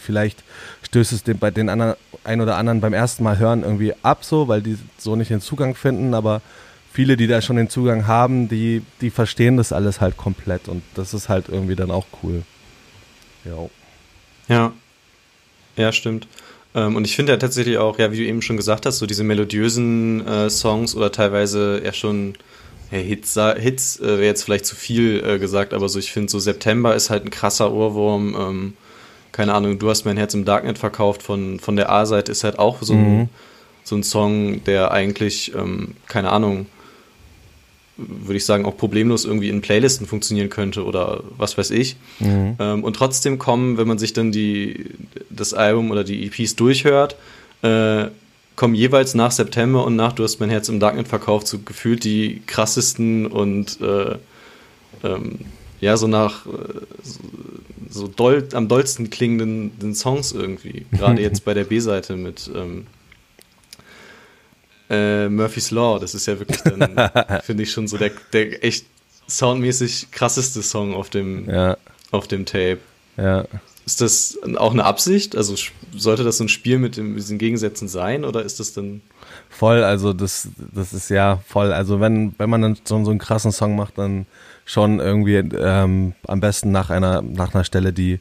vielleicht 0.00 0.44
stößt 0.92 1.12
es 1.12 1.22
den, 1.22 1.38
bei 1.38 1.50
den 1.50 1.70
anderen, 1.70 1.94
ein 2.22 2.42
oder 2.42 2.58
anderen 2.58 2.82
beim 2.82 2.92
ersten 2.92 3.24
Mal 3.24 3.38
hören 3.38 3.62
irgendwie 3.62 3.94
ab, 4.02 4.24
so, 4.24 4.46
weil 4.46 4.60
die 4.60 4.76
so 4.98 5.16
nicht 5.16 5.30
den 5.30 5.40
Zugang 5.40 5.74
finden, 5.74 6.12
aber 6.12 6.42
viele, 6.92 7.16
die 7.16 7.26
da 7.26 7.40
schon 7.40 7.56
den 7.56 7.70
Zugang 7.70 8.06
haben, 8.06 8.46
die, 8.46 8.82
die 9.00 9.08
verstehen 9.08 9.56
das 9.56 9.72
alles 9.72 10.02
halt 10.02 10.18
komplett 10.18 10.68
und 10.68 10.82
das 10.94 11.14
ist 11.14 11.30
halt 11.30 11.48
irgendwie 11.48 11.76
dann 11.76 11.90
auch 11.90 12.04
cool. 12.22 12.42
Jo. 13.46 13.70
Ja. 14.48 14.74
Ja, 15.76 15.92
stimmt. 15.92 16.28
Ähm, 16.74 16.94
und 16.94 17.06
ich 17.06 17.16
finde 17.16 17.32
ja 17.32 17.38
tatsächlich 17.38 17.78
auch, 17.78 17.98
ja, 17.98 18.12
wie 18.12 18.18
du 18.18 18.24
eben 18.24 18.42
schon 18.42 18.58
gesagt 18.58 18.84
hast, 18.84 18.98
so 18.98 19.06
diese 19.06 19.24
melodiösen 19.24 20.26
äh, 20.26 20.50
Songs 20.50 20.94
oder 20.94 21.10
teilweise 21.10 21.80
ja 21.82 21.94
schon 21.94 22.34
Hits, 22.90 23.40
Hits 23.56 23.98
äh, 24.00 24.06
wäre 24.06 24.24
jetzt 24.24 24.44
vielleicht 24.44 24.66
zu 24.66 24.76
viel 24.76 25.24
äh, 25.24 25.38
gesagt, 25.38 25.72
aber 25.72 25.88
so 25.88 25.98
ich 25.98 26.12
finde 26.12 26.30
so 26.30 26.38
September 26.38 26.94
ist 26.94 27.08
halt 27.08 27.24
ein 27.24 27.30
krasser 27.30 27.72
Ohrwurm. 27.72 28.36
Ähm, 28.38 28.74
keine 29.32 29.54
Ahnung, 29.54 29.78
du 29.78 29.88
hast 29.90 30.04
mein 30.04 30.16
Herz 30.16 30.34
im 30.34 30.44
Darknet 30.44 30.78
verkauft 30.78 31.22
von, 31.22 31.58
von 31.58 31.76
der 31.76 31.90
A-Seite, 31.90 32.30
ist 32.30 32.44
halt 32.44 32.58
auch 32.58 32.82
so 32.82 32.92
ein, 32.92 33.18
mhm. 33.18 33.28
so 33.82 33.96
ein 33.96 34.02
Song, 34.02 34.62
der 34.64 34.92
eigentlich, 34.92 35.54
ähm, 35.54 35.94
keine 36.06 36.30
Ahnung, 36.30 36.66
würde 37.96 38.36
ich 38.36 38.44
sagen, 38.44 38.64
auch 38.64 38.76
problemlos 38.76 39.24
irgendwie 39.24 39.48
in 39.48 39.60
Playlisten 39.60 40.06
funktionieren 40.06 40.50
könnte 40.50 40.84
oder 40.84 41.22
was 41.36 41.56
weiß 41.56 41.70
ich. 41.70 41.96
Mhm. 42.20 42.56
Ähm, 42.58 42.84
und 42.84 42.94
trotzdem 42.94 43.38
kommen, 43.38 43.78
wenn 43.78 43.88
man 43.88 43.98
sich 43.98 44.12
dann 44.12 44.32
die, 44.32 44.86
das 45.30 45.54
Album 45.54 45.90
oder 45.90 46.04
die 46.04 46.26
EPs 46.26 46.56
durchhört, 46.56 47.16
äh, 47.62 48.06
kommen 48.56 48.74
jeweils 48.74 49.14
nach 49.14 49.30
September 49.30 49.84
und 49.84 49.96
nach 49.96 50.12
Du 50.12 50.24
hast 50.24 50.40
mein 50.40 50.50
Herz 50.50 50.68
im 50.68 50.78
Darknet 50.78 51.08
verkauft, 51.08 51.46
so 51.46 51.58
gefühlt 51.58 52.04
die 52.04 52.42
krassesten 52.46 53.26
und 53.26 53.80
äh, 53.80 54.16
ähm, 55.04 55.40
ja, 55.82 55.96
so 55.96 56.06
nach 56.06 56.46
so, 57.02 57.20
so 57.90 58.06
doll, 58.06 58.48
am 58.52 58.68
dollsten 58.68 59.10
klingenden 59.10 59.94
Songs 59.94 60.32
irgendwie. 60.32 60.86
Gerade 60.92 61.20
jetzt 61.22 61.44
bei 61.44 61.54
der 61.54 61.64
B-Seite 61.64 62.16
mit 62.16 62.50
ähm, 62.54 62.86
äh, 64.88 65.28
Murphy's 65.28 65.72
Law. 65.72 65.98
Das 65.98 66.14
ist 66.14 66.26
ja 66.26 66.38
wirklich 66.38 66.62
dann, 66.62 67.10
finde 67.42 67.64
ich, 67.64 67.72
schon 67.72 67.88
so 67.88 67.98
der, 67.98 68.12
der 68.32 68.64
echt 68.64 68.86
soundmäßig 69.28 70.12
krasseste 70.12 70.62
Song 70.62 70.94
auf 70.94 71.10
dem, 71.10 71.50
ja. 71.50 71.76
auf 72.12 72.28
dem 72.28 72.46
Tape. 72.46 72.78
Ja. 73.16 73.44
Ist 73.84 74.00
das 74.00 74.38
auch 74.56 74.72
eine 74.72 74.84
Absicht? 74.84 75.36
Also 75.36 75.56
sollte 75.96 76.22
das 76.22 76.38
so 76.38 76.44
ein 76.44 76.48
Spiel 76.48 76.78
mit, 76.78 76.96
dem, 76.96 77.10
mit 77.14 77.18
diesen 77.18 77.38
Gegensätzen 77.38 77.88
sein 77.88 78.24
oder 78.24 78.42
ist 78.42 78.60
das 78.60 78.72
dann. 78.72 79.02
Voll, 79.50 79.82
also 79.82 80.12
das, 80.12 80.46
das 80.72 80.92
ist 80.92 81.10
ja 81.10 81.40
voll. 81.48 81.72
Also 81.72 81.98
wenn, 81.98 82.34
wenn 82.38 82.48
man 82.48 82.62
dann 82.62 82.78
so, 82.84 83.04
so 83.04 83.10
einen 83.10 83.18
krassen 83.18 83.50
Song 83.50 83.74
macht, 83.74 83.98
dann 83.98 84.26
schon 84.64 85.00
irgendwie 85.00 85.36
ähm, 85.36 86.14
am 86.26 86.40
besten 86.40 86.70
nach 86.70 86.90
einer, 86.90 87.22
nach 87.22 87.54
einer 87.54 87.64
Stelle, 87.64 87.92
die, 87.92 88.20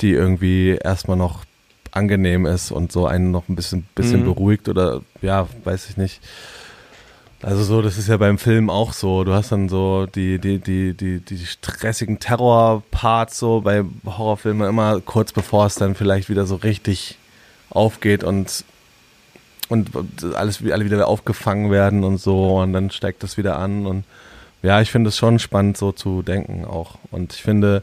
die 0.00 0.12
irgendwie 0.12 0.78
erstmal 0.82 1.16
noch 1.16 1.44
angenehm 1.92 2.46
ist 2.46 2.70
und 2.70 2.92
so 2.92 3.06
einen 3.06 3.30
noch 3.30 3.48
ein 3.48 3.56
bisschen, 3.56 3.86
bisschen 3.94 4.20
mhm. 4.20 4.34
beruhigt 4.34 4.68
oder 4.68 5.02
ja, 5.22 5.48
weiß 5.64 5.90
ich 5.90 5.96
nicht. 5.96 6.20
Also 7.42 7.64
so, 7.64 7.80
das 7.80 7.96
ist 7.96 8.08
ja 8.08 8.18
beim 8.18 8.36
Film 8.36 8.68
auch 8.68 8.92
so. 8.92 9.24
Du 9.24 9.32
hast 9.32 9.50
dann 9.50 9.70
so 9.70 10.06
die, 10.06 10.38
die, 10.38 10.58
die, 10.58 10.92
die, 10.92 11.20
die 11.20 11.38
stressigen 11.38 12.18
Terror-Parts 12.18 13.38
so 13.38 13.62
bei 13.62 13.82
Horrorfilmen 14.04 14.68
immer 14.68 15.00
kurz 15.00 15.32
bevor 15.32 15.66
es 15.66 15.74
dann 15.76 15.94
vielleicht 15.94 16.28
wieder 16.28 16.44
so 16.44 16.56
richtig 16.56 17.16
aufgeht 17.70 18.24
und, 18.24 18.64
und 19.68 19.90
alles, 20.34 20.62
alle 20.70 20.84
wieder 20.84 21.08
aufgefangen 21.08 21.70
werden 21.70 22.04
und 22.04 22.18
so 22.18 22.60
und 22.60 22.74
dann 22.74 22.90
steigt 22.90 23.22
das 23.22 23.38
wieder 23.38 23.58
an 23.58 23.86
und 23.86 24.04
ja, 24.62 24.80
ich 24.80 24.90
finde 24.90 25.08
es 25.08 25.16
schon 25.16 25.38
spannend, 25.38 25.76
so 25.76 25.92
zu 25.92 26.22
denken 26.22 26.64
auch. 26.64 26.98
Und 27.10 27.32
ich 27.34 27.42
finde, 27.42 27.82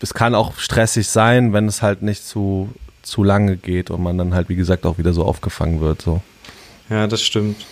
es 0.00 0.14
kann 0.14 0.34
auch 0.34 0.56
stressig 0.58 1.08
sein, 1.08 1.52
wenn 1.52 1.66
es 1.66 1.82
halt 1.82 2.02
nicht 2.02 2.24
zu, 2.24 2.70
zu 3.02 3.24
lange 3.24 3.56
geht 3.56 3.90
und 3.90 4.02
man 4.02 4.16
dann 4.16 4.34
halt, 4.34 4.48
wie 4.48 4.56
gesagt, 4.56 4.86
auch 4.86 4.98
wieder 4.98 5.12
so 5.12 5.24
aufgefangen 5.24 5.80
wird. 5.80 6.02
So. 6.02 6.20
Ja, 6.88 7.06
das 7.06 7.22
stimmt. 7.22 7.66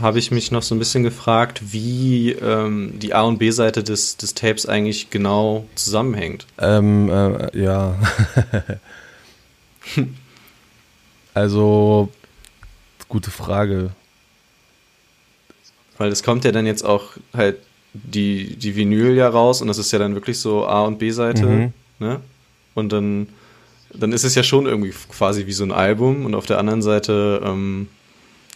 Habe 0.00 0.18
ich 0.18 0.30
mich 0.30 0.50
noch 0.50 0.62
so 0.62 0.74
ein 0.74 0.78
bisschen 0.78 1.02
gefragt, 1.02 1.72
wie 1.72 2.32
ähm, 2.32 2.98
die 2.98 3.14
A- 3.14 3.22
und 3.22 3.38
B-Seite 3.38 3.82
des, 3.82 4.18
des 4.18 4.34
Tapes 4.34 4.66
eigentlich 4.66 5.08
genau 5.08 5.64
zusammenhängt. 5.74 6.46
Ähm, 6.58 7.08
äh, 7.08 7.58
ja. 7.58 7.98
also, 11.34 12.10
gute 13.08 13.30
Frage. 13.30 13.92
Weil 15.98 16.10
es 16.10 16.22
kommt 16.22 16.44
ja 16.44 16.52
dann 16.52 16.66
jetzt 16.66 16.84
auch 16.84 17.12
halt 17.34 17.56
die, 17.92 18.56
die 18.56 18.76
Vinyl 18.76 19.14
ja 19.14 19.28
raus 19.28 19.62
und 19.62 19.68
das 19.68 19.78
ist 19.78 19.92
ja 19.92 19.98
dann 19.98 20.14
wirklich 20.14 20.38
so 20.38 20.66
A- 20.66 20.84
und 20.84 20.98
B-Seite. 20.98 21.46
Mhm. 21.46 21.72
Ne? 21.98 22.20
Und 22.74 22.92
dann, 22.92 23.28
dann 23.94 24.12
ist 24.12 24.24
es 24.24 24.34
ja 24.34 24.42
schon 24.42 24.66
irgendwie 24.66 24.92
quasi 25.08 25.46
wie 25.46 25.52
so 25.52 25.64
ein 25.64 25.72
Album 25.72 26.26
und 26.26 26.34
auf 26.34 26.46
der 26.46 26.58
anderen 26.58 26.82
Seite, 26.82 27.40
ähm, 27.44 27.88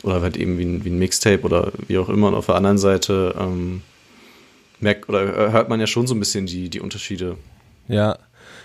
oder 0.02 0.20
halt 0.20 0.36
eben 0.36 0.58
wie 0.58 0.64
ein, 0.64 0.84
wie 0.84 0.90
ein 0.90 0.98
Mixtape 0.98 1.42
oder 1.42 1.72
wie 1.88 1.98
auch 1.98 2.08
immer, 2.08 2.28
und 2.28 2.34
auf 2.34 2.46
der 2.46 2.54
anderen 2.54 2.78
Seite 2.78 3.34
ähm, 3.38 3.82
merkt 4.80 5.08
oder 5.08 5.52
hört 5.52 5.68
man 5.68 5.80
ja 5.80 5.86
schon 5.86 6.06
so 6.06 6.14
ein 6.14 6.20
bisschen 6.20 6.46
die, 6.46 6.68
die 6.68 6.80
Unterschiede. 6.80 7.36
Ja, 7.88 8.18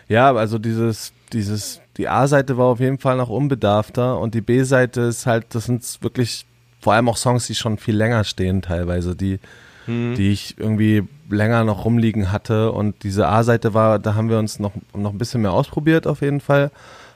ja, 0.08 0.34
also 0.34 0.60
dieses, 0.60 1.14
dieses, 1.34 1.82
die 1.98 2.08
A-Seite 2.08 2.58
war 2.58 2.66
auf 2.66 2.80
jeden 2.80 3.00
Fall 3.00 3.18
noch 3.18 3.30
unbedarfter 3.30 4.20
und 4.20 4.34
die 4.34 4.42
B-Seite 4.42 5.02
ist 5.02 5.26
halt, 5.26 5.56
das 5.56 5.66
sind 5.66 5.84
wirklich 6.02 6.46
vor 6.86 6.94
allem 6.94 7.10
auch 7.10 7.18
Songs, 7.18 7.48
die 7.48 7.56
schon 7.56 7.80
viel 7.80 7.96
länger 7.98 8.24
stehen 8.24 8.62
teilweise, 8.62 9.16
die, 9.16 9.40
mhm. 9.88 10.14
die 10.14 10.32
ich 10.32 10.60
irgendwie 10.60 11.02
länger 11.32 11.64
noch 11.64 11.84
rumliegen 11.84 12.32
hatte. 12.32 12.72
Und 12.72 13.02
diese 13.02 13.28
A-Seite 13.28 13.74
war, 13.74 13.98
da 13.98 14.14
haben 14.14 14.30
wir 14.30 14.38
uns 14.38 14.60
noch, 14.60 14.72
noch 14.94 15.12
ein 15.12 15.18
bisschen 15.18 15.42
mehr 15.42 15.52
ausprobiert 15.52 16.06
auf 16.06 16.22
jeden 16.22 16.42
Fall. 16.42 16.70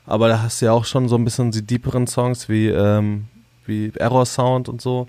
Aber 0.07 0.27
da 0.27 0.41
hast 0.41 0.59
du 0.59 0.65
ja 0.65 0.71
auch 0.71 0.85
schon 0.85 1.07
so 1.07 1.15
ein 1.17 1.23
bisschen 1.23 1.51
die 1.51 1.61
deeperen 1.61 2.07
Songs 2.07 2.49
wie, 2.49 2.69
ähm, 2.69 3.25
wie 3.67 3.91
Error 3.93 4.25
Sound 4.25 4.69
und 4.69 4.81
so. 4.81 5.07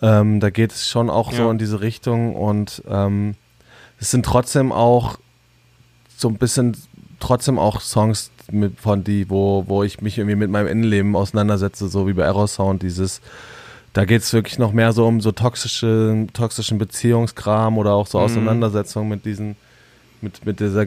Ähm, 0.00 0.38
da 0.38 0.50
geht 0.50 0.70
es 0.70 0.86
schon 0.86 1.10
auch 1.10 1.32
ja. 1.32 1.38
so 1.38 1.50
in 1.50 1.58
diese 1.58 1.80
Richtung 1.80 2.36
und 2.36 2.84
ähm, 2.88 3.34
es 3.98 4.12
sind 4.12 4.24
trotzdem 4.24 4.70
auch 4.70 5.18
so 6.16 6.28
ein 6.28 6.38
bisschen 6.38 6.76
trotzdem 7.18 7.58
auch 7.58 7.80
Songs 7.80 8.30
mit, 8.52 8.78
von 8.78 9.02
die, 9.02 9.28
wo, 9.28 9.64
wo 9.66 9.82
ich 9.82 10.00
mich 10.00 10.16
irgendwie 10.16 10.36
mit 10.36 10.48
meinem 10.48 10.68
Innenleben 10.68 11.16
auseinandersetze, 11.16 11.88
so 11.88 12.06
wie 12.06 12.12
bei 12.12 12.22
Error 12.22 12.46
Sound, 12.46 12.84
dieses, 12.84 13.20
da 13.92 14.04
geht 14.04 14.22
es 14.22 14.32
wirklich 14.32 14.58
noch 14.58 14.72
mehr 14.72 14.92
so 14.92 15.06
um 15.06 15.20
so 15.20 15.32
toxische, 15.32 16.26
toxischen 16.32 16.78
Beziehungskram 16.78 17.78
oder 17.78 17.92
auch 17.92 18.06
so 18.06 18.18
mhm. 18.18 18.24
Auseinandersetzungen 18.24 19.08
mit 19.08 19.24
diesen, 19.24 19.56
mit, 20.20 20.44
mit 20.44 20.60
dieser 20.60 20.86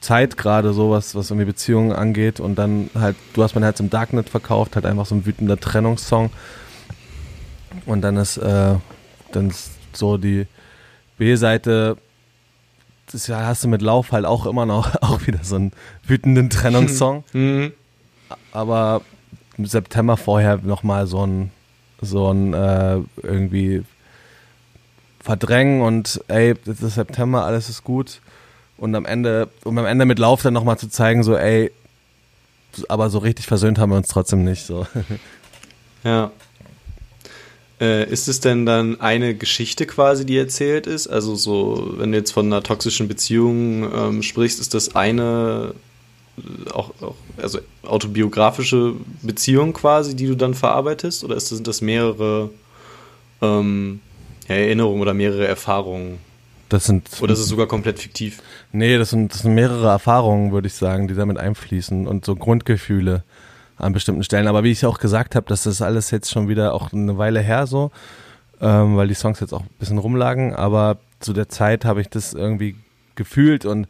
Zeit 0.00 0.36
gerade 0.36 0.72
so, 0.72 0.90
was, 0.90 1.14
was 1.14 1.30
irgendwie 1.30 1.46
Beziehungen 1.46 1.92
angeht 1.92 2.40
und 2.40 2.56
dann 2.56 2.90
halt, 2.94 3.16
du 3.32 3.42
hast 3.42 3.54
mein 3.54 3.64
Herz 3.64 3.80
im 3.80 3.90
Darknet 3.90 4.28
verkauft, 4.28 4.76
halt 4.76 4.86
einfach 4.86 5.06
so 5.06 5.14
ein 5.14 5.26
wütender 5.26 5.58
Trennungssong 5.58 6.30
und 7.86 8.02
dann 8.02 8.16
ist, 8.16 8.36
äh, 8.36 8.74
dann 9.32 9.50
ist 9.50 9.70
so 9.92 10.16
die 10.16 10.46
B-Seite 11.18 11.96
das 13.12 13.28
hast 13.28 13.64
du 13.64 13.68
mit 13.68 13.82
Lauf 13.82 14.12
halt 14.12 14.24
auch 14.24 14.46
immer 14.46 14.66
noch 14.66 14.94
auch 15.02 15.26
wieder 15.26 15.42
so 15.42 15.56
einen 15.56 15.72
wütenden 16.06 16.50
Trennungssong. 16.50 17.24
Mhm. 17.32 17.72
Aber 18.52 19.02
im 19.58 19.66
September 19.66 20.16
vorher 20.16 20.58
nochmal 20.58 21.06
so 21.06 21.24
ein, 21.24 21.50
so 22.04 22.32
ein 22.32 22.54
äh, 22.54 22.98
irgendwie 23.22 23.82
verdrängen 25.20 25.80
und 25.80 26.20
ey, 26.28 26.54
das 26.64 26.82
ist 26.82 26.94
September, 26.94 27.44
alles 27.44 27.68
ist 27.68 27.84
gut. 27.84 28.20
Und 28.76 28.94
am 28.94 29.06
Ende, 29.06 29.48
um 29.64 29.78
am 29.78 29.86
Ende 29.86 30.04
mit 30.04 30.18
Lauf 30.18 30.42
dann 30.42 30.52
nochmal 30.52 30.78
zu 30.78 30.88
zeigen, 30.88 31.22
so 31.22 31.36
ey, 31.36 31.70
aber 32.88 33.08
so 33.08 33.18
richtig 33.18 33.46
versöhnt 33.46 33.78
haben 33.78 33.90
wir 33.90 33.96
uns 33.96 34.08
trotzdem 34.08 34.44
nicht. 34.44 34.66
So. 34.66 34.86
Ja. 36.04 36.32
Äh, 37.80 38.08
ist 38.10 38.28
es 38.28 38.40
denn 38.40 38.66
dann 38.66 39.00
eine 39.00 39.34
Geschichte 39.34 39.86
quasi, 39.86 40.26
die 40.26 40.36
erzählt 40.36 40.86
ist? 40.86 41.06
Also 41.06 41.34
so, 41.34 41.94
wenn 41.96 42.12
du 42.12 42.18
jetzt 42.18 42.32
von 42.32 42.44
einer 42.44 42.62
toxischen 42.62 43.08
Beziehung 43.08 43.90
ähm, 43.90 44.22
sprichst, 44.22 44.60
ist 44.60 44.74
das 44.74 44.94
eine 44.94 45.74
auch, 46.72 46.90
auch, 47.00 47.14
also 47.36 47.60
autobiografische 47.82 48.94
Beziehung 49.22 49.72
quasi, 49.72 50.16
die 50.16 50.26
du 50.26 50.34
dann 50.34 50.54
verarbeitest? 50.54 51.24
Oder 51.24 51.36
ist 51.36 51.50
das, 51.50 51.58
sind 51.58 51.66
das 51.66 51.80
mehrere 51.80 52.50
ähm, 53.40 54.00
Erinnerungen 54.48 55.00
oder 55.00 55.14
mehrere 55.14 55.46
Erfahrungen? 55.46 56.18
Das 56.68 56.84
sind, 56.84 57.08
oder 57.20 57.34
ist 57.34 57.40
es 57.40 57.48
sogar 57.48 57.66
komplett 57.66 57.98
fiktiv? 57.98 58.42
Nee, 58.72 58.98
das 58.98 59.10
sind, 59.10 59.32
das 59.32 59.42
sind 59.42 59.54
mehrere 59.54 59.88
Erfahrungen, 59.88 60.50
würde 60.52 60.66
ich 60.66 60.74
sagen, 60.74 61.08
die 61.08 61.14
damit 61.14 61.38
einfließen 61.38 62.06
und 62.06 62.24
so 62.24 62.34
Grundgefühle 62.34 63.22
an 63.76 63.92
bestimmten 63.92 64.24
Stellen. 64.24 64.48
Aber 64.48 64.64
wie 64.64 64.70
ich 64.70 64.84
auch 64.86 64.98
gesagt 64.98 65.34
habe, 65.36 65.46
das 65.48 65.66
ist 65.66 65.82
alles 65.82 66.10
jetzt 66.10 66.30
schon 66.30 66.48
wieder 66.48 66.74
auch 66.74 66.92
eine 66.92 67.18
Weile 67.18 67.40
her 67.40 67.66
so, 67.66 67.90
ähm, 68.60 68.96
weil 68.96 69.08
die 69.08 69.14
Songs 69.14 69.40
jetzt 69.40 69.52
auch 69.52 69.60
ein 69.60 69.70
bisschen 69.78 69.98
rumlagen. 69.98 70.54
Aber 70.54 70.98
zu 71.20 71.32
der 71.32 71.48
Zeit 71.48 71.84
habe 71.84 72.00
ich 72.00 72.08
das 72.08 72.32
irgendwie 72.32 72.76
gefühlt 73.14 73.64
und 73.64 73.86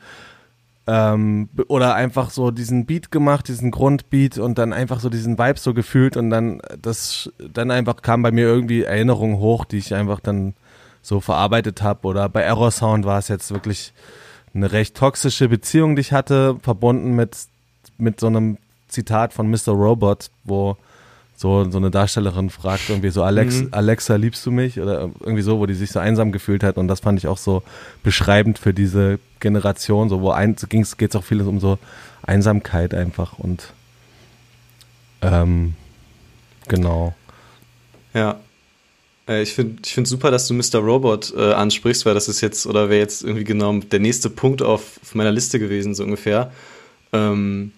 ähm, 0.86 1.48
oder 1.68 1.94
einfach 1.94 2.30
so 2.30 2.50
diesen 2.50 2.86
Beat 2.86 3.10
gemacht, 3.10 3.48
diesen 3.48 3.70
Grundbeat 3.70 4.38
und 4.38 4.58
dann 4.58 4.72
einfach 4.72 5.00
so 5.00 5.08
diesen 5.08 5.38
Vibe 5.38 5.58
so 5.58 5.72
gefühlt 5.72 6.16
und 6.16 6.30
dann 6.30 6.60
das 6.80 7.32
dann 7.38 7.70
einfach 7.70 8.02
kam 8.02 8.22
bei 8.22 8.30
mir 8.30 8.46
irgendwie 8.46 8.82
Erinnerungen 8.82 9.38
hoch, 9.38 9.64
die 9.64 9.78
ich 9.78 9.94
einfach 9.94 10.20
dann 10.20 10.54
so 11.00 11.20
verarbeitet 11.20 11.82
habe 11.82 12.06
oder 12.06 12.28
bei 12.28 12.42
Error 12.42 12.70
Sound 12.70 13.04
war 13.06 13.18
es 13.18 13.28
jetzt 13.28 13.50
wirklich 13.50 13.92
eine 14.54 14.72
recht 14.72 14.96
toxische 14.96 15.48
Beziehung, 15.48 15.96
die 15.96 16.00
ich 16.00 16.12
hatte, 16.12 16.56
verbunden 16.62 17.14
mit 17.14 17.36
mit 17.96 18.20
so 18.20 18.26
einem 18.26 18.58
Zitat 18.88 19.32
von 19.32 19.48
Mr. 19.50 19.72
Robot, 19.72 20.30
wo 20.44 20.76
so, 21.36 21.68
so 21.70 21.78
eine 21.78 21.90
Darstellerin 21.90 22.50
fragt 22.50 22.88
irgendwie 22.88 23.10
so, 23.10 23.22
Alex, 23.22 23.62
mhm. 23.62 23.68
Alexa, 23.72 24.16
liebst 24.16 24.44
du 24.46 24.50
mich? 24.50 24.80
Oder 24.80 25.10
irgendwie 25.20 25.42
so, 25.42 25.58
wo 25.58 25.66
die 25.66 25.74
sich 25.74 25.90
so 25.90 25.98
einsam 25.98 26.32
gefühlt 26.32 26.62
hat. 26.62 26.76
Und 26.76 26.88
das 26.88 27.00
fand 27.00 27.18
ich 27.18 27.26
auch 27.26 27.38
so 27.38 27.62
beschreibend 28.02 28.58
für 28.58 28.72
diese 28.72 29.18
Generation, 29.40 30.08
so 30.08 30.20
wo 30.20 30.30
ein, 30.30 30.56
geht 30.68 31.10
es 31.10 31.16
auch 31.16 31.24
vieles 31.24 31.46
um 31.46 31.60
so 31.60 31.78
Einsamkeit 32.22 32.94
einfach 32.94 33.38
und 33.38 33.72
ähm, 35.24 35.74
genau. 36.68 37.14
Ja. 38.12 38.40
Äh, 39.28 39.42
ich 39.42 39.54
finde 39.54 39.82
ich 39.84 39.94
find 39.94 40.06
super, 40.06 40.30
dass 40.30 40.46
du 40.46 40.54
Mr. 40.54 40.78
Robot 40.78 41.32
äh, 41.36 41.52
ansprichst, 41.52 42.04
weil 42.06 42.14
das 42.14 42.28
ist 42.28 42.40
jetzt, 42.40 42.66
oder 42.66 42.90
wäre 42.90 43.00
jetzt 43.00 43.22
irgendwie 43.22 43.44
genau 43.44 43.78
der 43.78 44.00
nächste 44.00 44.30
Punkt 44.30 44.62
auf, 44.62 45.00
auf 45.02 45.14
meiner 45.14 45.32
Liste 45.32 45.58
gewesen, 45.58 45.94
so 45.94 46.04
ungefähr. 46.04 46.52
Ähm, 47.12 47.72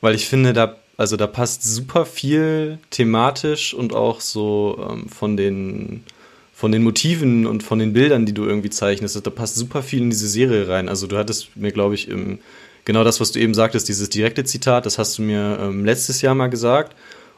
weil 0.00 0.14
ich 0.14 0.28
finde, 0.28 0.52
da, 0.52 0.76
also 1.00 1.16
da 1.16 1.26
passt 1.26 1.62
super 1.62 2.04
viel 2.04 2.78
thematisch 2.90 3.72
und 3.72 3.94
auch 3.94 4.20
so 4.20 4.86
ähm, 4.86 5.08
von 5.08 5.34
den 5.38 6.04
von 6.52 6.72
den 6.72 6.82
Motiven 6.82 7.46
und 7.46 7.62
von 7.62 7.78
den 7.78 7.94
Bildern, 7.94 8.26
die 8.26 8.34
du 8.34 8.44
irgendwie 8.44 8.68
zeichnest, 8.68 9.18
da 9.26 9.30
passt 9.30 9.56
super 9.56 9.82
viel 9.82 10.02
in 10.02 10.10
diese 10.10 10.28
Serie 10.28 10.68
rein. 10.68 10.90
Also 10.90 11.06
du 11.06 11.16
hattest 11.16 11.56
mir, 11.56 11.72
glaube 11.72 11.94
ich, 11.94 12.08
im, 12.08 12.38
genau 12.84 13.02
das, 13.02 13.18
was 13.18 13.32
du 13.32 13.40
eben 13.40 13.54
sagtest, 13.54 13.88
dieses 13.88 14.10
direkte 14.10 14.44
Zitat, 14.44 14.84
das 14.84 14.98
hast 14.98 15.16
du 15.16 15.22
mir 15.22 15.58
ähm, 15.58 15.86
letztes 15.86 16.20
Jahr 16.20 16.34
mal 16.34 16.48
gesagt. 16.48 16.94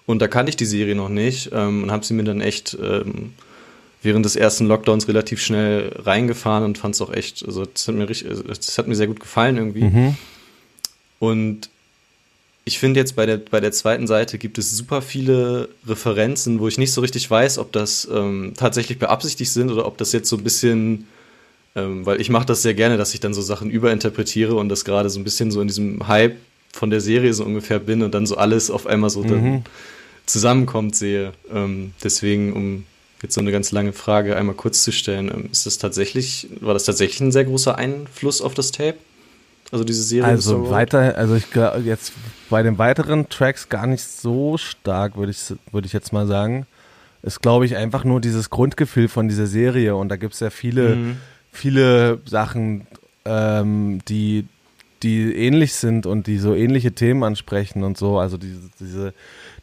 Und 0.06 0.20
da 0.20 0.26
kannte 0.26 0.50
ich 0.50 0.56
die 0.56 0.64
Serie 0.64 0.96
noch 0.96 1.08
nicht 1.08 1.50
ähm, 1.52 1.84
und 1.84 1.92
habe 1.92 2.04
sie 2.04 2.14
mir 2.14 2.24
dann 2.24 2.40
echt 2.40 2.76
ähm, 2.82 3.34
während 4.02 4.24
des 4.24 4.34
ersten 4.34 4.66
Lockdowns 4.66 5.06
relativ 5.06 5.40
schnell 5.40 5.92
reingefahren 6.00 6.64
und 6.64 6.78
fand 6.78 6.96
es 6.96 7.00
auch 7.00 7.12
echt, 7.12 7.46
also 7.46 7.64
das 7.64 7.86
hat 7.86 7.94
mir 7.94 8.08
richtig, 8.08 8.28
das 8.44 8.76
hat 8.76 8.88
mir 8.88 8.96
sehr 8.96 9.06
gut 9.06 9.20
gefallen 9.20 9.56
irgendwie. 9.56 9.84
Mhm. 9.84 10.16
Und 11.20 11.70
ich 12.64 12.78
finde 12.78 13.00
jetzt 13.00 13.16
bei 13.16 13.26
der, 13.26 13.38
bei 13.38 13.60
der 13.60 13.72
zweiten 13.72 14.06
Seite 14.06 14.38
gibt 14.38 14.56
es 14.58 14.76
super 14.76 15.02
viele 15.02 15.68
Referenzen, 15.86 16.60
wo 16.60 16.68
ich 16.68 16.78
nicht 16.78 16.92
so 16.92 17.00
richtig 17.00 17.28
weiß, 17.28 17.58
ob 17.58 17.72
das 17.72 18.08
ähm, 18.12 18.52
tatsächlich 18.56 18.98
beabsichtigt 18.98 19.50
sind 19.50 19.70
oder 19.70 19.86
ob 19.86 19.98
das 19.98 20.12
jetzt 20.12 20.28
so 20.28 20.36
ein 20.36 20.44
bisschen, 20.44 21.08
ähm, 21.74 22.06
weil 22.06 22.20
ich 22.20 22.30
mache 22.30 22.46
das 22.46 22.62
sehr 22.62 22.74
gerne, 22.74 22.96
dass 22.96 23.14
ich 23.14 23.20
dann 23.20 23.34
so 23.34 23.42
Sachen 23.42 23.68
überinterpretiere 23.68 24.54
und 24.54 24.68
das 24.68 24.84
gerade 24.84 25.10
so 25.10 25.18
ein 25.18 25.24
bisschen 25.24 25.50
so 25.50 25.60
in 25.60 25.66
diesem 25.66 26.06
Hype 26.06 26.36
von 26.72 26.90
der 26.90 27.00
Serie 27.00 27.34
so 27.34 27.44
ungefähr 27.44 27.80
bin 27.80 28.02
und 28.02 28.14
dann 28.14 28.26
so 28.26 28.36
alles 28.36 28.70
auf 28.70 28.86
einmal 28.86 29.10
so 29.10 29.24
mhm. 29.24 29.64
zusammenkommt 30.26 30.94
sehe. 30.94 31.32
Ähm, 31.52 31.92
deswegen, 32.02 32.52
um 32.52 32.84
jetzt 33.22 33.34
so 33.34 33.40
eine 33.40 33.50
ganz 33.50 33.72
lange 33.72 33.92
Frage 33.92 34.36
einmal 34.36 34.54
kurz 34.54 34.84
zu 34.84 34.92
stellen, 34.92 35.32
ähm, 35.34 35.48
ist 35.50 35.66
das 35.66 35.78
tatsächlich, 35.78 36.46
war 36.60 36.74
das 36.74 36.84
tatsächlich 36.84 37.20
ein 37.20 37.32
sehr 37.32 37.44
großer 37.44 37.76
Einfluss 37.76 38.40
auf 38.40 38.54
das 38.54 38.70
Tape? 38.70 38.98
Also 39.72 39.84
diese 39.84 40.02
Serie. 40.02 40.28
Also 40.28 40.70
weiter, 40.70 41.16
also 41.16 41.34
ich 41.34 41.50
glaube 41.50 41.80
jetzt 41.80 42.12
bei 42.50 42.62
den 42.62 42.76
weiteren 42.76 43.30
Tracks 43.30 43.70
gar 43.70 43.86
nicht 43.86 44.02
so 44.02 44.58
stark, 44.58 45.16
würde 45.16 45.32
ich, 45.32 45.38
würde 45.72 45.86
ich 45.86 45.94
jetzt 45.94 46.12
mal 46.12 46.26
sagen. 46.26 46.66
Ist, 47.22 47.40
glaube 47.40 47.64
ich, 47.64 47.76
einfach 47.76 48.04
nur 48.04 48.20
dieses 48.20 48.50
Grundgefühl 48.50 49.08
von 49.08 49.28
dieser 49.28 49.46
Serie 49.46 49.96
und 49.96 50.10
da 50.10 50.16
gibt 50.16 50.34
es 50.34 50.40
ja 50.40 50.50
viele, 50.50 50.96
mhm. 50.96 51.16
viele 51.50 52.20
Sachen, 52.26 52.86
ähm, 53.24 54.00
die, 54.08 54.46
die 55.02 55.34
ähnlich 55.34 55.72
sind 55.74 56.04
und 56.04 56.26
die 56.26 56.38
so 56.38 56.54
ähnliche 56.54 56.92
Themen 56.92 57.22
ansprechen 57.24 57.82
und 57.82 57.96
so. 57.96 58.18
Also 58.18 58.36
diese, 58.36 58.68
diese 58.78 59.14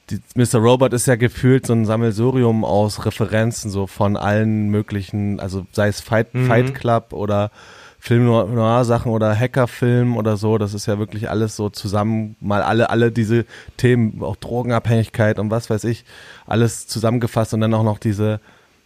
die, 0.09 0.19
Mr. 0.35 0.59
Robot 0.59 0.93
ist 0.93 1.05
ja 1.05 1.15
gefühlt 1.15 1.67
so 1.67 1.73
ein 1.73 1.85
Sammelsurium 1.85 2.65
aus 2.65 3.05
Referenzen, 3.05 3.69
so 3.69 3.87
von 3.87 4.17
allen 4.17 4.69
möglichen, 4.69 5.39
also 5.39 5.67
sei 5.71 5.87
es 5.87 6.01
Fight, 6.01 6.33
mhm. 6.33 6.47
Fight 6.47 6.73
Club 6.73 7.13
oder 7.13 7.51
Film-Noir-Sachen 7.99 9.11
oder 9.11 9.35
Hackerfilm 9.37 10.15
oder 10.15 10.37
so, 10.37 10.57
das 10.57 10.73
ist 10.73 10.85
ja 10.85 10.99
wirklich 10.99 11.29
alles 11.29 11.55
so 11.55 11.69
zusammen, 11.69 12.35
mal 12.39 12.61
alle, 12.61 12.89
alle 12.89 13.11
diese 13.11 13.45
Themen, 13.75 14.21
auch 14.21 14.37
Drogenabhängigkeit 14.37 15.37
und 15.37 15.51
was 15.51 15.69
weiß 15.69 15.83
ich, 15.83 16.05
alles 16.47 16.87
zusammengefasst 16.87 17.53
und 17.53 17.61
dann 17.61 17.73
auch 17.73 17.83
noch 17.83 17.99
diese 17.99 18.39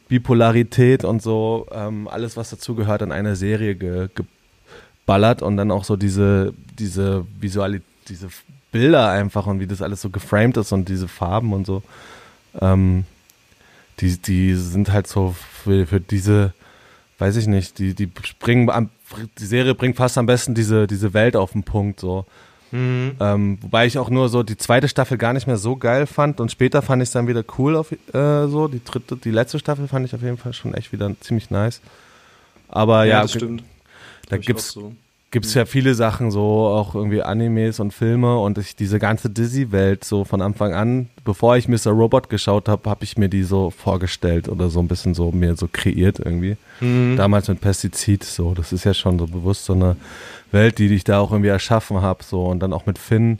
Bipolarität 0.08 1.04
und 1.04 1.22
so, 1.22 1.68
ähm, 1.72 2.08
alles, 2.08 2.38
was 2.38 2.50
dazugehört, 2.50 3.04
in 3.04 3.12
eine 3.12 3.36
Serie 3.36 3.76
ge, 3.76 4.10
geballert 5.06 5.44
und 5.44 5.58
dann 5.58 5.70
auch 5.70 5.84
so 5.84 5.96
diese, 5.96 6.54
diese 6.78 7.26
Visualität, 7.40 7.88
diese 8.10 8.28
Bilder 8.72 9.10
einfach 9.10 9.46
und 9.46 9.60
wie 9.60 9.68
das 9.68 9.82
alles 9.82 10.02
so 10.02 10.10
geframed 10.10 10.58
ist 10.58 10.72
und 10.72 10.90
diese 10.90 11.08
Farben 11.08 11.54
und 11.54 11.66
so. 11.66 11.84
Ähm, 12.60 13.06
die, 14.00 14.18
die 14.18 14.56
sind 14.56 14.92
halt 14.92 15.08
so 15.08 15.36
für, 15.64 15.86
für 15.86 16.00
diese 16.00 16.54
weiß 17.24 17.38
ich 17.38 17.48
nicht, 17.48 17.80
die, 17.80 17.94
die 17.94 18.08
bringen 18.08 18.70
am, 18.70 18.90
die 19.38 19.46
Serie 19.46 19.76
bringt 19.76 19.98
fast 19.98 20.18
am 20.18 20.26
besten 20.26 20.54
diese, 20.54 20.88
diese 20.88 21.14
Welt 21.14 21.36
auf 21.36 21.54
den 21.54 21.64
Punkt. 21.64 22.00
So. 22.00 22.26
Mhm. 22.72 23.16
Ähm, 23.20 23.58
wobei 23.62 23.86
ich 23.86 23.98
auch 23.98 24.10
nur 24.10 24.30
so 24.30 24.44
die 24.44 24.58
zweite 24.58 24.88
Staffel 24.88 25.18
gar 25.18 25.34
nicht 25.34 25.48
mehr 25.48 25.58
so 25.58 25.76
geil 25.76 26.08
fand 26.08 26.40
und 26.40 26.52
später 26.52 26.82
fand 26.82 27.04
ich 27.04 27.10
es 27.10 27.14
dann 27.14 27.28
wieder 27.28 27.44
cool 27.58 27.76
auf 27.76 27.92
äh, 27.92 28.48
so. 28.48 28.68
Die 28.68 28.84
dritte, 28.84 29.16
die 29.16 29.32
letzte 29.32 29.60
Staffel 29.60 29.88
fand 29.88 30.06
ich 30.06 30.16
auf 30.16 30.22
jeden 30.22 30.38
Fall 30.38 30.54
schon 30.54 30.74
echt 30.74 30.92
wieder 30.92 31.12
ziemlich 31.20 31.52
nice. 31.52 31.82
Aber 32.68 33.06
ja, 33.06 33.14
ja 33.14 33.22
das 33.22 33.34
stimmt. 33.34 33.64
Da 34.30 34.38
gibt's, 34.38 34.72
so 34.72 34.94
gibt 35.34 35.48
es 35.48 35.56
ja 35.56 35.66
viele 35.66 35.96
Sachen, 35.96 36.30
so 36.30 36.42
auch 36.42 36.94
irgendwie 36.94 37.24
Animes 37.24 37.80
und 37.80 37.92
Filme 37.92 38.38
und 38.38 38.60
ich, 38.60 38.76
diese 38.76 39.00
ganze 39.00 39.32
Dizzy-Welt 39.32 40.04
so 40.04 40.26
von 40.26 40.44
Anfang 40.44 40.76
an, 40.76 41.10
bevor 41.26 41.58
ich 41.58 41.68
Mr. 41.68 41.90
Robot 41.90 42.30
geschaut 42.30 42.70
habe, 42.70 42.88
habe 42.88 43.04
ich 43.04 43.18
mir 43.18 43.30
die 43.30 43.42
so 43.42 43.72
vorgestellt 43.72 44.48
oder 44.48 44.70
so 44.70 44.80
ein 44.80 44.88
bisschen 44.88 45.16
so 45.16 45.32
mir 45.32 45.56
so 45.56 45.68
kreiert 45.68 46.20
irgendwie. 46.20 46.56
Mhm. 46.82 47.18
Damals 47.18 47.48
mit 47.48 47.62
Pestizid, 47.62 48.24
so, 48.24 48.54
das 48.54 48.72
ist 48.72 48.84
ja 48.84 48.94
schon 48.94 49.18
so 49.18 49.26
bewusst 49.26 49.66
so 49.66 49.74
eine 49.74 49.96
Welt, 50.52 50.78
die 50.78 50.94
ich 50.94 51.04
da 51.04 51.18
auch 51.18 51.32
irgendwie 51.32 51.50
erschaffen 51.50 52.04
habe, 52.04 52.24
so 52.24 52.46
und 52.46 52.60
dann 52.60 52.72
auch 52.72 52.86
mit 52.86 53.00
Finn, 53.00 53.40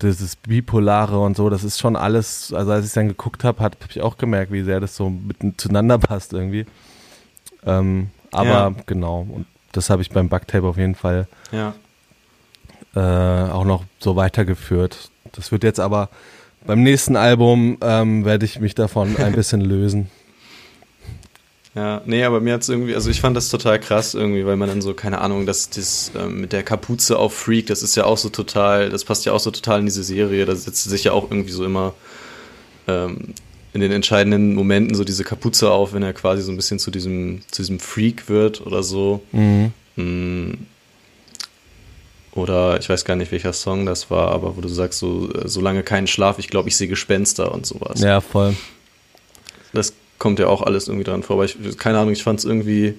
dieses 0.00 0.36
Bipolare 0.36 1.20
und 1.20 1.36
so, 1.36 1.50
das 1.50 1.64
ist 1.64 1.78
schon 1.78 1.96
alles, 1.96 2.50
also 2.54 2.72
als 2.72 2.86
ich 2.86 2.94
dann 2.94 3.08
geguckt 3.08 3.44
habe, 3.44 3.62
habe 3.62 3.76
ich 3.90 4.00
auch 4.00 4.16
gemerkt, 4.16 4.52
wie 4.52 4.62
sehr 4.62 4.80
das 4.80 4.96
so 4.96 5.10
miteinander 5.10 5.98
passt 5.98 6.32
irgendwie. 6.32 6.64
Ähm, 7.66 8.08
aber 8.32 8.48
ja. 8.48 8.72
genau, 8.86 9.26
und 9.28 9.44
das 9.72 9.90
habe 9.90 10.02
ich 10.02 10.10
beim 10.10 10.28
Bugtape 10.28 10.66
auf 10.66 10.76
jeden 10.76 10.94
Fall 10.94 11.26
ja. 11.52 11.74
äh, 12.94 13.50
auch 13.50 13.64
noch 13.64 13.84
so 13.98 14.16
weitergeführt. 14.16 15.10
Das 15.32 15.52
wird 15.52 15.64
jetzt 15.64 15.80
aber 15.80 16.08
beim 16.66 16.82
nächsten 16.82 17.16
Album 17.16 17.78
ähm, 17.80 18.24
werde 18.24 18.44
ich 18.44 18.60
mich 18.60 18.74
davon 18.74 19.16
ein 19.18 19.32
bisschen 19.32 19.60
lösen. 19.60 20.10
Ja, 21.74 22.02
nee, 22.04 22.24
aber 22.24 22.40
mir 22.40 22.54
hat 22.54 22.62
es 22.62 22.68
irgendwie, 22.68 22.96
also 22.96 23.10
ich 23.10 23.20
fand 23.20 23.36
das 23.36 23.48
total 23.48 23.78
krass 23.78 24.14
irgendwie, 24.14 24.44
weil 24.44 24.56
man 24.56 24.68
dann 24.68 24.82
so, 24.82 24.92
keine 24.92 25.20
Ahnung, 25.20 25.46
das, 25.46 25.70
das 25.70 26.10
ähm, 26.16 26.40
mit 26.40 26.52
der 26.52 26.64
Kapuze 26.64 27.16
auf 27.16 27.32
Freak, 27.32 27.66
das 27.66 27.84
ist 27.84 27.94
ja 27.94 28.04
auch 28.04 28.18
so 28.18 28.28
total, 28.28 28.90
das 28.90 29.04
passt 29.04 29.24
ja 29.24 29.32
auch 29.32 29.38
so 29.38 29.52
total 29.52 29.78
in 29.78 29.86
diese 29.86 30.02
Serie, 30.02 30.46
da 30.46 30.56
setzt 30.56 30.82
sich 30.82 31.04
ja 31.04 31.12
auch 31.12 31.30
irgendwie 31.30 31.52
so 31.52 31.64
immer 31.64 31.94
ähm, 32.88 33.34
in 33.72 33.80
den 33.80 33.92
entscheidenden 33.92 34.54
Momenten 34.54 34.94
so 34.94 35.04
diese 35.04 35.24
Kapuze 35.24 35.70
auf, 35.70 35.92
wenn 35.92 36.02
er 36.02 36.12
quasi 36.12 36.42
so 36.42 36.50
ein 36.50 36.56
bisschen 36.56 36.78
zu 36.78 36.90
diesem, 36.90 37.42
zu 37.50 37.62
diesem 37.62 37.78
Freak 37.78 38.28
wird 38.28 38.64
oder 38.66 38.82
so. 38.82 39.22
Mhm. 39.32 39.72
Mm. 39.96 40.52
Oder 42.32 42.78
ich 42.78 42.88
weiß 42.88 43.04
gar 43.04 43.16
nicht, 43.16 43.32
welcher 43.32 43.52
Song 43.52 43.86
das 43.86 44.10
war, 44.10 44.30
aber 44.30 44.56
wo 44.56 44.60
du 44.60 44.68
sagst, 44.68 45.00
so, 45.00 45.32
äh, 45.32 45.48
solange 45.48 45.82
keinen 45.82 46.06
Schlaf, 46.06 46.38
ich 46.38 46.48
glaube, 46.48 46.68
ich 46.68 46.76
sehe 46.76 46.88
Gespenster 46.88 47.52
und 47.52 47.66
sowas. 47.66 48.00
Ja, 48.00 48.20
voll. 48.20 48.56
Das 49.72 49.92
kommt 50.18 50.38
ja 50.38 50.46
auch 50.46 50.62
alles 50.62 50.86
irgendwie 50.86 51.04
dran 51.04 51.22
vor. 51.22 51.36
Aber 51.36 51.44
ich, 51.44 51.56
keine 51.78 51.98
Ahnung, 51.98 52.12
ich 52.12 52.22
fand 52.22 52.38
es 52.38 52.44
irgendwie 52.44 52.94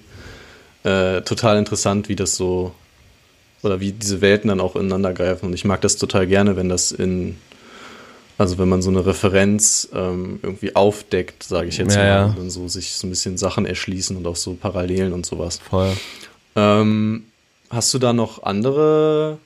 äh, 0.83 1.21
total 1.21 1.57
interessant, 1.57 2.09
wie 2.09 2.15
das 2.15 2.35
so, 2.35 2.73
oder 3.61 3.79
wie 3.79 3.93
diese 3.93 4.21
Welten 4.21 4.49
dann 4.49 4.59
auch 4.59 4.75
ineinander 4.75 5.13
greifen. 5.13 5.45
Und 5.45 5.53
ich 5.53 5.63
mag 5.63 5.81
das 5.81 5.97
total 5.97 6.27
gerne, 6.27 6.57
wenn 6.57 6.67
das 6.67 6.91
in, 6.91 7.37
also 8.41 8.57
wenn 8.57 8.67
man 8.67 8.81
so 8.81 8.89
eine 8.89 9.05
Referenz 9.05 9.87
ähm, 9.93 10.39
irgendwie 10.41 10.75
aufdeckt, 10.75 11.43
sage 11.43 11.69
ich 11.69 11.77
jetzt 11.77 11.95
ja, 11.95 12.01
mal, 12.01 12.07
ja. 12.07 12.25
und 12.25 12.37
dann 12.37 12.49
so 12.49 12.67
sich 12.67 12.93
so 12.93 13.07
ein 13.07 13.09
bisschen 13.09 13.37
Sachen 13.37 13.65
erschließen 13.65 14.17
und 14.17 14.27
auch 14.27 14.35
so 14.35 14.55
Parallelen 14.55 15.13
und 15.13 15.25
sowas. 15.25 15.59
Voll. 15.69 15.93
Ähm, 16.55 17.23
hast 17.69 17.93
du 17.93 17.99
da 17.99 18.13
noch 18.13 18.43
andere 18.43 19.37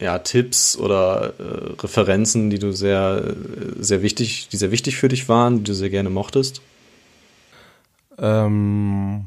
ja, 0.00 0.18
Tipps 0.18 0.76
oder 0.76 1.34
äh, 1.38 1.82
Referenzen, 1.82 2.50
die 2.50 2.58
du 2.58 2.72
sehr, 2.72 3.22
äh, 3.24 3.82
sehr 3.82 4.02
wichtig, 4.02 4.48
die 4.48 4.56
sehr 4.56 4.70
wichtig 4.70 4.96
für 4.96 5.08
dich 5.08 5.28
waren, 5.28 5.58
die 5.58 5.64
du 5.64 5.74
sehr 5.74 5.90
gerne 5.90 6.10
mochtest? 6.10 6.62
Ähm, 8.18 9.26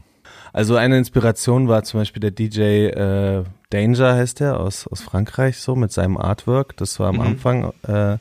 also 0.54 0.76
eine 0.76 0.98
Inspiration 0.98 1.68
war 1.68 1.84
zum 1.84 2.00
Beispiel 2.00 2.20
der 2.20 2.32
DJ 2.32 2.88
äh, 2.88 3.44
Danger 3.70 4.16
heißt 4.16 4.42
der 4.42 4.60
aus, 4.60 4.88
aus 4.88 5.02
Frankreich 5.02 5.58
so 5.58 5.76
mit 5.76 5.92
seinem 5.92 6.18
Artwork. 6.18 6.76
Das 6.78 7.00
war 7.00 7.10
am 7.10 7.16
mhm. 7.16 7.22
Anfang 7.22 7.74
äh, 7.88 8.18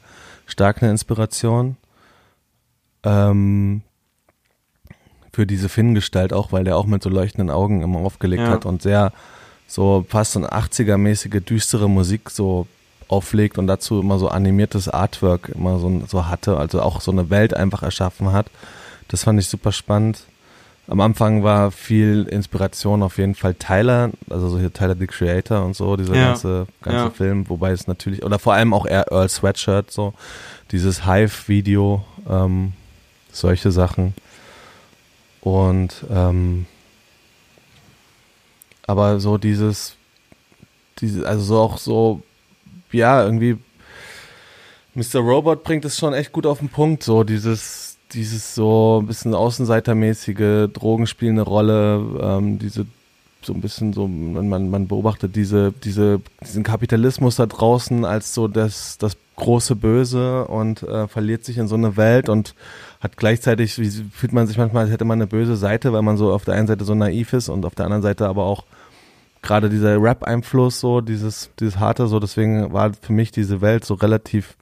stark 0.50 0.82
eine 0.82 0.90
Inspiration. 0.90 1.76
Ähm, 3.02 3.82
für 5.32 5.46
diese 5.46 5.68
Finn-Gestalt 5.68 6.32
auch, 6.32 6.52
weil 6.52 6.64
der 6.64 6.76
auch 6.76 6.86
mit 6.86 7.02
so 7.02 7.08
leuchtenden 7.08 7.50
Augen 7.50 7.82
immer 7.82 8.00
aufgelegt 8.00 8.42
ja. 8.42 8.48
hat 8.50 8.66
und 8.66 8.82
sehr 8.82 9.12
so 9.66 10.04
fast 10.08 10.32
so 10.32 10.40
eine 10.40 10.48
80er-mäßige 10.48 11.40
düstere 11.40 11.88
Musik 11.88 12.30
so 12.30 12.66
auflegt 13.06 13.56
und 13.58 13.66
dazu 13.66 14.00
immer 14.00 14.18
so 14.18 14.28
animiertes 14.28 14.88
Artwork 14.88 15.50
immer 15.50 15.78
so, 15.78 16.02
so 16.06 16.26
hatte, 16.28 16.56
also 16.56 16.82
auch 16.82 17.00
so 17.00 17.12
eine 17.12 17.30
Welt 17.30 17.54
einfach 17.54 17.82
erschaffen 17.82 18.32
hat. 18.32 18.46
Das 19.08 19.24
fand 19.24 19.40
ich 19.40 19.48
super 19.48 19.72
spannend 19.72 20.24
am 20.90 20.98
Anfang 20.98 21.44
war 21.44 21.70
viel 21.70 22.24
Inspiration 22.24 23.04
auf 23.04 23.16
jeden 23.18 23.36
Fall 23.36 23.54
Tyler, 23.54 24.10
also 24.28 24.48
so 24.48 24.58
hier 24.58 24.72
Tyler 24.72 24.96
the 24.98 25.06
Creator 25.06 25.64
und 25.64 25.76
so, 25.76 25.96
dieser 25.96 26.16
ja. 26.16 26.26
ganze, 26.26 26.66
ganze 26.82 27.04
ja. 27.04 27.10
Film, 27.10 27.48
wobei 27.48 27.70
es 27.70 27.86
natürlich, 27.86 28.24
oder 28.24 28.40
vor 28.40 28.54
allem 28.54 28.74
auch 28.74 28.86
Earl 28.86 29.28
Sweatshirt, 29.28 29.92
so, 29.92 30.14
dieses 30.72 31.06
Hive-Video, 31.06 32.04
ähm, 32.28 32.72
solche 33.30 33.70
Sachen. 33.70 34.14
Und, 35.40 36.04
ähm, 36.10 36.66
aber 38.84 39.20
so 39.20 39.38
dieses, 39.38 39.94
diese, 40.98 41.24
also 41.24 41.44
so 41.44 41.58
auch 41.60 41.78
so, 41.78 42.20
ja, 42.90 43.22
irgendwie, 43.22 43.58
Mr. 44.94 45.20
Robot 45.20 45.62
bringt 45.62 45.84
es 45.84 45.96
schon 45.96 46.14
echt 46.14 46.32
gut 46.32 46.46
auf 46.46 46.58
den 46.58 46.68
Punkt, 46.68 47.04
so 47.04 47.22
dieses, 47.22 47.89
dieses 48.12 48.54
so 48.54 49.00
ein 49.02 49.06
bisschen 49.06 49.34
außenseitermäßige 49.34 50.68
Drogen 50.72 51.06
spielen 51.06 51.38
eine 51.38 51.42
Rolle, 51.42 52.02
ähm, 52.20 52.58
diese 52.58 52.86
so 53.42 53.54
ein 53.54 53.60
bisschen 53.60 53.92
so, 53.92 54.06
man, 54.06 54.68
man 54.68 54.86
beobachtet 54.86 55.34
diese, 55.34 55.72
diese, 55.72 56.20
diesen 56.44 56.62
Kapitalismus 56.62 57.36
da 57.36 57.46
draußen 57.46 58.04
als 58.04 58.34
so 58.34 58.48
das, 58.48 58.98
das 58.98 59.16
große 59.36 59.76
Böse 59.76 60.46
und 60.46 60.82
äh, 60.82 61.08
verliert 61.08 61.44
sich 61.44 61.56
in 61.56 61.66
so 61.66 61.74
eine 61.74 61.96
Welt 61.96 62.28
und 62.28 62.54
hat 63.00 63.16
gleichzeitig, 63.16 63.78
wie 63.78 63.90
fühlt 64.12 64.32
man 64.32 64.46
sich 64.46 64.58
manchmal, 64.58 64.84
als 64.84 64.92
hätte 64.92 65.06
man 65.06 65.18
eine 65.18 65.26
böse 65.26 65.56
Seite, 65.56 65.92
weil 65.92 66.02
man 66.02 66.18
so 66.18 66.32
auf 66.32 66.44
der 66.44 66.54
einen 66.54 66.66
Seite 66.66 66.84
so 66.84 66.94
naiv 66.94 67.32
ist 67.32 67.48
und 67.48 67.64
auf 67.64 67.74
der 67.74 67.86
anderen 67.86 68.02
Seite 68.02 68.28
aber 68.28 68.44
auch 68.44 68.64
gerade 69.42 69.70
dieser 69.70 70.00
Rap-Einfluss 70.00 70.80
so, 70.80 71.00
dieses, 71.00 71.50
dieses 71.58 71.78
harte 71.78 72.08
so, 72.08 72.20
deswegen 72.20 72.74
war 72.74 72.92
für 72.92 73.14
mich 73.14 73.30
diese 73.30 73.62
Welt 73.62 73.86
so 73.86 73.94
relativ 73.94 74.56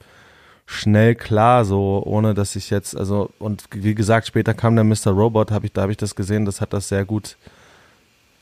schnell 0.70 1.14
klar, 1.14 1.64
so 1.64 2.02
ohne 2.04 2.34
dass 2.34 2.54
ich 2.54 2.68
jetzt, 2.68 2.94
also 2.94 3.30
und 3.38 3.64
wie 3.72 3.94
gesagt, 3.94 4.26
später 4.26 4.52
kam 4.52 4.76
der 4.76 4.84
Mr. 4.84 5.12
Robot, 5.12 5.50
habe 5.50 5.64
ich, 5.64 5.72
da 5.72 5.82
habe 5.82 5.92
ich 5.92 5.96
das 5.96 6.14
gesehen, 6.14 6.44
das 6.44 6.60
hat 6.60 6.74
das 6.74 6.88
sehr 6.88 7.06
gut, 7.06 7.38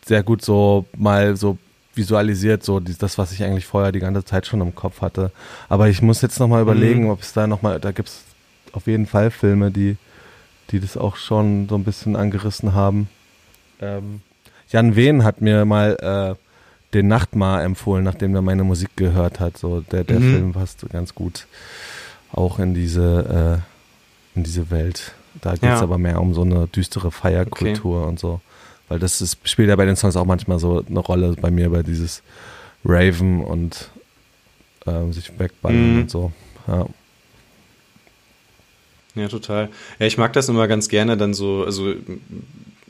sehr 0.05 0.25
gut 0.25 0.43
so 0.43 0.87
mal 0.97 1.37
so 1.37 1.57
visualisiert, 1.95 2.65
so 2.65 2.81
das, 2.81 3.17
was 3.17 3.31
ich 3.31 3.45
eigentlich 3.45 3.65
vorher 3.65 3.93
die 3.93 4.01
ganze 4.01 4.25
Zeit 4.25 4.45
schon 4.45 4.61
im 4.61 4.75
Kopf 4.75 5.03
hatte. 5.03 5.31
Aber 5.69 5.89
ich 5.89 6.03
muss 6.03 6.21
jetzt 6.21 6.41
nochmal 6.41 6.63
überlegen, 6.63 7.05
mhm. 7.05 7.11
ob 7.11 7.23
es 7.23 7.33
da 7.33 7.47
nochmal, 7.47 7.79
da 7.79 7.93
gibt 7.93 8.09
es 8.09 8.25
auf 8.73 8.89
jeden 8.89 9.07
Fall 9.07 9.31
Filme, 9.31 9.71
die, 9.71 9.97
die 10.73 10.81
das 10.81 10.97
auch 10.97 11.15
schon 11.15 11.69
so 11.69 11.77
ein 11.77 11.85
bisschen 11.85 12.17
angerissen 12.17 12.75
haben. 12.75 13.09
Ähm, 13.81 14.21
Jan 14.69 14.97
Wehn 14.97 15.23
hat 15.23 15.41
mir 15.43 15.65
mal 15.65 16.37
äh, 16.37 16.93
den 16.93 17.07
Nachtmar 17.07 17.63
empfohlen, 17.63 18.03
nachdem 18.03 18.35
er 18.35 18.43
meine 18.43 18.65
Musik 18.65 18.91
gehört 18.97 19.39
hat. 19.39 19.57
So 19.59 19.81
der, 19.81 20.03
der 20.03 20.19
mhm. 20.19 20.33
Film 20.33 20.53
passt 20.55 20.85
ganz 20.91 21.15
gut 21.15 21.47
auch 22.33 22.59
in 22.59 22.75
diese, 22.75 23.63
äh, 24.35 24.37
in 24.37 24.45
diese 24.45 24.71
Welt. 24.71 25.13
Da 25.41 25.53
geht 25.53 25.63
es 25.63 25.69
ja. 25.69 25.83
aber 25.83 25.99
mehr 25.99 26.21
um 26.21 26.35
so 26.35 26.43
eine 26.43 26.67
düstere 26.67 27.11
Feierkultur 27.11 28.01
okay. 28.01 28.09
und 28.09 28.19
so. 28.19 28.41
Weil 28.89 28.99
das 28.99 29.21
ist, 29.21 29.39
spielt 29.49 29.69
ja 29.69 29.77
bei 29.77 29.85
den 29.85 29.97
Songs 29.97 30.17
auch 30.17 30.25
manchmal 30.25 30.59
so 30.59 30.85
eine 30.89 31.01
Rolle 31.01 31.35
bei 31.41 31.51
mir, 31.51 31.71
bei 31.71 31.83
dieses 31.83 32.23
Raven 32.85 33.43
und 33.45 33.91
äh, 34.87 35.13
sich 35.13 35.39
wegballern 35.39 35.95
mhm. 35.95 36.01
und 36.03 36.11
so. 36.11 36.33
Ja. 36.69 36.87
Ja, 39.17 39.29
total. 39.29 39.71
Ja, 39.99 40.07
ich 40.07 40.19
mag 40.19 40.35
das 40.35 40.49
immer 40.49 40.69
ganz 40.69 40.89
gerne 40.89 41.17
dann 41.17 41.33
so, 41.33 41.65
also 41.65 41.95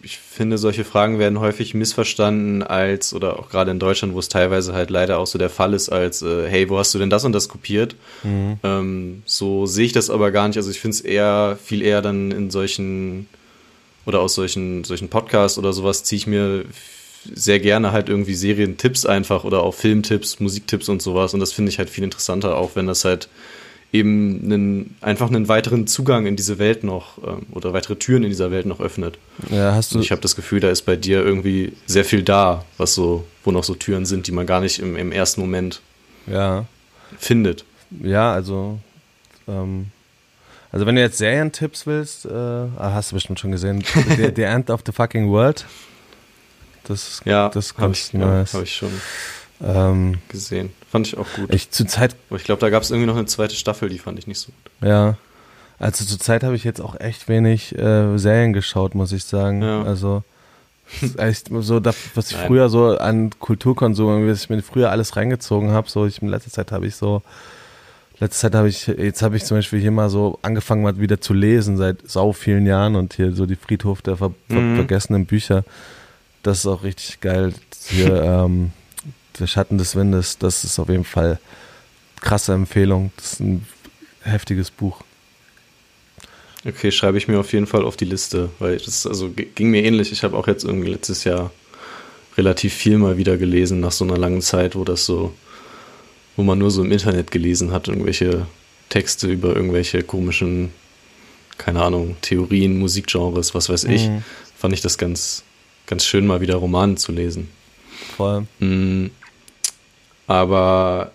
ich 0.07 0.19
finde, 0.19 0.57
solche 0.57 0.85
Fragen 0.85 1.19
werden 1.19 1.41
häufig 1.41 1.75
missverstanden 1.75 2.63
als, 2.63 3.13
oder 3.13 3.41
auch 3.41 3.49
gerade 3.49 3.73
in 3.73 3.81
Deutschland, 3.81 4.15
wo 4.15 4.21
es 4.21 4.29
teilweise 4.29 4.73
halt 4.73 4.89
leider 4.89 5.19
auch 5.19 5.27
so 5.27 5.37
der 5.37 5.51
Fall 5.51 5.75
ist, 5.75 5.89
als, 5.89 6.23
äh, 6.23 6.49
hey, 6.49 6.71
wo 6.71 6.79
hast 6.79 6.95
du 6.95 7.01
denn 7.01 7.11
das 7.11 7.25
und 7.25 7.33
das 7.33 7.49
kopiert? 7.49 7.97
Mhm. 8.23 8.59
Ähm, 8.63 9.23
so 9.27 9.67
sehe 9.67 9.85
ich 9.85 9.93
das 9.93 10.09
aber 10.09 10.31
gar 10.31 10.47
nicht. 10.47 10.59
Also 10.59 10.71
ich 10.71 10.79
finde 10.79 10.95
es 10.95 11.01
eher, 11.01 11.59
viel 11.63 11.83
eher 11.83 12.03
dann 12.03 12.31
in 12.31 12.51
solchen, 12.51 13.29
oder 14.07 14.21
aus 14.21 14.37
solchen, 14.37 14.85
solchen 14.85 15.09
Podcasts 15.09 15.59
oder 15.59 15.73
sowas 15.73 16.05
ziehe 16.05 16.19
ich 16.19 16.29
mir 16.29 16.65
sehr 17.35 17.59
gerne 17.59 17.91
halt 17.91 18.09
irgendwie 18.09 18.35
Serientipps 18.35 19.07
einfach 19.07 19.43
oder 19.43 19.65
auch 19.65 19.75
Filmtipps, 19.75 20.39
Musiktipps 20.39 20.89
und 20.89 21.03
sowas. 21.03 21.35
Und 21.35 21.41
das 21.41 21.53
finde 21.53 21.71
ich 21.71 21.79
halt 21.79 21.91
viel 21.91 22.05
interessanter, 22.05 22.57
auch 22.57 22.77
wenn 22.77 22.87
das 22.87 23.05
halt 23.05 23.29
eben 23.93 24.41
einen, 24.45 24.97
einfach 25.01 25.29
einen 25.29 25.49
weiteren 25.49 25.87
Zugang 25.87 26.27
in 26.27 26.37
diese 26.37 26.59
Welt 26.59 26.85
noch 26.85 27.19
ähm, 27.19 27.47
oder 27.53 27.73
weitere 27.73 27.97
Türen 27.97 28.25
in 28.25 28.31
dieser 28.31 28.51
Welt 28.51 28.67
noch 28.67 28.81
öffnet. 28.81 29.19
Ja, 29.51 29.75
hast 29.75 29.93
du. 29.93 29.99
Und 29.99 30.05
ich 30.05 30.11
habe 30.11 30.21
das 30.21 30.37
Gefühl, 30.37 30.61
da 30.61 30.71
ist 30.71 30.83
bei 30.83 30.97
dir 30.97 31.25
irgendwie 31.25 31.73
sehr 31.87 32.05
viel 32.05 32.23
da, 32.23 32.65
was 32.77 32.95
so, 32.95 33.25
wo 33.45 33.53
noch 33.53 33.65
so 33.65 33.75
Türen 33.75 34.07
sind, 34.07 34.27
die 34.27 34.33
man 34.33 34.47
gar 34.47 34.61
nicht 34.61 34.79
im, 34.79 34.97
im 34.97 35.13
ersten 35.13 35.41
Moment 35.41 35.81
ja. 36.27 36.67
findet. 37.19 37.65
Ja, 38.03 38.33
also 38.33 38.79
ähm, 39.49 39.87
also 40.73 40.85
wenn 40.85 40.97
du 40.97 41.01
jetzt 41.01 41.19
Serientipps 41.19 41.87
willst, 41.87 42.27
äh, 42.27 42.29
ah, 42.29 42.93
hast 42.93 43.11
du 43.11 43.17
bestimmt 43.17 43.41
schon 43.41 43.53
gesehen, 43.53 43.83
the, 44.17 44.33
the, 44.35 44.43
End 44.43 44.69
of 44.69 44.83
the 44.85 44.93
Fucking 44.93 45.31
World. 45.31 45.65
Das, 46.85 47.23
ja, 47.25 47.49
das 47.49 47.75
habe 47.79 47.93
ich, 47.93 48.13
nice. 48.13 48.53
ja, 48.53 48.59
hab 48.59 48.65
ich 48.65 48.75
schon 48.75 48.93
ähm, 49.65 50.19
gesehen. 50.29 50.71
Fand 50.97 51.09
ich 51.09 51.19
auch 51.19 51.27
gut. 51.35 51.53
Ich 51.53 51.71
zur 51.71 51.87
Zeit. 51.87 52.17
Ich 52.31 52.45
glaube, 52.45 52.61
da 52.61 52.71
gab 52.71 52.83
es 52.83 52.91
irgendwie 52.91 53.07
noch 53.07 53.17
eine 53.17 53.27
zweite 53.27 53.55
Staffel, 53.55 53.91
die 53.91 53.99
fand 53.99 54.19
ich 54.19 54.27
nicht 54.27 54.39
so 54.39 54.47
gut. 54.47 54.89
Ja. 54.89 55.19
Also 55.79 56.07
zur 56.07 56.19
Zeit 56.19 56.43
habe 56.43 56.57
ich 56.57 56.65
jetzt 56.65 56.81
auch 56.81 56.99
echt 56.99 57.29
wenig 57.29 57.77
äh, 57.77 58.17
Serien 58.17 58.55
geschaut, 58.55 58.95
muss 58.95 59.13
ich 59.13 59.25
sagen. 59.25 59.61
Ja. 59.61 59.83
Also 59.83 60.23
echt 61.19 61.51
so, 61.53 61.81
das, 61.81 61.97
was 62.15 62.31
ich 62.31 62.39
Nein. 62.39 62.47
früher 62.47 62.71
so 62.71 62.97
an 62.97 63.29
Kulturkonsum, 63.39 64.27
was 64.27 64.45
ich 64.45 64.49
mir 64.49 64.63
früher 64.63 64.91
alles 64.91 65.17
reingezogen 65.17 65.73
habe, 65.73 65.91
so 65.91 66.07
ich 66.07 66.23
in 66.23 66.29
letzter 66.29 66.51
Zeit 66.51 66.73
habe 66.73 66.87
ich 66.87 66.97
so, 66.97 67.21
letzte 68.19 68.41
Zeit 68.41 68.55
habe 68.55 68.71
ich, 68.71 68.87
jetzt 68.87 69.21
habe 69.21 69.37
ich 69.37 69.45
zum 69.45 69.59
Beispiel 69.59 69.81
hier 69.81 69.91
mal 69.91 70.09
so 70.09 70.39
angefangen 70.41 70.83
mal 70.83 70.99
wieder 70.99 71.21
zu 71.21 71.35
lesen 71.35 71.77
seit 71.77 72.09
sau 72.09 72.33
vielen 72.33 72.65
Jahren 72.65 72.97
und 72.97 73.13
hier 73.13 73.33
so 73.33 73.45
die 73.45 73.57
Friedhof 73.57 74.01
der 74.01 74.17
ver 74.17 74.33
mhm. 74.49 74.77
vergessenen 74.77 75.27
Bücher. 75.27 75.63
Das 76.43 76.61
ist 76.61 76.67
auch 76.67 76.85
richtig 76.85 77.21
geil. 77.21 77.53
Hier, 77.89 78.23
ähm, 78.23 78.73
der 79.39 79.47
Schatten 79.47 79.79
des 79.79 79.97
Windes, 79.97 80.39
das 80.39 80.65
ist 80.65 80.79
auf 80.79 80.89
jeden 80.89 81.05
Fall 81.05 81.39
krasse 82.21 82.53
Empfehlung. 82.53 83.13
Das 83.17 83.35
ist 83.35 83.41
ein 83.41 83.67
heftiges 84.23 84.71
Buch. 84.71 85.03
Okay, 86.65 86.91
schreibe 86.91 87.19
ich 87.19 87.29
mir 87.29 87.39
auf 87.39 87.53
jeden 87.53 87.67
Fall 87.67 87.85
auf 87.85 87.97
die 87.97 88.07
Liste, 88.07 88.51
weil 88.59 88.79
das 88.79 89.07
also 89.07 89.31
ging 89.31 89.71
mir 89.71 89.85
ähnlich. 89.85 90.11
Ich 90.11 90.25
habe 90.25 90.37
auch 90.37 90.49
jetzt 90.49 90.65
irgendwie 90.65 90.91
letztes 90.91 91.23
Jahr 91.25 91.53
relativ 92.37 92.75
viel 92.75 92.99
mal 92.99 93.17
wieder 93.17 93.37
gelesen 93.37 93.81
nach 93.81 93.93
so 93.93 94.05
einer 94.05 94.17
langen 94.17 94.43
Zeit, 94.43 94.75
wo 94.75 94.85
das 94.85 95.07
so, 95.07 95.33
wo 96.35 96.43
man 96.43 96.59
nur 96.59 96.71
so 96.71 96.83
im 96.83 96.91
Internet 96.91 97.31
gelesen 97.31 97.71
hat, 97.71 97.89
irgendwelche 97.89 98.47
Texte 98.89 99.29
über 99.29 99.55
irgendwelche 99.55 100.03
komischen, 100.03 100.71
keine 101.57 101.83
Ahnung, 101.83 102.17
Theorien, 102.21 102.79
Musikgenres, 102.79 103.55
was 103.55 103.69
weiß 103.69 103.85
ich. 103.85 104.09
Mhm. 104.09 104.25
Fand 104.57 104.75
ich 104.75 104.81
das 104.81 104.99
ganz, 104.99 105.45
ganz 105.87 106.05
schön, 106.05 106.27
mal 106.27 106.41
wieder 106.41 106.57
Romane 106.57 106.97
zu 106.97 107.13
lesen. 107.13 107.49
Voll. 108.17 108.47
Mhm. 108.59 109.11
Aber 110.27 111.13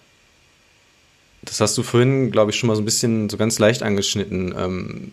das 1.44 1.60
hast 1.60 1.78
du 1.78 1.84
vorhin, 1.84 2.32
glaube 2.32 2.52
ich, 2.52 2.58
schon 2.58 2.68
mal 2.68 2.76
so 2.76 2.82
ein 2.82 2.86
bisschen 2.86 3.30
so 3.30 3.38
ganz 3.38 3.60
leicht 3.60 3.84
angeschnitten. 3.84 4.54
Ähm, 4.58 5.12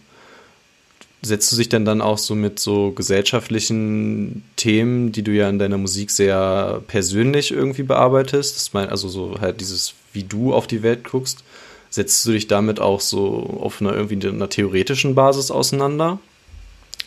setzt 1.22 1.50
du 1.50 1.56
dich 1.56 1.68
denn 1.68 1.84
dann 1.84 2.00
auch 2.00 2.18
so 2.18 2.34
mit 2.34 2.58
so 2.60 2.92
gesellschaftlichen 2.92 4.44
Themen, 4.56 5.10
die 5.10 5.22
du 5.22 5.32
ja 5.32 5.48
in 5.48 5.58
deiner 5.58 5.78
Musik 5.78 6.10
sehr 6.10 6.82
persönlich 6.86 7.50
irgendwie 7.50 7.82
bearbeitest? 7.82 8.56
Das 8.56 8.72
mein, 8.72 8.88
also 8.88 9.08
so 9.08 9.40
halt 9.40 9.60
dieses, 9.60 9.94
wie 10.12 10.22
du 10.22 10.54
auf 10.54 10.66
die 10.66 10.82
Welt 10.82 11.04
guckst, 11.04 11.42
setzt 11.90 12.24
du 12.26 12.32
dich 12.32 12.46
damit 12.46 12.80
auch 12.80 13.00
so 13.00 13.58
auf 13.60 13.80
einer 13.80 13.94
irgendwie 13.94 14.28
einer 14.28 14.48
theoretischen 14.48 15.14
Basis 15.14 15.50
auseinander? 15.50 16.18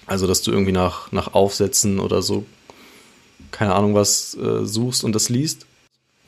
Also, 0.08 0.28
dass 0.28 0.42
du 0.42 0.52
irgendwie 0.52 0.74
nach, 0.74 1.12
nach 1.12 1.34
Aufsätzen 1.34 2.00
oder 2.00 2.22
so, 2.22 2.44
keine 3.52 3.76
Ahnung 3.76 3.94
was, 3.94 4.36
äh, 4.36 4.66
suchst 4.66 5.04
und 5.04 5.14
das 5.14 5.30
liest? 5.30 5.68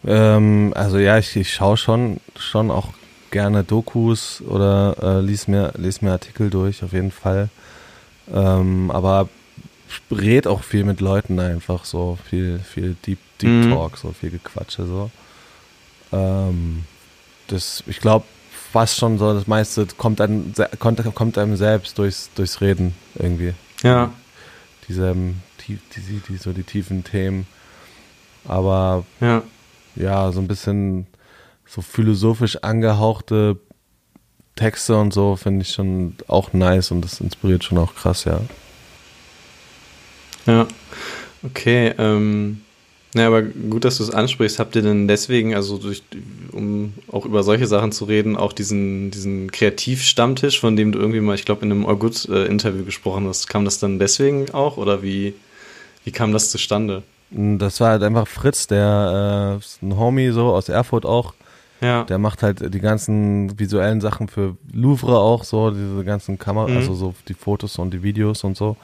Ähm, 0.06 0.74
also 0.76 0.98
ja, 0.98 1.18
ich, 1.18 1.36
ich 1.36 1.54
schaue 1.54 1.78
schon, 1.78 2.20
schon 2.38 2.72
auch 2.72 2.90
gerne 3.32 3.64
Dokus 3.64 4.42
oder 4.42 4.96
äh, 5.02 5.22
lies, 5.22 5.48
mir, 5.48 5.74
lies 5.78 6.02
mir 6.02 6.12
Artikel 6.12 6.50
durch, 6.50 6.84
auf 6.84 6.94
jeden 6.94 7.12
Fall. 7.12 7.50
Ähm, 8.32 8.92
aber 8.92 9.30
red 10.12 10.48
auch 10.48 10.64
viel 10.64 10.84
mit 10.84 11.02
Leuten 11.02 11.40
einfach 11.40 11.86
so, 11.86 12.18
viel, 12.30 12.60
viel 12.60 12.96
Deep, 13.06 13.20
Deep 13.42 13.50
mhm. 13.50 13.70
Talk, 13.72 13.98
so 13.98 14.12
viel 14.12 14.30
Gequatsche 14.30 14.86
so. 14.86 15.12
Ähm, 16.12 16.86
das, 17.48 17.84
ich 17.88 18.00
glaube, 18.00 18.26
fast 18.72 18.98
schon 18.98 19.18
so, 19.18 19.34
das 19.34 19.48
meiste 19.48 19.86
kommt 19.98 20.22
einem, 20.22 20.54
kommt 20.80 21.38
einem 21.38 21.56
selbst 21.56 21.98
durchs, 21.98 22.30
durchs 22.36 22.62
Reden 22.62 22.96
irgendwie. 23.16 23.54
Ja. 23.84 24.12
Diese, 24.88 25.16
die, 25.68 25.80
die, 25.96 26.22
die, 26.28 26.38
so 26.38 26.52
die 26.52 26.64
tiefen 26.64 27.04
Themen. 27.04 27.48
Aber 28.46 29.06
ja, 29.22 29.44
ja 29.96 30.32
so 30.32 30.40
ein 30.40 30.48
bisschen 30.48 31.08
so 31.66 31.82
philosophisch 31.82 32.58
angehauchte 32.62 33.58
Texte 34.56 34.96
und 34.96 35.14
so 35.14 35.36
finde 35.36 35.64
ich 35.64 35.72
schon 35.72 36.16
auch 36.28 36.54
nice 36.54 36.92
und 36.92 37.02
das 37.02 37.20
inspiriert 37.20 37.64
schon 37.64 37.78
auch 37.78 37.96
krass, 37.96 38.26
ja. 38.26 38.40
Ja, 40.46 40.68
okay. 41.44 41.94
Ähm, 41.98 42.62
na, 43.16 43.28
aber 43.28 43.42
gut, 43.42 43.86
dass 43.86 43.98
du 43.98 44.04
es 44.04 44.10
ansprichst. 44.10 44.60
Habt 44.60 44.76
ihr 44.76 44.82
denn 44.82 45.08
deswegen, 45.08 45.56
also 45.56 45.78
durch, 45.78 46.04
um 46.52 46.94
auch 47.12 47.26
über 47.26 47.44
solche 47.44 47.68
Sachen 47.68 47.92
zu 47.92 48.06
reden, 48.06 48.36
auch 48.36 48.54
diesen, 48.54 49.12
diesen 49.12 49.52
Kreativstammtisch, 49.52 50.60
von 50.60 50.76
dem 50.76 50.92
du 50.92 51.00
irgendwie 51.00 51.22
mal, 51.22 51.36
ich 51.36 51.46
glaube, 51.46 51.64
in 51.64 51.72
einem 51.72 51.86
Orgut-Interview 51.86 52.84
gesprochen 52.84 53.28
hast, 53.28 53.48
kam 53.48 53.66
das 53.66 53.80
dann 53.80 54.00
deswegen 54.00 54.52
auch 54.52 54.78
oder 54.78 55.04
wie, 55.04 55.34
wie 56.04 56.12
kam 56.12 56.34
das 56.34 56.50
zustande? 56.50 57.04
Das 57.36 57.80
war 57.80 57.90
halt 57.90 58.04
einfach 58.04 58.28
Fritz, 58.28 58.68
der 58.68 59.60
äh, 59.60 59.86
ein 59.86 59.98
Homie 59.98 60.30
so 60.30 60.54
aus 60.54 60.70
Erfurt 60.70 61.06
auch, 61.06 61.34
ja. 61.84 62.06
Der 62.06 62.18
macht 62.18 62.44
halt 62.44 62.74
die 62.74 62.80
ganzen 62.80 63.60
visuellen 63.60 64.00
Sachen 64.00 64.30
für 64.30 64.56
Louvre 64.72 65.20
auch 65.20 65.44
so, 65.44 65.70
diese 65.70 66.06
ganzen 66.06 66.40
Kameras, 66.40 66.72
mhm. 66.72 66.78
also 66.78 66.94
so 66.94 67.14
die 67.28 67.34
Fotos 67.34 67.78
und 67.78 67.94
die 67.94 68.02
Videos 68.02 68.46
und 68.46 68.56
so. 68.56 68.78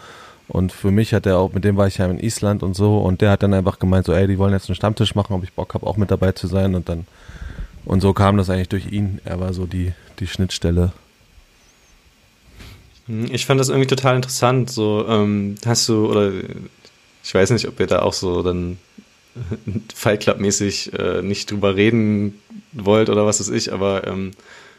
Und 0.49 0.73
für 0.73 0.91
mich 0.91 1.13
hat 1.13 1.25
er 1.25 1.37
auch, 1.37 1.53
mit 1.53 1.63
dem 1.63 1.77
war 1.77 1.87
ich 1.87 1.99
ja 1.99 2.07
in 2.07 2.19
Island 2.19 2.61
und 2.61 2.75
so, 2.75 2.97
und 2.97 3.21
der 3.21 3.31
hat 3.31 3.43
dann 3.43 3.53
einfach 3.53 3.79
gemeint, 3.79 4.05
so, 4.05 4.13
ey, 4.13 4.27
die 4.27 4.37
wollen 4.37 4.51
jetzt 4.51 4.67
einen 4.67 4.75
Stammtisch 4.75 5.15
machen, 5.15 5.33
ob 5.33 5.43
ich 5.43 5.53
Bock 5.53 5.73
habe, 5.75 5.87
auch 5.87 5.95
mit 5.95 6.11
dabei 6.11 6.33
zu 6.33 6.47
sein. 6.47 6.75
Und 6.75 6.89
dann, 6.89 7.07
und 7.85 8.01
so 8.01 8.11
kam 8.11 8.35
das 8.35 8.49
eigentlich 8.49 8.69
durch 8.69 8.91
ihn. 8.91 9.21
Er 9.23 9.39
war 9.39 9.53
so 9.53 9.65
die, 9.65 9.93
die 10.19 10.27
Schnittstelle. 10.27 10.91
Mhm, 13.07 13.29
ich 13.31 13.45
fand 13.45 13.61
das 13.61 13.69
irgendwie 13.69 13.87
total 13.87 14.17
interessant. 14.17 14.71
So, 14.71 15.05
ähm, 15.07 15.55
hast 15.65 15.87
du, 15.87 16.09
oder 16.09 16.31
ich 17.29 17.35
weiß 17.35 17.51
nicht, 17.51 17.67
ob 17.67 17.79
ihr 17.79 17.85
da 17.85 18.01
auch 18.01 18.13
so 18.13 18.41
dann 18.41 18.79
Fight 19.93 20.21
Club-mäßig 20.21 20.93
äh, 20.97 21.21
nicht 21.21 21.51
drüber 21.51 21.75
reden 21.75 22.41
wollt 22.73 23.07
oder 23.07 23.23
was 23.23 23.39
weiß 23.39 23.49
ich, 23.49 23.71
aber 23.71 24.07
ähm, 24.07 24.31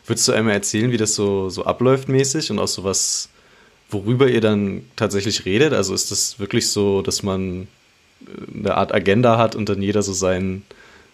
würdest 0.05 0.27
du 0.27 0.33
einmal 0.33 0.55
erzählen, 0.55 0.91
wie 0.91 0.97
das 0.97 1.15
so, 1.15 1.49
so 1.49 1.65
abläuft 1.65 2.09
mäßig 2.09 2.51
und 2.51 2.59
auch 2.59 2.67
so 2.67 2.83
was, 2.83 3.29
worüber 3.89 4.27
ihr 4.27 4.41
dann 4.41 4.83
tatsächlich 4.97 5.45
redet? 5.45 5.73
Also 5.73 5.95
ist 5.95 6.11
das 6.11 6.41
wirklich 6.41 6.69
so, 6.71 7.03
dass 7.03 7.23
man 7.23 7.69
äh, 8.27 8.59
eine 8.59 8.75
Art 8.75 8.93
Agenda 8.93 9.39
hat 9.39 9.55
und 9.55 9.69
dann 9.69 9.81
jeder 9.81 10.03
so 10.03 10.13
sein, 10.13 10.63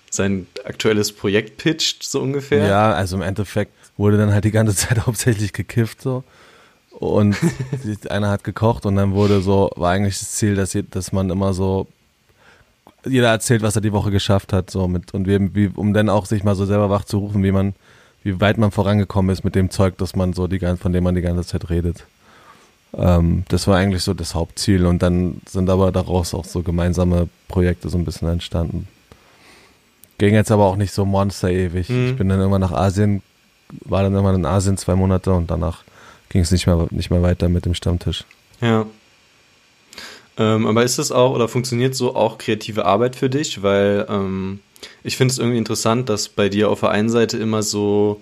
sein 0.08 0.46
aktuelles 0.64 1.12
Projekt 1.12 1.58
pitcht, 1.58 2.02
so 2.02 2.22
ungefähr? 2.22 2.66
Ja, 2.66 2.94
also 2.94 3.16
im 3.16 3.22
Endeffekt 3.22 3.72
wurde 3.98 4.16
dann 4.16 4.32
halt 4.32 4.46
die 4.46 4.52
ganze 4.52 4.74
Zeit 4.74 5.00
hauptsächlich 5.06 5.52
gekifft 5.52 6.00
so. 6.00 6.24
Und 6.98 7.36
einer 8.10 8.30
hat 8.30 8.42
gekocht 8.42 8.86
und 8.86 8.96
dann 8.96 9.12
wurde 9.12 9.42
so, 9.42 9.70
war 9.76 9.92
eigentlich 9.92 10.18
das 10.18 10.32
Ziel, 10.32 10.54
dass, 10.54 10.76
dass 10.90 11.12
man 11.12 11.28
immer 11.28 11.52
so 11.52 11.86
jeder 13.04 13.28
erzählt, 13.28 13.62
was 13.62 13.76
er 13.76 13.82
die 13.82 13.92
Woche 13.92 14.10
geschafft 14.10 14.52
hat, 14.52 14.70
so 14.70 14.88
mit 14.88 15.12
und 15.12 15.28
wie, 15.28 15.54
wie, 15.54 15.70
um 15.74 15.92
dann 15.92 16.08
auch 16.08 16.26
sich 16.26 16.42
mal 16.42 16.54
so 16.54 16.64
selber 16.64 16.88
wach 16.88 17.04
zu 17.04 17.18
rufen, 17.18 17.42
wie 17.42 17.52
man, 17.52 17.74
wie 18.22 18.40
weit 18.40 18.56
man 18.56 18.70
vorangekommen 18.70 19.30
ist 19.30 19.44
mit 19.44 19.54
dem 19.54 19.70
Zeug, 19.70 19.98
dass 19.98 20.16
man 20.16 20.32
so 20.32 20.46
die 20.46 20.58
von 20.58 20.92
dem 20.92 21.04
man 21.04 21.14
die 21.14 21.20
ganze 21.20 21.46
Zeit 21.46 21.68
redet. 21.68 22.06
Ähm, 22.94 23.44
das 23.48 23.66
war 23.66 23.76
eigentlich 23.76 24.02
so 24.02 24.14
das 24.14 24.34
Hauptziel 24.34 24.86
und 24.86 25.02
dann 25.02 25.42
sind 25.46 25.68
aber 25.68 25.92
daraus 25.92 26.32
auch 26.32 26.46
so 26.46 26.62
gemeinsame 26.62 27.28
Projekte 27.46 27.90
so 27.90 27.98
ein 27.98 28.06
bisschen 28.06 28.28
entstanden. 28.28 28.88
Ging 30.18 30.32
jetzt 30.32 30.50
aber 30.50 30.64
auch 30.64 30.76
nicht 30.76 30.92
so 30.92 31.04
monster 31.04 31.50
ewig. 31.50 31.90
Mhm. 31.90 32.06
Ich 32.06 32.16
bin 32.16 32.28
dann 32.30 32.38
irgendwann 32.38 32.62
nach 32.62 32.72
Asien, 32.72 33.22
war 33.84 34.02
dann 34.02 34.14
irgendwann 34.14 34.36
in 34.36 34.46
Asien 34.46 34.78
zwei 34.78 34.96
Monate 34.96 35.32
und 35.34 35.50
danach 35.50 35.84
ging 36.36 36.42
es 36.42 36.50
nicht 36.50 36.66
mehr, 36.66 36.86
nicht 36.90 37.10
mehr 37.10 37.22
weiter 37.22 37.48
mit 37.48 37.64
dem 37.64 37.72
Stammtisch. 37.72 38.24
Ja. 38.60 38.84
Ähm, 40.36 40.66
aber 40.66 40.84
ist 40.84 40.98
es 40.98 41.10
auch 41.10 41.34
oder 41.34 41.48
funktioniert 41.48 41.94
so 41.94 42.14
auch 42.14 42.36
kreative 42.36 42.84
Arbeit 42.84 43.16
für 43.16 43.30
dich? 43.30 43.62
Weil 43.62 44.06
ähm, 44.10 44.60
ich 45.02 45.16
finde 45.16 45.32
es 45.32 45.38
irgendwie 45.38 45.56
interessant, 45.56 46.10
dass 46.10 46.28
bei 46.28 46.50
dir 46.50 46.68
auf 46.68 46.80
der 46.80 46.90
einen 46.90 47.08
Seite 47.08 47.38
immer 47.38 47.62
so 47.62 48.20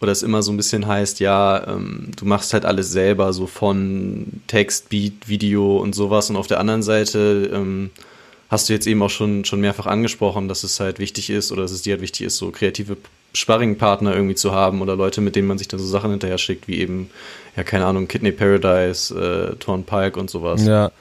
oder 0.00 0.12
es 0.12 0.22
immer 0.22 0.42
so 0.42 0.52
ein 0.52 0.56
bisschen 0.56 0.86
heißt, 0.86 1.18
ja, 1.18 1.66
ähm, 1.66 2.12
du 2.16 2.24
machst 2.24 2.52
halt 2.52 2.64
alles 2.64 2.92
selber, 2.92 3.32
so 3.32 3.48
von 3.48 4.26
Text, 4.46 4.90
Beat, 4.90 5.26
Video 5.28 5.78
und 5.78 5.92
sowas. 5.92 6.30
Und 6.30 6.36
auf 6.36 6.46
der 6.46 6.60
anderen 6.60 6.84
Seite 6.84 7.50
ähm, 7.52 7.90
hast 8.54 8.68
du 8.68 8.72
jetzt 8.72 8.86
eben 8.86 9.02
auch 9.02 9.10
schon, 9.10 9.44
schon 9.44 9.60
mehrfach 9.60 9.86
angesprochen, 9.86 10.48
dass 10.48 10.62
es 10.62 10.78
halt 10.78 10.98
wichtig 10.98 11.28
ist 11.28 11.50
oder 11.50 11.62
dass 11.62 11.72
es 11.72 11.82
dir 11.82 11.94
halt 11.94 12.02
wichtig 12.02 12.26
ist, 12.26 12.36
so 12.36 12.50
kreative 12.50 12.96
Sparringpartner 13.34 14.14
irgendwie 14.14 14.36
zu 14.36 14.52
haben 14.52 14.80
oder 14.80 14.94
Leute, 14.94 15.20
mit 15.20 15.34
denen 15.34 15.48
man 15.48 15.58
sich 15.58 15.66
dann 15.66 15.80
so 15.80 15.86
Sachen 15.86 16.12
hinterher 16.12 16.38
schickt, 16.38 16.68
wie 16.68 16.78
eben, 16.78 17.10
ja, 17.56 17.64
keine 17.64 17.84
Ahnung, 17.84 18.06
Kidney 18.06 18.30
Paradise, 18.30 19.12
äh, 19.12 19.56
Torn 19.56 19.82
Pike 19.82 20.18
und 20.18 20.30
sowas. 20.30 20.64
Ja, 20.64 20.92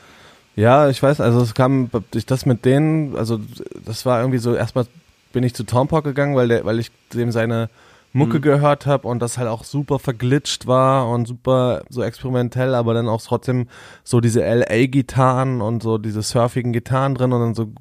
ja, 0.56 0.90
ich 0.90 1.02
weiß, 1.02 1.22
also 1.22 1.42
es 1.42 1.54
kam 1.54 1.90
durch 2.12 2.26
das 2.26 2.46
mit 2.46 2.66
denen, 2.66 3.16
also 3.16 3.40
das 3.86 4.06
war 4.06 4.20
irgendwie 4.20 4.40
so, 4.40 4.56
erstmal 4.56 4.88
bin 5.32 5.44
ich 5.44 5.54
zu 5.54 5.64
Tompock 5.64 6.04
gegangen, 6.04 6.36
weil 6.36 6.48
der, 6.48 6.66
weil 6.66 6.80
ich 6.80 6.92
dem 7.14 7.32
seine 7.32 7.70
Mucke 8.14 8.38
mhm. 8.38 8.44
gehört 8.44 8.86
habe 8.86 9.08
und 9.08 9.20
das 9.20 9.38
halt 9.38 9.50
auch 9.50 9.64
super 9.64 10.00
verglitscht 10.00 10.68
war 10.68 11.10
und 11.10 11.28
super 11.28 11.84
so 11.90 12.04
experimentell, 12.04 12.76
aber 12.76 12.94
dann 12.94 13.10
auch 13.10 13.22
trotzdem 13.22 13.68
so 14.04 14.22
diese 14.22 14.42
LA-Gitarren 14.42 15.62
und 15.62 15.82
so 15.82 15.98
diese 15.98 16.22
surfigen 16.22 16.74
Gitarren 16.74 17.16
drin 17.16 17.34
und 17.34 17.42
dann 17.42 17.56
so 17.56 17.74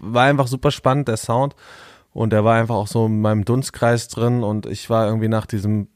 war 0.00 0.24
einfach 0.24 0.46
super 0.46 0.70
spannend, 0.70 1.08
der 1.08 1.16
Sound. 1.16 1.56
Und 2.12 2.32
der 2.32 2.44
war 2.44 2.56
einfach 2.56 2.76
auch 2.76 2.86
so 2.86 3.06
in 3.06 3.20
meinem 3.20 3.44
Dunstkreis 3.44 4.08
drin 4.08 4.44
und 4.44 4.66
ich 4.66 4.88
war 4.88 5.06
irgendwie 5.06 5.28
nach 5.28 5.46
diesem, 5.46 5.88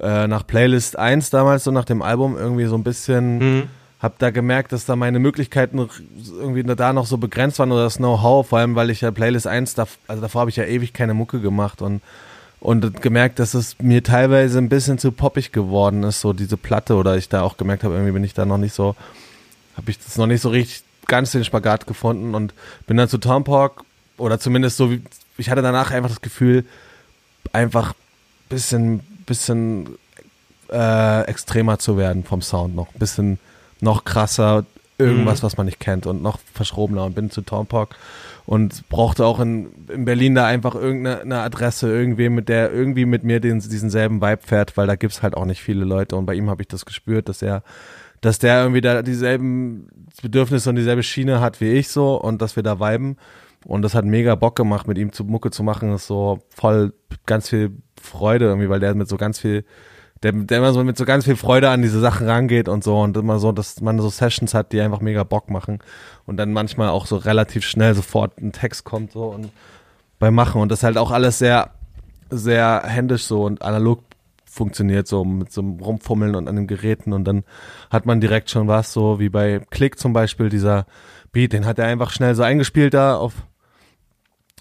äh, 0.00 0.26
nach 0.26 0.46
Playlist 0.46 0.98
1 0.98 1.28
damals, 1.30 1.64
so 1.64 1.70
nach 1.70 1.84
dem 1.84 2.00
Album 2.00 2.38
irgendwie 2.38 2.64
so 2.66 2.76
ein 2.76 2.84
bisschen. 2.84 3.38
Mhm 3.38 3.68
habe 4.02 4.14
da 4.18 4.30
gemerkt, 4.30 4.72
dass 4.72 4.84
da 4.84 4.96
meine 4.96 5.20
Möglichkeiten 5.20 5.88
irgendwie 6.36 6.64
da 6.64 6.92
noch 6.92 7.06
so 7.06 7.18
begrenzt 7.18 7.60
waren 7.60 7.70
oder 7.70 7.84
das 7.84 7.98
Know-how, 7.98 8.48
vor 8.48 8.58
allem 8.58 8.74
weil 8.74 8.90
ich 8.90 9.00
ja 9.00 9.12
Playlist 9.12 9.46
1, 9.46 9.76
da, 9.76 9.86
also 10.08 10.20
davor 10.20 10.40
habe 10.40 10.50
ich 10.50 10.56
ja 10.56 10.64
ewig 10.64 10.92
keine 10.92 11.14
Mucke 11.14 11.38
gemacht 11.38 11.80
und 11.82 12.02
und 12.62 13.02
gemerkt, 13.02 13.40
dass 13.40 13.54
es 13.54 13.76
mir 13.80 14.04
teilweise 14.04 14.58
ein 14.58 14.68
bisschen 14.68 14.96
zu 14.96 15.10
poppig 15.10 15.50
geworden 15.50 16.04
ist, 16.04 16.20
so 16.20 16.32
diese 16.32 16.56
Platte. 16.56 16.94
Oder 16.94 17.16
ich 17.16 17.28
da 17.28 17.42
auch 17.42 17.56
gemerkt 17.56 17.82
habe, 17.82 17.94
irgendwie 17.94 18.12
bin 18.12 18.22
ich 18.22 18.34
da 18.34 18.44
noch 18.46 18.56
nicht 18.56 18.72
so, 18.72 18.94
habe 19.76 19.90
ich 19.90 19.98
das 19.98 20.16
noch 20.16 20.28
nicht 20.28 20.42
so 20.42 20.50
richtig 20.50 20.84
ganz 21.08 21.32
den 21.32 21.44
Spagat 21.44 21.88
gefunden 21.88 22.36
und 22.36 22.54
bin 22.86 22.96
dann 22.96 23.08
zu 23.08 23.18
Tom 23.18 23.42
Park 23.42 23.82
oder 24.16 24.38
zumindest 24.38 24.76
so, 24.76 24.92
wie, 24.92 25.02
ich 25.38 25.50
hatte 25.50 25.60
danach 25.60 25.90
einfach 25.90 26.10
das 26.10 26.20
Gefühl, 26.20 26.64
einfach 27.52 27.94
bisschen, 28.48 29.00
bisschen 29.26 29.98
äh, 30.70 31.22
extremer 31.22 31.80
zu 31.80 31.96
werden 31.96 32.22
vom 32.22 32.42
Sound 32.42 32.76
noch, 32.76 32.94
ein 32.94 32.98
bisschen 33.00 33.40
noch 33.80 34.04
krasser, 34.04 34.64
irgendwas, 34.98 35.42
mhm. 35.42 35.46
was 35.46 35.56
man 35.56 35.66
nicht 35.66 35.80
kennt 35.80 36.06
und 36.06 36.22
noch 36.22 36.38
verschrobener. 36.54 37.04
Und 37.04 37.16
bin 37.16 37.32
zu 37.32 37.42
Tompork 37.42 37.96
und 38.46 38.88
brauchte 38.88 39.24
auch 39.24 39.40
in, 39.40 39.86
in 39.88 40.04
Berlin 40.04 40.34
da 40.34 40.46
einfach 40.46 40.74
irgendeine 40.74 41.40
Adresse, 41.40 41.88
irgendwem, 41.88 42.34
mit 42.34 42.48
der 42.48 42.72
irgendwie 42.72 43.06
mit 43.06 43.24
mir 43.24 43.40
den, 43.40 43.60
diesen 43.60 43.90
selben 43.90 44.20
Vibe 44.20 44.42
fährt, 44.42 44.76
weil 44.76 44.86
da 44.86 44.96
gibt's 44.96 45.22
halt 45.22 45.36
auch 45.36 45.44
nicht 45.44 45.62
viele 45.62 45.84
Leute 45.84 46.16
und 46.16 46.26
bei 46.26 46.34
ihm 46.34 46.50
habe 46.50 46.62
ich 46.62 46.68
das 46.68 46.86
gespürt, 46.86 47.28
dass 47.28 47.42
er 47.42 47.62
dass 48.22 48.38
der 48.38 48.60
irgendwie 48.62 48.80
da 48.80 49.02
dieselben 49.02 49.88
Bedürfnisse 50.22 50.70
und 50.70 50.76
dieselbe 50.76 51.02
Schiene 51.02 51.40
hat 51.40 51.60
wie 51.60 51.72
ich 51.72 51.88
so 51.88 52.14
und 52.14 52.40
dass 52.40 52.56
wir 52.56 52.62
da 52.62 52.78
viben. 52.78 53.16
Und 53.64 53.82
das 53.82 53.94
hat 53.94 54.04
mega 54.04 54.34
Bock 54.36 54.56
gemacht, 54.56 54.86
mit 54.88 54.96
ihm 54.96 55.12
zu 55.12 55.24
Mucke 55.24 55.50
zu 55.50 55.62
machen. 55.62 55.90
Das 55.90 56.02
ist 56.02 56.06
so 56.06 56.40
voll 56.48 56.92
ganz 57.26 57.48
viel 57.48 57.72
Freude 58.00 58.46
irgendwie, 58.46 58.68
weil 58.68 58.80
der 58.80 58.94
mit 58.94 59.08
so 59.08 59.16
ganz 59.16 59.40
viel, 59.40 59.64
der, 60.22 60.32
der 60.32 60.58
immer 60.58 60.72
so 60.72 60.84
mit 60.84 60.96
so 60.96 61.04
ganz 61.04 61.24
viel 61.24 61.36
Freude 61.36 61.70
an 61.70 61.82
diese 61.82 62.00
Sachen 62.00 62.28
rangeht 62.28 62.68
und 62.68 62.84
so 62.84 63.00
und 63.00 63.16
immer 63.16 63.38
so, 63.38 63.52
dass 63.52 63.80
man 63.80 63.98
so 63.98 64.08
Sessions 64.08 64.54
hat, 64.54 64.72
die 64.72 64.80
einfach 64.80 65.00
mega 65.00 65.24
Bock 65.24 65.50
machen 65.50 65.80
und 66.26 66.36
dann 66.36 66.52
manchmal 66.52 66.88
auch 66.88 67.06
so 67.06 67.16
relativ 67.16 67.64
schnell 67.64 67.94
sofort 67.94 68.38
ein 68.38 68.52
Text 68.52 68.84
kommt 68.84 69.12
so 69.12 69.24
und 69.24 69.50
beim 70.18 70.34
Machen 70.34 70.60
und 70.60 70.70
das 70.70 70.84
halt 70.84 70.96
auch 70.96 71.10
alles 71.10 71.38
sehr, 71.38 71.70
sehr 72.30 72.82
händisch 72.84 73.24
so 73.24 73.44
und 73.44 73.62
analog 73.62 74.00
funktioniert, 74.44 75.08
so 75.08 75.24
mit 75.24 75.50
so 75.50 75.62
einem 75.62 75.80
Rumfummeln 75.80 76.36
und 76.36 76.46
an 76.46 76.56
den 76.56 76.66
Geräten 76.66 77.12
und 77.12 77.24
dann 77.24 77.42
hat 77.90 78.06
man 78.06 78.20
direkt 78.20 78.50
schon 78.50 78.68
was, 78.68 78.92
so 78.92 79.18
wie 79.18 79.30
bei 79.30 79.60
Click 79.70 79.98
zum 79.98 80.12
Beispiel, 80.12 80.50
dieser 80.50 80.86
Beat, 81.32 81.54
den 81.54 81.64
hat 81.64 81.78
er 81.78 81.86
einfach 81.86 82.10
schnell 82.10 82.34
so 82.34 82.42
eingespielt 82.42 82.94
da 82.94 83.16
auf, 83.16 83.32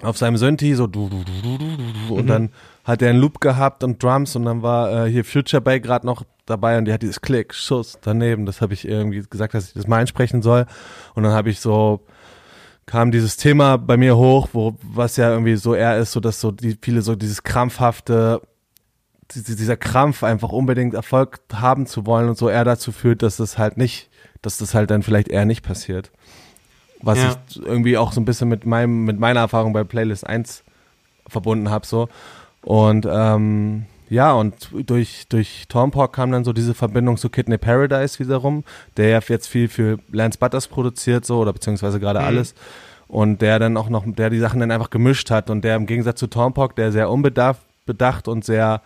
auf 0.01 0.17
seinem 0.17 0.37
Synthi, 0.37 0.73
so 0.75 0.87
du, 0.87 1.09
du, 1.09 1.23
du, 1.25 1.41
du, 1.41 1.57
du, 1.57 1.77
du, 2.07 2.15
und 2.15 2.23
mhm. 2.23 2.27
dann 2.27 2.49
hat 2.91 3.01
er 3.01 3.09
einen 3.09 3.19
Loop 3.19 3.41
gehabt 3.41 3.83
und 3.83 4.01
Drums 4.01 4.35
und 4.35 4.45
dann 4.45 4.61
war 4.61 5.05
äh, 5.05 5.11
hier 5.11 5.25
Future 5.25 5.61
Bay 5.61 5.79
gerade 5.79 6.05
noch 6.05 6.23
dabei 6.45 6.77
und 6.77 6.85
die 6.85 6.93
hat 6.93 7.01
dieses 7.01 7.21
Klick, 7.21 7.53
Schuss 7.53 7.97
daneben, 8.01 8.45
das 8.45 8.61
habe 8.61 8.73
ich 8.73 8.87
irgendwie 8.87 9.23
gesagt, 9.29 9.53
dass 9.53 9.67
ich 9.67 9.73
das 9.73 9.87
mal 9.87 9.97
einsprechen 9.97 10.41
soll 10.41 10.65
und 11.15 11.23
dann 11.23 11.33
habe 11.33 11.49
ich 11.49 11.59
so 11.59 12.01
kam 12.85 13.11
dieses 13.11 13.37
Thema 13.37 13.77
bei 13.77 13.95
mir 13.95 14.17
hoch, 14.17 14.49
wo 14.53 14.75
was 14.81 15.15
ja 15.15 15.31
irgendwie 15.31 15.55
so 15.55 15.75
eher 15.75 15.97
ist, 15.97 16.11
so 16.11 16.19
dass 16.19 16.41
so 16.41 16.51
die 16.51 16.77
viele 16.81 17.01
so 17.01 17.15
dieses 17.15 17.43
krampfhafte 17.43 18.41
dieser 19.33 19.77
Krampf 19.77 20.23
einfach 20.23 20.49
unbedingt 20.49 20.93
Erfolg 20.93 21.39
haben 21.53 21.85
zu 21.85 22.05
wollen 22.05 22.29
und 22.29 22.37
so 22.37 22.49
eher 22.49 22.65
dazu 22.65 22.91
führt, 22.91 23.23
dass 23.23 23.37
das 23.37 23.57
halt 23.57 23.77
nicht, 23.77 24.09
dass 24.41 24.57
das 24.57 24.73
halt 24.73 24.91
dann 24.91 25.03
vielleicht 25.03 25.29
eher 25.29 25.45
nicht 25.45 25.63
passiert. 25.63 26.11
Was 27.01 27.17
ja. 27.17 27.35
ich 27.49 27.61
irgendwie 27.61 27.97
auch 27.97 28.11
so 28.11 28.21
ein 28.21 28.25
bisschen 28.25 28.49
mit 28.49 28.65
meinem, 28.65 29.05
mit 29.05 29.19
meiner 29.19 29.39
Erfahrung 29.39 29.73
bei 29.73 29.83
Playlist 29.83 30.27
1 30.27 30.63
verbunden 31.27 31.69
habe, 31.69 31.85
so. 31.85 32.09
Und 32.61 33.07
ähm, 33.09 33.85
ja, 34.09 34.33
und 34.33 34.69
durch, 34.73 35.25
durch 35.29 35.65
Tormport 35.69 36.13
kam 36.13 36.31
dann 36.31 36.43
so 36.43 36.51
diese 36.51 36.73
Verbindung 36.73 37.17
zu 37.17 37.29
Kidney 37.29 37.57
Paradise 37.57 38.19
wiederum, 38.19 38.63
der 38.97 39.09
ja 39.09 39.19
jetzt 39.25 39.47
viel 39.47 39.69
für 39.69 39.99
Lance 40.11 40.37
Butters 40.37 40.67
produziert, 40.67 41.25
so, 41.25 41.39
oder 41.39 41.53
beziehungsweise 41.53 41.99
gerade 41.99 42.19
mhm. 42.19 42.25
alles. 42.25 42.53
Und 43.07 43.41
der 43.41 43.57
dann 43.59 43.77
auch 43.77 43.89
noch, 43.89 44.03
der 44.05 44.29
die 44.29 44.39
Sachen 44.39 44.59
dann 44.59 44.71
einfach 44.71 44.89
gemischt 44.89 45.31
hat 45.31 45.49
und 45.49 45.63
der 45.63 45.75
im 45.75 45.85
Gegensatz 45.85 46.19
zu 46.19 46.27
Tormport, 46.27 46.77
der 46.77 46.91
sehr 46.91 47.09
unbedarft, 47.09 47.61
bedacht 47.85 48.27
und 48.27 48.45
sehr 48.45 48.81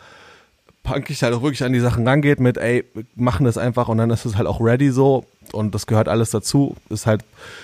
punkig 0.84 1.24
halt 1.24 1.34
auch 1.34 1.42
wirklich 1.42 1.64
an 1.64 1.74
die 1.74 1.80
Sachen 1.80 2.08
rangeht 2.08 2.40
mit, 2.40 2.58
ey, 2.58 2.86
machen 3.16 3.46
das 3.46 3.58
einfach 3.58 3.88
und 3.88 3.98
dann 3.98 4.12
ist 4.12 4.26
es 4.26 4.38
halt 4.38 4.48
auch 4.48 4.62
ready 4.62 4.92
so 4.92 5.26
und 5.52 5.74
das 5.74 5.88
gehört 5.88 6.08
alles 6.08 6.30
dazu. 6.30 6.76
Ist 6.90 7.08
halt, 7.08 7.24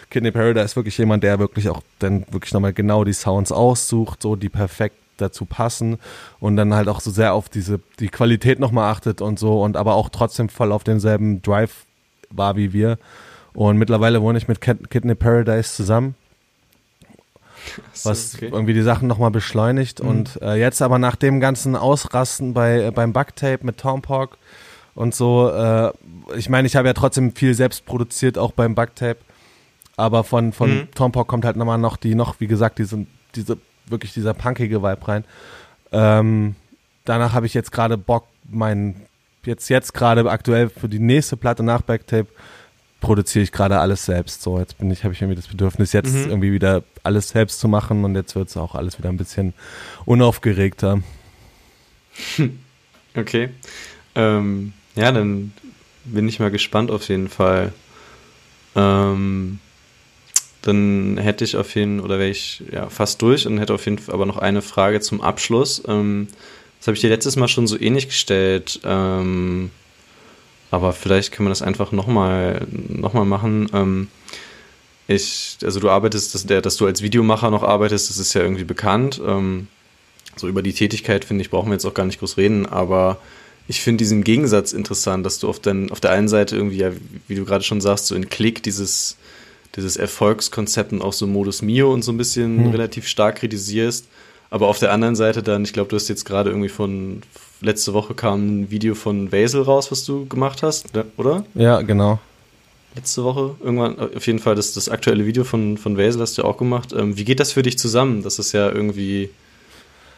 Kidney 0.10 0.32
Paradise 0.32 0.76
wirklich 0.76 0.98
jemand, 0.98 1.24
der 1.24 1.38
wirklich 1.40 1.70
auch 1.70 1.82
dann 2.00 2.26
wirklich 2.32 2.54
nochmal 2.54 2.74
genau 2.74 3.04
die 3.04 3.14
Sounds 3.14 3.52
aussucht, 3.52 4.24
so 4.24 4.36
die 4.36 4.50
perfekt 4.50 4.96
dazu 5.22 5.46
passen 5.46 5.98
und 6.40 6.56
dann 6.56 6.74
halt 6.74 6.88
auch 6.88 7.00
so 7.00 7.12
sehr 7.12 7.34
auf 7.34 7.50
diese, 7.50 7.80
die 8.00 8.10
Qualität 8.10 8.60
nochmal 8.60 8.92
achtet 8.92 9.22
und 9.22 9.40
so 9.40 9.62
und 9.62 9.78
aber 9.78 9.96
auch 9.96 10.10
trotzdem 10.10 10.50
voll 10.50 10.72
auf 10.72 10.84
denselben 10.84 11.42
Drive 11.42 11.86
war 12.30 12.56
wie 12.56 12.74
wir. 12.74 12.98
Und 13.54 13.78
mittlerweile 13.78 14.22
wohne 14.22 14.38
ich 14.38 14.48
mit 14.48 14.62
Kidney 14.62 15.16
Paradise 15.16 15.74
zusammen 15.74 16.16
so, 17.94 18.10
was 18.10 18.36
okay. 18.36 18.50
irgendwie 18.52 18.74
die 18.74 18.82
Sachen 18.82 19.08
nochmal 19.08 19.32
beschleunigt. 19.32 20.02
Mhm. 20.02 20.10
Und 20.10 20.42
äh, 20.42 20.56
jetzt 20.56 20.82
aber 20.82 21.00
nach 21.00 21.16
dem 21.16 21.40
ganzen 21.40 21.76
Ausrasten 21.76 22.54
bei, 22.54 22.86
äh, 22.86 22.92
beim 22.92 23.14
Bugtape 23.14 23.60
mit 23.66 23.78
Tomahawk 23.78 24.38
und 24.96 25.16
so, 25.16 25.50
äh, 25.50 25.92
ich 26.36 26.50
meine, 26.50 26.68
ich 26.68 26.76
habe 26.76 26.88
ja 26.88 26.94
trotzdem 26.94 27.34
viel 27.34 27.54
selbst 27.54 27.86
produziert, 27.86 28.38
auch 28.38 28.52
beim 28.52 28.76
Bugtape. 28.76 29.18
Aber 29.98 30.24
von, 30.24 30.54
von 30.54 30.72
mhm. 30.72 30.92
Tomahawk 30.96 31.28
kommt 31.28 31.46
halt 31.46 31.58
nochmal 31.58 31.78
noch 31.78 31.98
die, 31.98 32.16
noch, 32.16 32.40
wie 32.40 32.48
gesagt, 32.48 32.80
diese, 32.80 33.06
diese, 33.36 33.58
wirklich 33.88 34.14
dieser 34.14 34.34
punkige 34.34 34.82
Vibe 34.82 35.08
rein. 35.08 35.24
Ähm, 35.92 36.56
danach 37.06 37.34
habe 37.34 37.46
ich 37.46 37.54
jetzt 37.54 37.72
gerade 37.72 37.98
Bock, 37.98 38.28
mein, 38.50 38.96
jetzt, 39.46 39.70
jetzt 39.70 39.94
gerade 39.94 40.30
aktuell 40.30 40.70
für 40.70 40.90
die 40.90 41.00
nächste 41.00 41.38
Platte 41.38 41.64
nach 41.64 41.82
Backtape 41.82 42.28
produziere 43.02 43.44
ich 43.44 43.52
gerade 43.52 43.80
alles 43.80 44.06
selbst. 44.06 44.42
So, 44.42 44.60
jetzt 44.60 44.78
bin 44.78 44.90
ich, 44.92 45.04
habe 45.04 45.14
ich 45.14 45.22
irgendwie 45.22 45.36
das 45.36 45.48
Bedürfnis, 45.48 45.92
jetzt 45.92 46.14
mhm. 46.14 46.30
irgendwie 46.30 46.52
wieder 46.54 46.84
alles 47.04 47.30
selbst 47.30 47.60
zu 47.60 47.68
machen 47.68 48.06
und 48.06 48.16
jetzt 48.16 48.36
wird 48.36 48.50
es 48.50 48.58
auch 48.58 48.76
alles 48.76 48.98
wieder 49.00 49.10
ein 49.10 49.18
bisschen 49.18 49.54
unaufgeregter. 50.06 51.02
Okay. 53.14 53.50
Ähm, 54.16 54.72
ja, 54.96 55.12
dann 55.12 55.52
bin 56.06 56.30
ich 56.30 56.40
mal 56.40 56.50
gespannt 56.50 56.92
auf 56.92 57.10
jeden 57.10 57.28
Fall. 57.28 57.74
Ähm, 58.74 59.60
dann 60.62 61.18
hätte 61.18 61.44
ich 61.44 61.58
auf 61.58 61.74
jeden 61.76 62.00
oder 62.00 62.20
wäre 62.20 62.30
ich 62.30 62.64
ja 62.72 62.90
fast 62.90 63.22
durch 63.22 63.48
und 63.48 63.58
hätte 63.58 63.74
auf 63.74 63.86
jeden 63.86 63.98
Fall 63.98 64.14
aber 64.14 64.26
noch 64.26 64.38
eine 64.38 64.62
Frage 64.62 65.02
zum 65.02 65.22
Abschluss. 65.22 65.82
Ähm, 65.88 66.28
das 66.80 66.88
habe 66.88 66.96
ich 66.96 67.02
dir 67.02 67.10
letztes 67.10 67.36
Mal 67.36 67.48
schon 67.48 67.68
so 67.68 67.80
ähnlich 67.80 68.08
gestellt. 68.08 68.80
Ähm, 68.84 69.72
aber 70.72 70.94
vielleicht 70.94 71.32
können 71.32 71.48
wir 71.48 71.52
das 71.52 71.62
einfach 71.62 71.92
nochmal 71.92 72.66
noch 72.72 73.14
mal 73.14 73.26
machen. 73.26 73.70
Ähm, 73.74 74.08
ich, 75.08 75.58
also 75.64 75.80
du 75.80 75.90
arbeitest, 75.90 76.34
dass, 76.34 76.46
der, 76.46 76.62
dass 76.62 76.78
du 76.78 76.86
als 76.86 77.02
Videomacher 77.02 77.52
noch 77.52 77.64
arbeitest, 77.64 78.10
das 78.10 78.18
ist 78.18 78.34
ja 78.34 78.42
irgendwie 78.42 78.64
bekannt. 78.64 79.22
Ähm, 79.26 79.68
so 80.38 80.48
über 80.48 80.62
die 80.62 80.74
Tätigkeit, 80.74 81.26
finde 81.26 81.42
ich, 81.42 81.50
brauchen 81.50 81.70
wir 81.70 81.74
jetzt 81.74 81.86
auch 81.86 81.94
gar 81.94 82.06
nicht 82.06 82.20
groß 82.20 82.38
reden, 82.38 82.66
aber 82.66 83.20
ich 83.68 83.82
finde 83.82 83.98
diesen 83.98 84.24
Gegensatz 84.24 84.74
interessant, 84.74 85.26
dass 85.26 85.40
du 85.40 85.50
auf, 85.50 85.60
den, 85.60 85.92
auf 85.92 86.00
der 86.00 86.12
einen 86.12 86.30
Seite 86.30 86.56
irgendwie, 86.56 86.78
ja, 86.78 86.92
wie 87.28 87.36
du 87.36 87.46
gerade 87.46 87.64
schon 87.64 87.82
sagst, 87.82 88.08
so 88.08 88.16
in 88.16 88.30
Klick 88.30 88.64
dieses, 88.64 89.18
dieses 89.76 89.98
Erfolgskonzept 89.98 90.92
und 90.92 91.02
auch 91.02 91.14
so 91.14 91.28
Modus 91.28 91.62
Mio 91.62 91.94
und 91.94 92.04
so 92.04 92.12
ein 92.12 92.18
bisschen 92.18 92.66
hm. 92.66 92.72
relativ 92.72 93.08
stark 93.08 93.38
kritisierst, 93.38 94.08
aber 94.50 94.68
auf 94.68 94.80
der 94.80 94.92
anderen 94.92 95.16
Seite 95.16 95.42
dann, 95.42 95.64
ich 95.64 95.74
glaube, 95.74 95.90
du 95.90 95.96
hast 95.96 96.10
jetzt 96.10 96.26
gerade 96.26 96.50
irgendwie 96.50 96.70
von, 96.70 97.22
letzte 97.62 97.94
Woche 97.94 98.14
kam 98.14 98.62
ein 98.64 98.72
Video 98.72 98.96
von 98.96 99.32
Vasil 99.32 99.62
raus, 99.62 99.92
was 99.92 100.04
du 100.04 100.26
gemacht 100.28 100.64
hast, 100.64 100.94
ne, 100.94 101.06
oder? 101.18 101.46
Ja, 101.54 101.82
genau. 101.82 102.20
Letzte 102.96 103.24
Woche, 103.24 103.56
irgendwann, 103.62 103.98
auf 103.98 104.28
jeden 104.28 104.40
Fall 104.40 104.56
das, 104.56 104.74
das 104.74 104.90
aktuelle 104.90 105.26
Video 105.26 105.46
von, 105.46 105.78
von 105.78 105.98
Vasil 105.98 106.20
hast 106.20 106.38
du 106.38 106.42
ja 106.42 106.48
auch 106.48 106.58
gemacht. 106.58 106.92
Ähm, 106.92 107.16
wie 107.16 107.24
geht 107.24 107.40
das 107.40 107.54
für 107.54 107.62
dich 107.62 107.80
zusammen? 107.80 108.22
Das 108.24 108.38
ist 108.38 108.52
ja 108.52 108.70
irgendwie. 108.70 109.30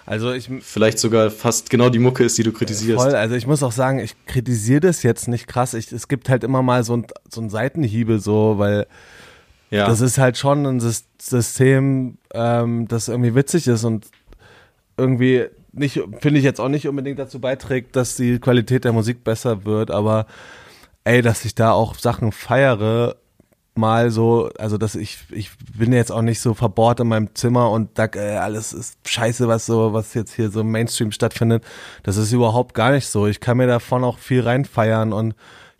Also 0.06 0.34
ich 0.34 0.49
vielleicht 0.62 0.99
sogar 0.99 1.30
fast 1.30 1.70
genau 1.70 1.89
die 1.89 1.99
Mucke 1.99 2.24
ist, 2.26 2.38
die 2.38 2.43
du 2.43 2.51
kritisierst. 2.51 3.01
Voll, 3.01 3.16
also 3.16 3.36
ich 3.36 3.47
muss 3.47 3.64
auch 3.64 3.72
sagen, 3.72 3.99
ich 3.99 4.16
kritisiere 4.26 4.82
das 4.82 5.04
jetzt 5.04 5.28
nicht 5.28 5.47
krass. 5.47 5.76
Ich, 5.76 5.91
es 5.91 6.08
gibt 6.08 6.28
halt 6.28 6.43
immer 6.43 6.62
mal 6.62 6.84
so 6.84 6.97
ein, 6.97 7.06
so 7.30 7.39
ein 7.39 7.49
Seitenhiebe 7.49 8.20
so, 8.20 8.56
weil 8.58 8.88
ja. 9.74 9.88
das 9.88 10.01
ist 10.01 10.17
halt 10.17 10.38
schon 10.38 10.65
ein 10.65 10.80
System, 10.80 12.17
ähm, 12.34 12.88
das 12.88 13.07
irgendwie 13.07 13.36
witzig 13.36 13.67
ist 13.67 13.84
und 13.84 14.07
irgendwie 14.97 15.45
nicht, 15.71 15.99
finde 16.19 16.38
ich 16.38 16.45
jetzt 16.45 16.59
auch 16.59 16.69
nicht 16.69 16.88
unbedingt 16.88 17.17
dazu 17.17 17.39
beiträgt, 17.39 17.95
dass 17.95 18.15
die 18.15 18.39
Qualität 18.39 18.86
der 18.86 18.93
Musik 18.93 19.24
besser 19.24 19.65
wird, 19.65 19.89
aber 19.89 20.28
ey, 21.03 21.21
dass 21.21 21.45
ich 21.45 21.55
da 21.55 21.71
auch 21.71 21.97
Sachen 21.97 22.32
feiere, 22.32 23.15
mal 23.76 24.11
so, 24.11 24.51
also 24.59 24.78
dass 24.78 24.95
ich, 24.95 25.19
ich 25.32 25.51
bin 25.76 25.93
jetzt 25.93 26.11
auch 26.11 26.21
nicht 26.21 26.39
so 26.39 26.53
verbohrt 26.53 26.99
in 26.99 27.07
meinem 27.07 27.34
Zimmer 27.34 27.71
und 27.71 27.97
sag, 27.97 28.15
ey, 28.15 28.38
alles 28.38 28.71
ist 28.71 28.97
scheiße, 29.07 29.47
was 29.47 29.65
so, 29.65 29.93
was 29.93 30.13
jetzt 30.13 30.34
hier 30.34 30.51
so 30.51 30.61
im 30.61 30.71
Mainstream 30.71 31.11
stattfindet. 31.11 31.63
Das 32.03 32.17
ist 32.17 32.32
überhaupt 32.32 32.76
gar 32.76 32.91
nicht 32.91 33.07
so. 33.07 33.26
Ich 33.26 33.39
kann 33.39 33.57
mir 33.57 33.67
davon 33.67 34.03
auch 34.03 34.19
viel 34.19 34.41
reinfeiern 34.41 35.11
und 35.11 35.34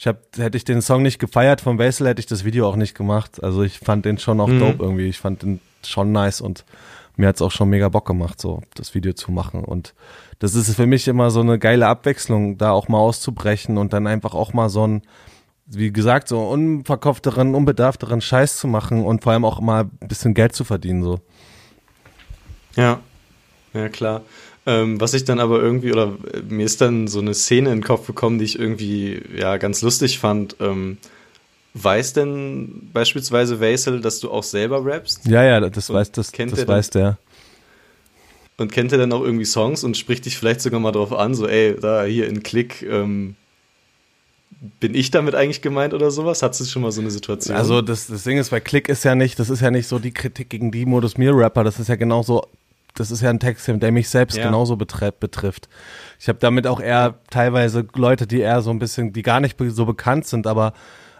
ich 0.04 0.08
hab, 0.08 0.18
hätte 0.36 0.58
ich 0.58 0.66
den 0.66 0.82
Song 0.82 1.01
nicht 1.01 1.18
gefeiert 1.18 1.62
von 1.62 1.78
Basil, 1.78 2.08
hätte 2.08 2.20
ich 2.20 2.26
das 2.26 2.43
Video 2.43 2.68
auch 2.68 2.76
nicht 2.76 2.93
gemacht. 2.93 3.41
Also 3.41 3.64
ich 3.64 3.80
fand 3.80 4.04
den 4.04 4.18
schon 4.18 4.41
auch 4.41 4.49
mhm. 4.49 4.60
dope 4.60 4.84
irgendwie. 4.84 5.08
Ich 5.08 5.18
fand 5.18 5.43
den 5.43 5.62
schon 5.82 6.12
nice 6.12 6.41
und 6.41 6.66
mir 7.16 7.30
hat's 7.30 7.41
auch 7.41 7.51
schon 7.51 7.70
mega 7.70 7.88
Bock 7.88 8.06
gemacht, 8.06 8.41
so 8.41 8.62
das 8.76 8.95
Video 8.95 9.14
zu 9.14 9.32
machen. 9.32 9.64
Und 9.64 9.93
das 10.39 10.56
ist 10.56 10.76
für 10.76 10.88
mich 10.88 11.08
immer 11.08 11.32
so 11.32 11.39
eine 11.39 11.58
geile 11.58 11.88
Abwechslung, 11.88 12.58
da 12.58 12.72
auch 12.72 12.89
mal 12.89 12.97
auszubrechen 12.97 13.78
und 13.78 13.93
dann 13.93 14.06
einfach 14.06 14.34
auch 14.34 14.51
mal 14.51 14.68
so 14.68 14.86
ein, 14.86 15.04
wie 15.68 15.93
gesagt, 15.93 16.28
so 16.28 16.49
unverkopfteren, 16.49 17.56
unbedarfteren 17.56 18.20
Scheiß 18.20 18.58
zu 18.58 18.68
machen 18.68 19.06
und 19.06 19.24
vor 19.24 19.32
allem 19.32 19.45
auch 19.45 19.62
mal 19.62 19.86
ein 20.01 20.08
bisschen 20.10 20.34
Geld 20.34 20.54
zu 20.54 20.66
verdienen, 20.66 21.01
so. 21.04 21.22
Ja, 22.76 22.99
ja 23.74 23.88
klar. 23.88 24.24
Ähm, 24.66 25.01
was 25.01 25.14
ich 25.14 25.26
dann 25.26 25.39
aber 25.39 25.61
irgendwie, 25.61 25.91
oder 25.91 26.14
äh, 26.34 26.41
mir 26.41 26.66
ist 26.66 26.80
dann 26.80 27.07
so 27.07 27.20
eine 27.20 27.34
Szene 27.34 27.72
in 27.72 27.80
den 27.80 27.84
Kopf 27.84 28.07
gekommen, 28.07 28.39
die 28.39 28.45
ich 28.45 28.57
irgendwie 28.57 29.22
ja 29.38 29.57
ganz 29.57 29.82
lustig 29.82 30.20
fand. 30.20 30.55
Ähm, 30.59 30.97
Weiß 31.76 32.14
denn 32.14 32.91
beispielsweise 32.93 33.59
Vaisel, 33.59 33.99
dass 33.99 34.20
du 34.20 34.30
auch 34.30 34.43
selber 34.43 34.86
rappst? 34.86 35.26
Ja, 35.26 35.43
ja, 35.43 35.59
das 35.59 35.89
und 35.89 35.95
weiß 35.95 36.11
das, 36.11 36.32
kennt 36.32 36.51
das 36.51 36.68
weiß 36.68 36.91
der. 36.91 37.18
Und 38.57 38.72
kennt 38.72 38.91
er 38.91 38.99
dann 38.99 39.11
auch 39.11 39.24
irgendwie 39.24 39.45
Songs 39.45 39.84
und 39.84 39.97
spricht 39.97 40.26
dich 40.26 40.38
vielleicht 40.38 40.61
sogar 40.61 40.80
mal 40.80 40.91
drauf 40.91 41.11
an, 41.11 41.34
so, 41.34 41.47
ey, 41.47 41.76
da 41.80 42.03
hier 42.03 42.28
in 42.28 42.43
Klick, 42.43 42.84
ähm, 42.84 43.36
bin 44.80 44.93
ich 44.93 45.09
damit 45.09 45.34
eigentlich 45.34 45.64
gemeint 45.64 45.95
oder 45.95 46.11
sowas? 46.11 46.43
Hattest 46.43 46.61
du 46.61 46.66
schon 46.66 46.84
mal 46.84 46.91
so 46.91 47.01
eine 47.01 47.09
Situation? 47.09 47.57
Also 47.57 47.82
das, 47.82 48.05
das 48.05 48.24
Ding 48.24 48.38
ist, 48.38 48.51
bei 48.51 48.59
Klick 48.59 48.88
ist 48.88 49.03
ja 49.03 49.16
nicht, 49.16 49.39
das 49.39 49.49
ist 49.49 49.61
ja 49.61 49.72
nicht 49.72 49.88
so 49.88 49.97
die 49.97 50.14
Kritik 50.14 50.51
gegen 50.51 50.72
die 50.72 50.86
Modus 50.86 51.18
Mir 51.18 51.36
Rapper, 51.36 51.64
das 51.64 51.80
ist 51.80 51.88
ja 51.88 51.95
genauso, 51.95 52.45
das 52.94 53.12
ist 53.12 53.22
ja 53.22 53.30
ein 53.30 53.39
Text, 53.39 53.68
der 53.68 53.91
mich 53.91 54.10
selbst 54.10 54.38
ja. 54.38 54.46
genauso 54.46 54.76
betrifft. 54.76 55.68
Ich 56.20 56.28
habe 56.28 56.39
damit 56.39 56.68
auch 56.68 56.80
eher 56.80 57.16
teilweise 57.30 57.88
Leute, 57.96 58.28
die 58.28 58.39
eher 58.39 58.62
so 58.62 58.70
ein 58.70 58.80
bisschen, 58.80 59.14
die 59.14 59.24
gar 59.24 59.39
nicht 59.39 59.58
so 59.60 59.86
bekannt 59.86 60.28
sind, 60.28 60.48
aber 60.48 60.74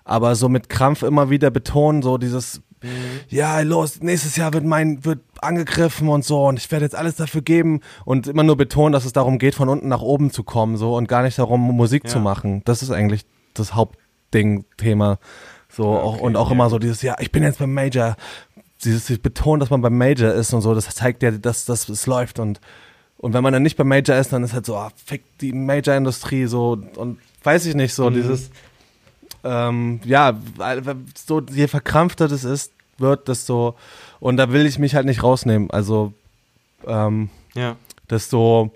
aber 0.06 0.36
so 0.36 0.50
mit 0.50 0.70
Krampf 0.70 1.02
immer 1.04 1.30
wieder 1.30 1.50
betonen, 1.50 2.02
so 2.02 2.18
dieses 2.18 2.62
mhm. 2.82 2.90
ja, 3.30 3.62
los, 3.62 4.02
nächstes 4.02 4.36
Jahr 4.36 4.54
wird 4.54 4.66
mein, 4.66 5.06
wird 5.06 5.22
angegriffen 5.42 6.10
und 6.10 6.26
so 6.26 6.46
und 6.46 6.60
ich 6.60 6.70
werde 6.72 6.86
jetzt 6.86 6.96
alles 6.96 7.16
dafür 7.16 7.42
geben 7.42 7.80
und 8.06 8.28
immer 8.28 8.44
nur 8.44 8.58
betonen, 8.58 8.92
dass 8.92 9.06
es 9.06 9.14
darum 9.14 9.40
geht, 9.40 9.56
von 9.56 9.70
unten 9.70 9.88
nach 9.88 10.02
oben 10.02 10.32
zu 10.32 10.44
kommen, 10.44 10.78
so 10.78 10.96
und 10.96 11.08
gar 11.08 11.24
nicht 11.24 11.40
darum, 11.40 11.62
Musik 11.62 12.04
ja. 12.04 12.10
zu 12.10 12.20
machen. 12.20 12.62
Das 12.66 12.84
ist 12.84 12.92
eigentlich 12.92 13.26
das 13.54 13.76
Hauptding, 13.76 14.66
Thema. 14.78 15.20
So, 15.70 15.88
okay, 15.88 16.02
auch, 16.02 16.20
und 16.20 16.36
auch 16.36 16.50
ja. 16.50 16.54
immer 16.54 16.70
so 16.70 16.78
dieses, 16.78 17.02
ja, 17.02 17.16
ich 17.20 17.32
bin 17.32 17.44
jetzt 17.44 17.60
beim 17.60 17.74
Major. 17.74 18.16
Dieses 18.84 19.18
Betonen, 19.20 19.60
dass 19.60 19.70
man 19.70 19.82
beim 19.82 19.98
Major 19.98 20.34
ist 20.34 20.54
und 20.54 20.62
so, 20.62 20.74
das 20.74 20.94
zeigt 20.96 21.24
ja, 21.24 21.32
dass, 21.32 21.66
dass 21.66 21.90
es 21.90 22.06
läuft 22.06 22.40
und, 22.40 22.60
und 23.18 23.34
wenn 23.34 23.44
man 23.44 23.54
dann 23.54 23.64
nicht 23.64 23.78
beim 23.78 23.88
Major 23.88 24.16
ist, 24.18 24.34
dann 24.34 24.44
ist 24.44 24.54
halt 24.54 24.66
so, 24.66 24.76
ah, 24.76 24.92
fick 25.06 25.24
die 25.40 25.54
Major-Industrie 25.54 26.46
so 26.46 26.78
und 26.96 27.20
weiß 27.44 27.66
ich 27.66 27.76
nicht, 27.76 27.94
so 27.94 28.10
mhm. 28.10 28.16
dieses, 28.16 28.52
ähm, 29.44 30.00
ja, 30.04 30.38
so 31.16 31.42
je 31.42 31.68
verkrampfter 31.68 32.28
das 32.28 32.44
ist, 32.44 32.72
wird, 32.98 33.28
desto, 33.28 33.76
und 34.20 34.38
da 34.38 34.52
will 34.52 34.66
ich 34.66 34.80
mich 34.80 34.96
halt 34.96 35.06
nicht 35.06 35.24
rausnehmen. 35.24 35.72
Also, 35.72 36.14
ähm, 36.86 37.30
ja. 37.56 37.76
desto 38.10 38.72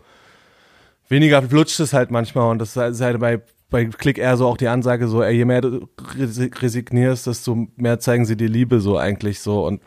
weniger 1.10 1.42
flutscht 1.42 1.80
es 1.80 1.94
halt 1.94 2.12
manchmal 2.12 2.50
und 2.52 2.60
das 2.60 2.76
ist 2.76 3.02
halt 3.02 3.20
bei 3.20 3.42
bei 3.70 3.86
Click 3.86 4.18
eher 4.18 4.38
so 4.38 4.48
auch 4.48 4.58
die 4.58 4.68
Ansage 4.68 5.08
so, 5.08 5.22
ey, 5.22 5.36
je 5.36 5.46
mehr 5.46 5.62
du 5.62 5.88
resignierst, 6.30 7.28
desto 7.28 7.68
mehr 7.76 8.00
zeigen 8.00 8.26
sie 8.26 8.38
dir 8.38 8.48
Liebe 8.48 8.80
so 8.80 8.98
eigentlich 8.98 9.40
so 9.42 9.66
und 9.66 9.82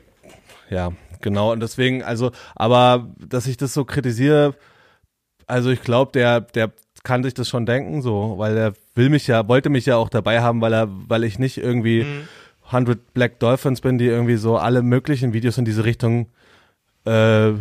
ja, 0.70 0.92
genau 1.20 1.52
und 1.52 1.60
deswegen 1.60 2.02
also, 2.02 2.30
aber 2.54 3.08
dass 3.18 3.46
ich 3.46 3.56
das 3.56 3.74
so 3.74 3.84
kritisiere, 3.84 4.54
also 5.46 5.70
ich 5.70 5.82
glaube, 5.82 6.12
der 6.12 6.40
der 6.40 6.72
kann 7.02 7.22
sich 7.22 7.34
das 7.34 7.48
schon 7.48 7.66
denken 7.66 8.02
so, 8.02 8.34
weil 8.36 8.56
er 8.56 8.72
will 8.94 9.08
mich 9.08 9.26
ja, 9.26 9.48
wollte 9.48 9.70
mich 9.70 9.86
ja 9.86 9.96
auch 9.96 10.08
dabei 10.08 10.42
haben, 10.42 10.60
weil 10.60 10.72
er, 10.72 10.88
weil 11.08 11.24
ich 11.24 11.38
nicht 11.38 11.58
irgendwie 11.58 12.04
mhm. 12.04 12.28
100 12.66 13.14
Black 13.14 13.38
Dolphins 13.40 13.80
bin, 13.80 13.98
die 13.98 14.06
irgendwie 14.06 14.36
so 14.36 14.56
alle 14.56 14.82
möglichen 14.82 15.32
Videos 15.32 15.58
in 15.58 15.64
diese 15.64 15.84
Richtung 15.84 16.26
äh, 17.06 17.50
ja. 17.50 17.58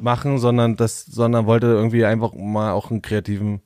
machen, 0.00 0.38
sondern 0.38 0.76
das, 0.76 1.06
sondern 1.06 1.46
wollte 1.46 1.66
irgendwie 1.66 2.04
einfach 2.04 2.32
mal 2.34 2.72
auch 2.72 2.90
einen 2.90 3.02
kreativen 3.02 3.62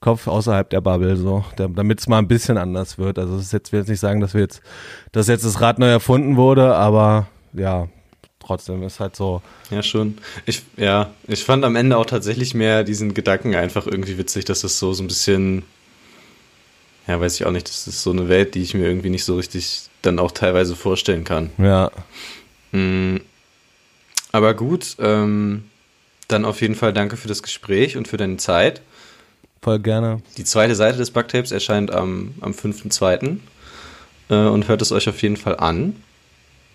Kopf 0.00 0.26
außerhalb 0.26 0.70
der 0.70 0.80
Bubble, 0.80 1.16
so, 1.16 1.44
damit 1.56 2.00
es 2.00 2.08
mal 2.08 2.18
ein 2.18 2.28
bisschen 2.28 2.56
anders 2.56 2.98
wird. 2.98 3.18
Also 3.18 3.36
es 3.36 3.42
ist 3.42 3.52
jetzt, 3.52 3.72
will 3.72 3.80
jetzt 3.80 3.88
nicht 3.88 4.00
sagen, 4.00 4.20
dass 4.20 4.32
wir 4.32 4.40
jetzt, 4.40 4.62
dass 5.12 5.26
jetzt 5.26 5.44
das 5.44 5.60
Rad 5.60 5.78
neu 5.78 5.88
erfunden 5.88 6.36
wurde, 6.36 6.74
aber 6.74 7.26
ja, 7.52 7.88
trotzdem 8.48 8.82
ist 8.82 8.98
halt 8.98 9.14
so. 9.14 9.42
Ja, 9.70 9.82
schon. 9.82 10.18
Ich, 10.46 10.62
ja, 10.76 11.12
ich 11.26 11.44
fand 11.44 11.64
am 11.64 11.76
Ende 11.76 11.96
auch 11.98 12.06
tatsächlich 12.06 12.54
mehr 12.54 12.82
diesen 12.82 13.14
Gedanken 13.14 13.54
einfach 13.54 13.86
irgendwie 13.86 14.18
witzig, 14.18 14.46
dass 14.46 14.62
das 14.62 14.78
so, 14.78 14.92
so 14.94 15.04
ein 15.04 15.06
bisschen, 15.06 15.62
ja, 17.06 17.20
weiß 17.20 17.36
ich 17.36 17.46
auch 17.46 17.52
nicht, 17.52 17.68
das 17.68 17.86
ist 17.86 18.02
so 18.02 18.10
eine 18.10 18.28
Welt, 18.28 18.54
die 18.54 18.62
ich 18.62 18.74
mir 18.74 18.86
irgendwie 18.86 19.10
nicht 19.10 19.24
so 19.24 19.36
richtig 19.36 19.82
dann 20.02 20.18
auch 20.18 20.32
teilweise 20.32 20.74
vorstellen 20.74 21.24
kann. 21.24 21.50
Ja. 21.58 21.90
Mhm. 22.72 23.20
Aber 24.32 24.54
gut, 24.54 24.96
ähm, 24.98 25.64
dann 26.26 26.44
auf 26.44 26.60
jeden 26.60 26.74
Fall 26.74 26.92
danke 26.92 27.16
für 27.16 27.28
das 27.28 27.42
Gespräch 27.42 27.96
und 27.96 28.08
für 28.08 28.16
deine 28.16 28.38
Zeit. 28.38 28.80
Voll 29.60 29.78
gerne. 29.78 30.22
Die 30.38 30.44
zweite 30.44 30.74
Seite 30.74 30.96
des 30.96 31.10
Bugtapes 31.10 31.52
erscheint 31.52 31.90
am, 31.90 32.34
am 32.40 32.52
5.2. 32.52 33.38
Äh, 34.30 34.34
und 34.34 34.68
hört 34.68 34.82
es 34.82 34.92
euch 34.92 35.08
auf 35.08 35.20
jeden 35.22 35.36
Fall 35.36 35.56
an. 35.56 35.96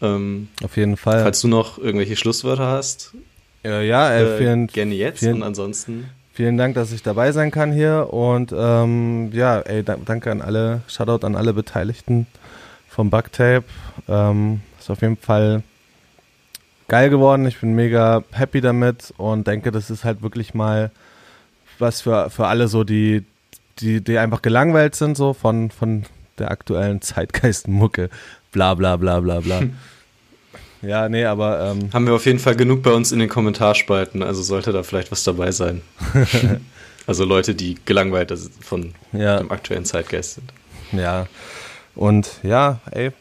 Ähm, 0.03 0.49
auf 0.63 0.77
jeden 0.77 0.97
Fall. 0.97 1.23
Falls 1.23 1.41
du 1.41 1.47
noch 1.47 1.77
irgendwelche 1.77 2.15
Schlusswörter 2.15 2.67
hast. 2.67 3.13
Ja, 3.63 3.81
ja 3.81 4.13
äh, 4.13 4.37
vielen, 4.37 4.67
gerne 4.67 4.93
jetzt 4.93 5.19
vielen, 5.19 5.35
und 5.35 5.43
ansonsten. 5.43 6.09
Vielen 6.33 6.57
Dank, 6.57 6.75
dass 6.75 6.91
ich 6.91 7.01
dabei 7.01 7.31
sein 7.31 7.51
kann 7.51 7.71
hier 7.71 8.09
und 8.11 8.53
ähm, 8.55 9.31
ja, 9.31 9.59
ey, 9.59 9.83
danke 9.83 10.31
an 10.31 10.41
alle, 10.41 10.81
Shoutout 10.87 11.25
an 11.25 11.35
alle 11.35 11.53
Beteiligten 11.53 12.27
vom 12.89 13.09
Bugtape. 13.09 13.63
Ähm, 14.09 14.61
ist 14.79 14.89
auf 14.89 15.01
jeden 15.01 15.17
Fall 15.17 15.63
geil 16.87 17.09
geworden. 17.09 17.45
Ich 17.45 17.59
bin 17.59 17.73
mega 17.73 18.23
happy 18.31 18.61
damit 18.61 19.13
und 19.17 19.47
denke, 19.47 19.71
das 19.71 19.89
ist 19.89 20.03
halt 20.03 20.21
wirklich 20.21 20.53
mal 20.53 20.91
was 21.79 22.01
für, 22.01 22.29
für 22.29 22.47
alle 22.47 22.67
so, 22.67 22.83
die, 22.83 23.23
die, 23.79 24.03
die 24.03 24.17
einfach 24.17 24.41
gelangweilt 24.41 24.95
sind, 24.95 25.15
so 25.15 25.33
von, 25.33 25.71
von 25.71 26.03
der 26.39 26.51
aktuellen 26.51 27.01
Zeitgeistmucke. 27.01 28.09
Bla 28.51 28.73
bla 28.73 28.97
bla 28.97 29.19
bla 29.21 29.39
bla. 29.39 29.61
Ja, 30.83 31.07
nee, 31.09 31.25
aber. 31.25 31.71
Ähm, 31.71 31.89
Haben 31.93 32.05
wir 32.05 32.13
auf 32.13 32.25
jeden 32.25 32.39
Fall 32.39 32.55
genug 32.55 32.83
bei 32.83 32.91
uns 32.91 33.11
in 33.11 33.19
den 33.19 33.29
Kommentarspalten, 33.29 34.21
also 34.21 34.43
sollte 34.43 34.71
da 34.71 34.83
vielleicht 34.83 35.11
was 35.11 35.23
dabei 35.23 35.51
sein. 35.51 35.81
also 37.07 37.25
Leute, 37.25 37.55
die 37.55 37.77
gelangweilt 37.85 38.33
von 38.61 38.93
ja. 39.13 39.37
dem 39.37 39.51
aktuellen 39.51 39.85
Zeitgeist 39.85 40.35
sind. 40.35 40.53
Ja. 40.91 41.27
Und 41.95 42.39
ja, 42.43 42.81
ey, 42.91 43.11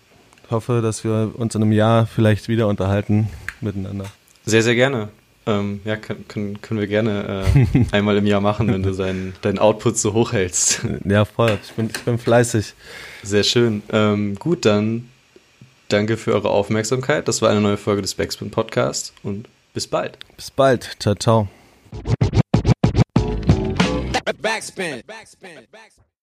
hoffe, 0.50 0.80
dass 0.82 1.04
wir 1.04 1.32
uns 1.34 1.54
in 1.54 1.62
einem 1.62 1.72
Jahr 1.72 2.06
vielleicht 2.06 2.48
wieder 2.48 2.68
unterhalten 2.68 3.28
miteinander. 3.60 4.06
Sehr, 4.44 4.62
sehr 4.62 4.74
gerne. 4.74 5.08
Ähm, 5.44 5.80
ja, 5.84 5.96
können, 5.96 6.60
können 6.60 6.80
wir 6.80 6.86
gerne 6.86 7.44
äh, 7.54 7.84
einmal 7.92 8.16
im 8.16 8.26
Jahr 8.26 8.40
machen, 8.40 8.68
wenn 8.68 8.82
du 8.82 8.92
deinen 8.92 9.58
Output 9.58 9.98
so 9.98 10.12
hoch 10.12 10.32
hältst. 10.32 10.82
Ja, 11.04 11.24
voll. 11.24 11.58
Ich 11.64 11.72
bin, 11.72 11.90
ich 11.92 12.02
bin 12.02 12.18
fleißig. 12.18 12.74
Sehr 13.24 13.42
schön. 13.42 13.82
Ähm, 13.92 14.36
gut, 14.36 14.64
dann 14.64 15.08
danke 15.93 16.16
für 16.16 16.32
eure 16.32 16.51
Aufmerksamkeit. 16.51 17.28
Das 17.28 17.43
war 17.43 17.51
eine 17.51 17.61
neue 17.61 17.76
Folge 17.76 18.03
des 18.03 18.14
Backspin 18.14 18.51
Podcast 18.51 19.12
und 19.22 19.49
bis 19.74 19.86
bald. 19.86 20.18
Bis 20.36 20.51
bald. 20.51 20.97
Ciao, 20.99 21.14
ciao. 21.14 21.49
Backspin. 24.40 25.03
Backspin. 25.07 25.68